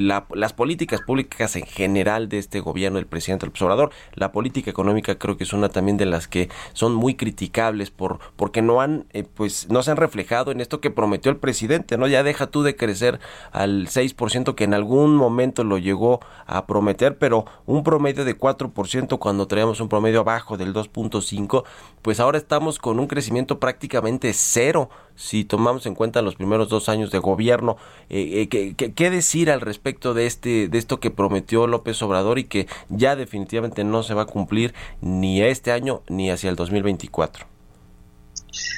la, 0.01 0.27
las 0.35 0.53
políticas 0.53 1.01
públicas 1.03 1.55
en 1.55 1.67
general 1.67 2.08
de 2.09 2.39
este 2.39 2.61
gobierno 2.61 2.97
del 2.97 3.07
presidente 3.07 3.45
López 3.45 3.61
Obrador. 3.61 3.91
La 4.15 4.33
política 4.33 4.71
económica 4.71 5.19
creo 5.19 5.37
que 5.37 5.45
es 5.45 5.53
una 5.53 5.69
también 5.69 5.99
de 5.99 6.07
las 6.07 6.27
que 6.27 6.49
son 6.73 6.95
muy 6.95 7.15
criticables 7.17 7.91
por 7.91 8.19
porque 8.37 8.63
no 8.63 8.81
han 8.81 9.05
eh, 9.13 9.25
pues 9.25 9.69
no 9.69 9.83
se 9.83 9.91
han 9.91 9.99
reflejado 9.99 10.51
en 10.51 10.63
esto 10.63 10.81
que 10.81 10.91
prometió 10.91 11.31
el 11.31 11.37
presidente, 11.37 11.99
¿no? 11.99 12.07
Ya 12.07 12.23
deja 12.23 12.47
tú 12.47 12.63
de 12.63 12.77
crecer 12.77 13.21
al 13.53 13.89
6% 13.89 14.55
que 14.55 14.65
en 14.65 14.73
algún 14.73 15.17
momento 15.17 15.65
lo 15.65 15.77
llegó 15.77 16.21
a 16.47 16.67
prometer, 16.67 17.19
pero 17.19 17.45
un 17.67 17.85
promedio 17.85 18.25
de 18.25 18.39
4% 18.39 19.19
cuando 19.19 19.47
traíamos 19.47 19.81
un 19.81 19.91
promedio 19.91 20.21
abajo 20.21 20.57
del 20.57 20.73
2.5, 20.73 21.65
pues 22.01 22.21
ahora 22.21 22.39
estamos 22.39 22.79
con 22.79 23.01
un 23.01 23.07
crecimiento 23.07 23.61
prácticamente 23.61 24.33
cero 24.33 24.89
si 25.19 25.45
tomamos 25.45 25.85
en 25.87 25.97
cuenta 25.97 26.23
los 26.23 26.37
primeros 26.37 26.69
dos 26.69 26.89
años 26.89 27.11
de 27.11 27.19
gobierno. 27.19 27.77
Eh, 28.09 28.49
eh, 28.51 28.75
¿qué, 28.75 29.11
decir 29.11 29.51
al 29.51 29.61
respecto 29.61 30.15
de, 30.15 30.27
este, 30.27 30.69
de 30.69 30.79
esto 30.79 31.01
que 31.01 31.11
prometió 31.11 31.67
López 31.67 32.01
Obrador 32.03 32.39
y 32.39 32.45
que 32.45 32.69
ya 32.89 33.17
definitivamente 33.17 33.83
no 33.83 34.05
se 34.05 34.15
va 34.15 34.23
a 34.23 34.27
cumplir 34.27 34.75
ni 35.01 35.43
este 35.43 35.73
año 35.73 36.03
ni 36.09 36.31
hacia 36.31 36.51
el 36.51 36.57
2024? 36.57 37.47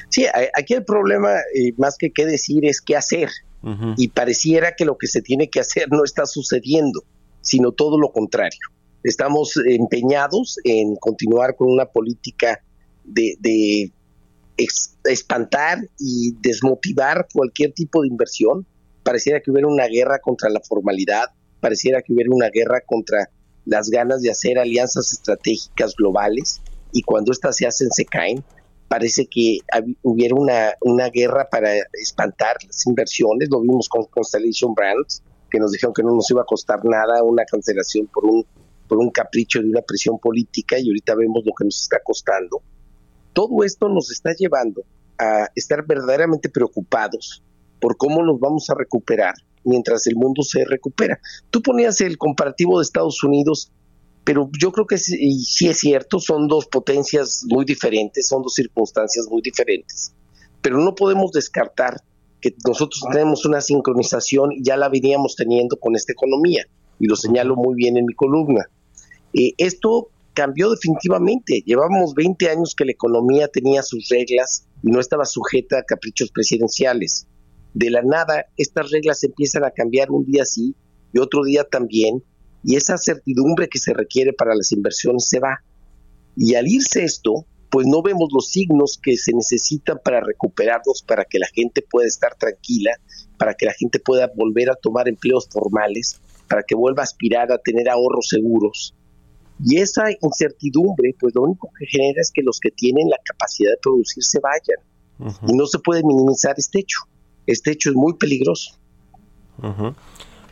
Sí, 0.08 0.24
aquí 0.56 0.74
el 0.74 0.84
problema, 0.84 1.34
eh, 1.54 1.72
más 1.76 1.96
que 1.98 2.10
qué 2.10 2.24
decir, 2.24 2.64
es 2.64 2.80
qué 2.80 2.96
hacer. 2.96 3.28
Y 3.98 4.08
pareciera 4.08 4.74
que 4.74 4.86
lo 4.86 4.96
que 4.96 5.06
se 5.06 5.20
tiene 5.20 5.50
que 5.50 5.60
hacer 5.60 5.88
no 5.90 6.02
está 6.02 6.24
sucediendo, 6.24 7.02
sino 7.42 7.72
todo 7.72 7.98
lo 7.98 8.10
contrario. 8.10 8.58
Estamos 9.04 9.52
empeñados 9.68 10.56
en 10.64 10.96
continuar 10.96 11.56
con 11.56 11.70
una 11.70 11.84
política 11.84 12.62
de, 13.04 13.92
espantar 15.04 15.78
y 15.98 16.34
desmotivar 16.40 17.26
cualquier 17.32 17.72
tipo 17.72 18.02
de 18.02 18.08
inversión. 18.08 18.66
Pareciera 19.02 19.40
que 19.40 19.50
hubiera 19.50 19.68
una 19.68 19.86
guerra 19.86 20.18
contra 20.18 20.50
la 20.50 20.60
formalidad, 20.60 21.26
pareciera 21.60 22.02
que 22.02 22.12
hubiera 22.12 22.30
una 22.30 22.50
guerra 22.50 22.80
contra 22.84 23.30
las 23.64 23.90
ganas 23.90 24.22
de 24.22 24.30
hacer 24.30 24.58
alianzas 24.58 25.12
estratégicas 25.12 25.94
globales 25.96 26.60
y 26.92 27.02
cuando 27.02 27.32
éstas 27.32 27.56
se 27.56 27.66
hacen 27.66 27.90
se 27.90 28.04
caen. 28.04 28.44
Parece 28.88 29.26
que 29.26 29.58
hubiera 30.02 30.34
una, 30.34 30.74
una 30.80 31.10
guerra 31.10 31.48
para 31.48 31.72
espantar 31.92 32.56
las 32.66 32.84
inversiones, 32.86 33.48
lo 33.48 33.60
vimos 33.60 33.88
con 33.88 34.04
Constellation 34.06 34.74
Brands, 34.74 35.22
que 35.48 35.60
nos 35.60 35.70
dijeron 35.70 35.94
que 35.94 36.02
no 36.02 36.14
nos 36.14 36.28
iba 36.30 36.42
a 36.42 36.44
costar 36.44 36.84
nada 36.84 37.22
una 37.22 37.44
cancelación 37.44 38.08
por 38.08 38.24
un, 38.24 38.44
por 38.88 38.98
un 38.98 39.10
capricho 39.10 39.60
de 39.60 39.68
una 39.68 39.82
presión 39.82 40.18
política 40.18 40.76
y 40.78 40.88
ahorita 40.88 41.14
vemos 41.14 41.44
lo 41.44 41.52
que 41.56 41.64
nos 41.64 41.80
está 41.82 42.00
costando. 42.02 42.62
Todo 43.40 43.64
esto 43.64 43.88
nos 43.88 44.10
está 44.10 44.34
llevando 44.34 44.82
a 45.18 45.48
estar 45.54 45.86
verdaderamente 45.86 46.50
preocupados 46.50 47.42
por 47.80 47.96
cómo 47.96 48.22
nos 48.22 48.38
vamos 48.38 48.68
a 48.68 48.74
recuperar 48.74 49.32
mientras 49.64 50.06
el 50.06 50.14
mundo 50.14 50.42
se 50.42 50.62
recupera. 50.66 51.18
Tú 51.48 51.62
ponías 51.62 52.02
el 52.02 52.18
comparativo 52.18 52.78
de 52.78 52.82
Estados 52.82 53.24
Unidos, 53.24 53.72
pero 54.24 54.50
yo 54.60 54.72
creo 54.72 54.86
que 54.86 54.98
sí, 54.98 55.68
es 55.68 55.78
cierto, 55.78 56.20
son 56.20 56.48
dos 56.48 56.66
potencias 56.66 57.42
muy 57.48 57.64
diferentes, 57.64 58.28
son 58.28 58.42
dos 58.42 58.52
circunstancias 58.52 59.26
muy 59.30 59.40
diferentes, 59.40 60.12
pero 60.60 60.76
no 60.76 60.94
podemos 60.94 61.32
descartar 61.32 62.02
que 62.42 62.54
nosotros 62.66 63.00
tenemos 63.10 63.46
una 63.46 63.62
sincronización 63.62 64.52
y 64.52 64.62
ya 64.64 64.76
la 64.76 64.90
veníamos 64.90 65.34
teniendo 65.34 65.78
con 65.78 65.96
esta 65.96 66.12
economía, 66.12 66.66
y 66.98 67.06
lo 67.06 67.16
señalo 67.16 67.56
muy 67.56 67.74
bien 67.74 67.96
en 67.96 68.04
mi 68.04 68.12
columna. 68.12 68.68
Eh, 69.32 69.54
esto 69.56 70.10
cambió 70.34 70.70
definitivamente. 70.70 71.62
Llevamos 71.64 72.14
20 72.14 72.48
años 72.50 72.74
que 72.74 72.84
la 72.84 72.92
economía 72.92 73.48
tenía 73.48 73.82
sus 73.82 74.08
reglas 74.08 74.66
y 74.82 74.90
no 74.90 75.00
estaba 75.00 75.24
sujeta 75.24 75.78
a 75.78 75.84
caprichos 75.84 76.30
presidenciales. 76.30 77.26
De 77.74 77.90
la 77.90 78.02
nada, 78.02 78.46
estas 78.56 78.90
reglas 78.90 79.22
empiezan 79.22 79.64
a 79.64 79.70
cambiar 79.70 80.10
un 80.10 80.24
día 80.24 80.44
sí 80.44 80.74
y 81.12 81.18
otro 81.18 81.44
día 81.44 81.64
también, 81.64 82.22
y 82.62 82.76
esa 82.76 82.98
certidumbre 82.98 83.68
que 83.68 83.78
se 83.78 83.92
requiere 83.92 84.32
para 84.32 84.54
las 84.54 84.72
inversiones 84.72 85.28
se 85.28 85.40
va. 85.40 85.60
Y 86.36 86.54
al 86.54 86.68
irse 86.68 87.04
esto, 87.04 87.46
pues 87.70 87.86
no 87.86 88.02
vemos 88.02 88.28
los 88.32 88.48
signos 88.48 88.98
que 89.02 89.16
se 89.16 89.32
necesitan 89.32 89.98
para 90.04 90.20
recuperarlos, 90.20 91.02
para 91.06 91.24
que 91.24 91.38
la 91.38 91.46
gente 91.54 91.82
pueda 91.88 92.06
estar 92.06 92.34
tranquila, 92.36 92.90
para 93.38 93.54
que 93.54 93.66
la 93.66 93.72
gente 93.72 94.00
pueda 94.00 94.30
volver 94.34 94.70
a 94.70 94.74
tomar 94.74 95.08
empleos 95.08 95.48
formales, 95.50 96.20
para 96.48 96.62
que 96.62 96.74
vuelva 96.74 97.02
a 97.02 97.04
aspirar 97.04 97.52
a 97.52 97.58
tener 97.58 97.88
ahorros 97.88 98.28
seguros. 98.28 98.94
Y 99.64 99.78
esa 99.78 100.04
incertidumbre, 100.22 101.14
pues 101.18 101.34
lo 101.34 101.42
único 101.42 101.70
que 101.78 101.86
genera 101.86 102.20
es 102.20 102.30
que 102.32 102.42
los 102.42 102.58
que 102.60 102.70
tienen 102.70 103.08
la 103.08 103.18
capacidad 103.24 103.70
de 103.70 103.78
producir 103.82 104.22
se 104.24 104.40
vayan. 104.40 105.40
Y 105.46 105.52
no 105.52 105.66
se 105.66 105.78
puede 105.78 106.02
minimizar 106.02 106.54
este 106.56 106.80
hecho. 106.80 107.00
Este 107.46 107.72
hecho 107.72 107.90
es 107.90 107.96
muy 107.96 108.14
peligroso. 108.14 108.78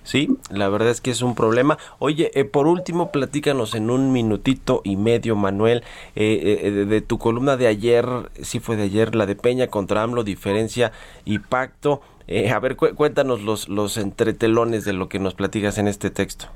Sí, 0.03 0.39
la 0.51 0.71
verdad 0.71 0.89
es 0.89 1.01
que 1.01 1.11
es 1.11 1.21
un 1.21 1.35
problema. 1.35 1.77
Oye, 1.99 2.31
eh, 2.33 2.45
por 2.45 2.67
último, 2.67 3.13
platícanos 3.13 3.75
en 3.75 3.91
un 3.91 4.11
minutito 4.11 4.81
y 4.83 4.97
medio, 4.97 5.37
Manuel, 5.37 5.85
eh, 6.17 6.61
eh, 6.63 6.71
de, 6.71 7.01
tu 7.03 7.19
columna 7.19 7.59
de 7.59 7.67
ayer, 7.67 8.07
sí 8.41 8.59
fue 8.59 8.77
de 8.77 8.85
ayer, 8.85 9.15
la 9.15 9.27
de 9.27 9.37
Peña 9.37 9.67
contra 9.67 10.03
AMLO, 10.03 10.25
diferencia 10.25 10.93
y 11.27 11.39
pacto. 11.39 12.01
a 12.27 12.59
ver, 12.59 12.77
cuéntanos 12.77 13.43
los, 13.43 13.69
los 13.69 13.99
entretelones 13.99 14.85
de 14.87 14.95
lo 14.95 15.11
que 15.11 15.19
nos 15.19 15.35
platicas 15.35 15.77
en 15.79 15.89
este 15.89 16.11
texto. 16.11 16.47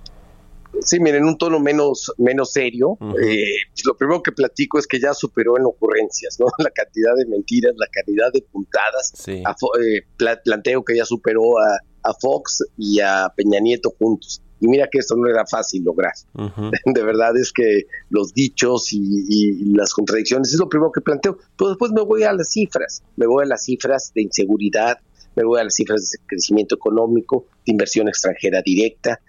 Sí, 0.80 1.00
miren, 1.00 1.24
un 1.24 1.36
tono 1.36 1.60
menos, 1.60 2.12
menos 2.18 2.52
serio. 2.52 2.96
Eh, 3.22 3.56
lo 3.84 3.96
primero 3.96 4.22
que 4.22 4.32
platico 4.32 4.78
es 4.78 4.86
que 4.86 4.98
ya 4.98 5.12
superó 5.14 5.58
en 5.58 5.66
ocurrencias, 5.66 6.38
¿no? 6.40 6.46
La 6.58 6.70
cantidad 6.70 7.14
de 7.16 7.26
mentiras, 7.26 7.72
la 7.76 7.86
cantidad 7.90 8.32
de 8.32 8.42
puntadas. 8.42 9.12
Eh, 9.28 10.02
planteo 10.44 10.84
que 10.84 10.96
ya 10.96 11.04
superó 11.04 11.58
a, 11.58 12.14
Fox 12.20 12.64
y 12.76 13.00
a 13.00 13.32
Peña 13.36 13.60
Nieto 13.60 13.94
juntos. 13.96 14.42
Y 14.60 14.68
mira 14.68 14.88
que 14.90 14.98
esto 14.98 15.16
no 15.16 15.28
era 15.28 15.44
fácil 15.46 15.82
lograr. 15.84 16.12
De 16.84 17.02
verdad 17.02 17.36
es 17.36 17.52
que 17.52 17.86
los 18.10 18.32
dichos 18.32 18.92
y, 18.92 19.24
y, 19.28 19.74
las 19.74 19.92
contradicciones 19.92 20.52
es 20.52 20.58
lo 20.58 20.68
primero 20.68 20.90
que 20.92 21.00
planteo. 21.00 21.38
Pero 21.56 21.70
después 21.70 21.92
me 21.92 22.02
voy 22.02 22.24
a 22.24 22.32
las 22.32 22.50
cifras. 22.50 23.02
Me 23.16 23.26
voy 23.26 23.44
a 23.44 23.46
las 23.46 23.64
cifras 23.64 24.12
de 24.14 24.22
inseguridad, 24.22 24.98
me 25.36 25.44
voy 25.44 25.60
a 25.60 25.64
las 25.64 25.74
cifras 25.74 26.10
de 26.10 26.18
crecimiento 26.26 26.74
económico, 26.74 27.46
de 27.66 27.72
inversión 27.72 28.08
extranjera 28.08 28.62
directa, 28.62 29.20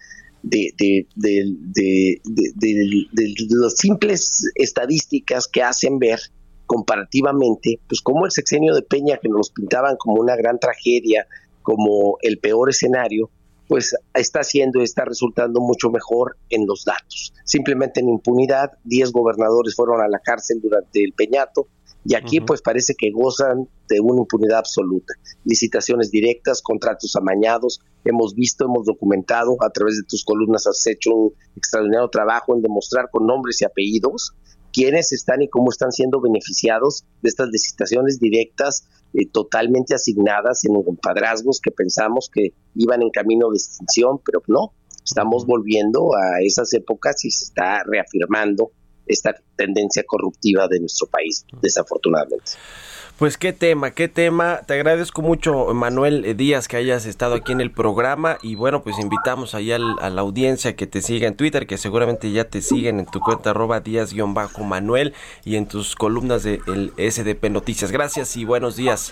de, 0.44 0.74
de, 0.78 1.08
de, 1.16 2.22
de, 2.24 3.34
las 3.50 3.78
simples 3.78 4.52
estadísticas 4.56 5.48
que 5.48 5.64
hacen 5.64 6.00
ver 6.00 6.20
comparativamente, 6.66 7.80
pues 7.88 8.02
como 8.02 8.26
el 8.26 8.32
sexenio 8.32 8.76
de 8.76 8.82
Peña 8.82 9.18
que 9.22 9.30
nos 9.30 9.50
pintaban 9.52 9.96
como 9.98 10.22
una 10.22 10.36
gran 10.36 10.60
tragedia, 10.60 11.26
como 11.62 12.18
el 12.22 12.40
peor 12.40 12.70
escenario, 12.70 13.30
pues 13.68 13.96
está 14.14 14.42
haciendo, 14.42 14.82
está 14.82 15.06
resultando 15.06 15.62
mucho 15.62 15.90
mejor 15.90 16.38
en 16.50 16.68
los 16.68 16.84
datos. 16.86 17.34
Simplemente 17.46 18.02
en 18.02 18.10
impunidad, 18.10 18.72
10 18.84 19.12
gobernadores 19.12 19.76
fueron 19.76 20.02
a 20.02 20.08
la 20.08 20.20
cárcel 20.20 20.60
durante 20.62 21.04
el 21.04 21.14
Peñato, 21.14 21.68
y 22.06 22.16
aquí 22.16 22.42
pues 22.42 22.62
parece 22.62 22.96
que 22.98 23.12
gozan 23.12 23.68
de 23.88 24.00
una 24.02 24.22
impunidad 24.22 24.60
absoluta. 24.60 25.14
Licitaciones 25.46 26.12
directas, 26.12 26.62
contratos 26.62 27.16
amañados, 27.16 27.80
hemos 28.04 28.36
visto, 28.36 28.66
hemos 28.66 28.86
documentado, 28.86 29.56
a 29.62 29.70
través 29.70 29.98
de 29.98 30.04
tus 30.04 30.26
columnas 30.26 30.68
has 30.68 30.86
hecho 30.88 31.14
un 31.14 31.34
extraordinario 31.56 32.10
trabajo 32.10 32.56
en 32.56 32.62
demostrar 32.62 33.10
con 33.12 33.26
nombres 33.26 33.62
y 33.62 33.66
apellidos 33.66 34.34
quiénes 34.74 35.14
están 35.14 35.42
y 35.42 35.48
cómo 35.48 35.70
están 35.70 35.92
siendo 35.92 36.20
beneficiados 36.20 37.06
de 37.22 37.30
estas 37.30 37.50
licitaciones 37.50 38.20
directas 38.20 38.88
eh, 39.14 39.28
totalmente 39.32 39.94
asignadas 39.94 40.66
en 40.66 40.74
padrazgos 40.98 41.62
que 41.62 41.72
pensamos 41.72 42.30
que 42.34 42.54
iban 42.76 43.04
en 43.04 43.12
camino 43.12 43.50
de 43.52 43.58
extinción, 43.58 44.20
pero 44.26 44.42
no, 44.48 44.74
estamos 45.06 45.46
volviendo 45.46 46.16
a 46.16 46.42
esas 46.42 46.74
épocas 46.74 47.24
y 47.24 47.32
se 47.32 47.46
está 47.46 47.84
reafirmando 47.86 48.72
esta 49.08 49.36
tendencia 49.56 50.04
corruptiva 50.06 50.68
de 50.68 50.80
nuestro 50.80 51.08
país, 51.08 51.46
desafortunadamente. 51.62 52.54
Pues 53.18 53.38
qué 53.38 53.54
tema, 53.54 53.92
qué 53.92 54.08
tema. 54.08 54.62
Te 54.66 54.74
agradezco 54.74 55.22
mucho, 55.22 55.74
Manuel 55.74 56.36
Díaz, 56.36 56.68
que 56.68 56.78
hayas 56.78 57.06
estado 57.06 57.36
aquí 57.36 57.52
en 57.52 57.62
el 57.62 57.72
programa. 57.72 58.40
Y 58.42 58.56
bueno, 58.56 58.84
pues 58.84 58.98
invitamos 58.98 59.54
ahí 59.54 59.72
a 59.72 59.78
la 59.78 60.22
audiencia 60.22 60.76
que 60.76 60.88
te 60.88 61.02
siga 61.02 61.28
en 61.28 61.36
Twitter, 61.36 61.68
que 61.68 61.78
seguramente 61.78 62.32
ya 62.32 62.46
te 62.46 62.62
siguen 62.62 63.00
en 63.00 63.06
tu 63.06 63.20
cuenta 63.20 63.52
arroba 63.52 63.82
Díaz-Manuel 63.82 65.14
y 65.46 65.58
en 65.58 65.68
tus 65.68 65.96
columnas 65.96 66.42
de 66.44 66.60
el 66.66 66.92
SDP 66.98 67.52
Noticias. 67.52 67.92
Gracias 67.92 68.36
y 68.36 68.46
buenos 68.46 68.76
días. 68.76 69.12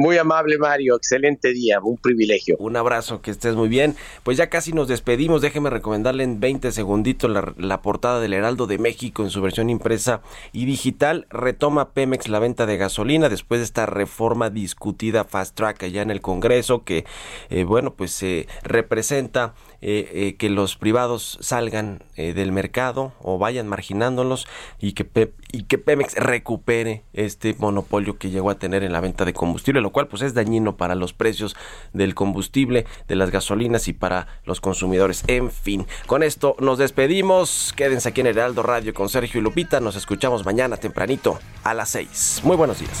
Muy 0.00 0.16
amable 0.16 0.56
Mario, 0.56 0.96
excelente 0.96 1.52
día, 1.52 1.78
un 1.78 1.98
privilegio. 1.98 2.56
Un 2.58 2.74
abrazo, 2.74 3.20
que 3.20 3.30
estés 3.30 3.54
muy 3.54 3.68
bien. 3.68 3.96
Pues 4.22 4.38
ya 4.38 4.48
casi 4.48 4.72
nos 4.72 4.88
despedimos, 4.88 5.42
déjeme 5.42 5.68
recomendarle 5.68 6.24
en 6.24 6.40
20 6.40 6.72
segunditos 6.72 7.30
la, 7.58 7.82
portada 7.82 8.18
del 8.18 8.32
Heraldo 8.32 8.66
de 8.66 8.78
México 8.78 9.22
en 9.22 9.28
su 9.28 9.42
versión 9.42 9.68
impresa 9.68 10.22
y 10.54 10.64
digital. 10.64 11.26
Retoma 11.28 11.90
Pemex 11.90 12.28
la 12.28 12.38
venta 12.38 12.64
de 12.64 12.78
gasolina 12.78 13.28
después 13.28 13.60
de 13.60 13.66
esta 13.66 13.84
reforma 13.84 14.48
discutida 14.48 15.24
fast 15.24 15.54
track 15.54 15.82
allá 15.82 16.00
en 16.00 16.10
el 16.10 16.22
Congreso 16.22 16.82
que, 16.82 17.04
eh, 17.50 17.64
bueno, 17.64 17.92
pues 17.92 18.10
se 18.10 18.48
representa 18.62 19.52
eh, 19.82 20.10
eh, 20.12 20.36
que 20.36 20.50
los 20.50 20.76
privados 20.76 21.38
salgan 21.40 22.02
eh, 22.16 22.34
del 22.34 22.52
mercado 22.52 23.14
o 23.22 23.38
vayan 23.38 23.66
marginándolos 23.66 24.46
y 24.78 24.92
que, 24.92 25.32
y 25.52 25.62
que 25.62 25.78
Pemex 25.78 26.16
recupere 26.16 27.04
este 27.14 27.54
monopolio 27.58 28.18
que 28.18 28.28
llegó 28.28 28.50
a 28.50 28.58
tener 28.58 28.82
en 28.82 28.92
la 28.92 29.00
venta 29.00 29.24
de 29.24 29.32
combustible, 29.32 29.80
lo 29.80 29.90
cual 29.90 30.06
pues 30.06 30.20
es 30.20 30.34
dañino 30.34 30.76
para 30.76 30.94
los 30.94 31.14
precios 31.14 31.56
del 31.94 32.14
combustible, 32.14 32.84
de 33.08 33.16
las 33.16 33.30
gasolinas 33.30 33.88
y 33.88 33.94
para 33.94 34.26
los 34.44 34.60
consumidores. 34.60 35.24
En 35.28 35.50
fin, 35.50 35.86
con 36.06 36.22
esto 36.22 36.56
nos 36.58 36.76
despedimos. 36.76 37.72
Quédense 37.74 38.10
aquí 38.10 38.20
en 38.20 38.26
Heraldo 38.26 38.62
Radio 38.62 38.92
con 38.92 39.08
Sergio 39.08 39.40
y 39.40 39.44
Lupita. 39.44 39.80
Nos 39.80 39.96
escuchamos 39.96 40.44
mañana 40.44 40.76
tempranito 40.76 41.38
a 41.64 41.72
las 41.72 41.88
6. 41.88 42.42
Muy 42.44 42.56
buenos 42.56 42.80
días. 42.80 43.00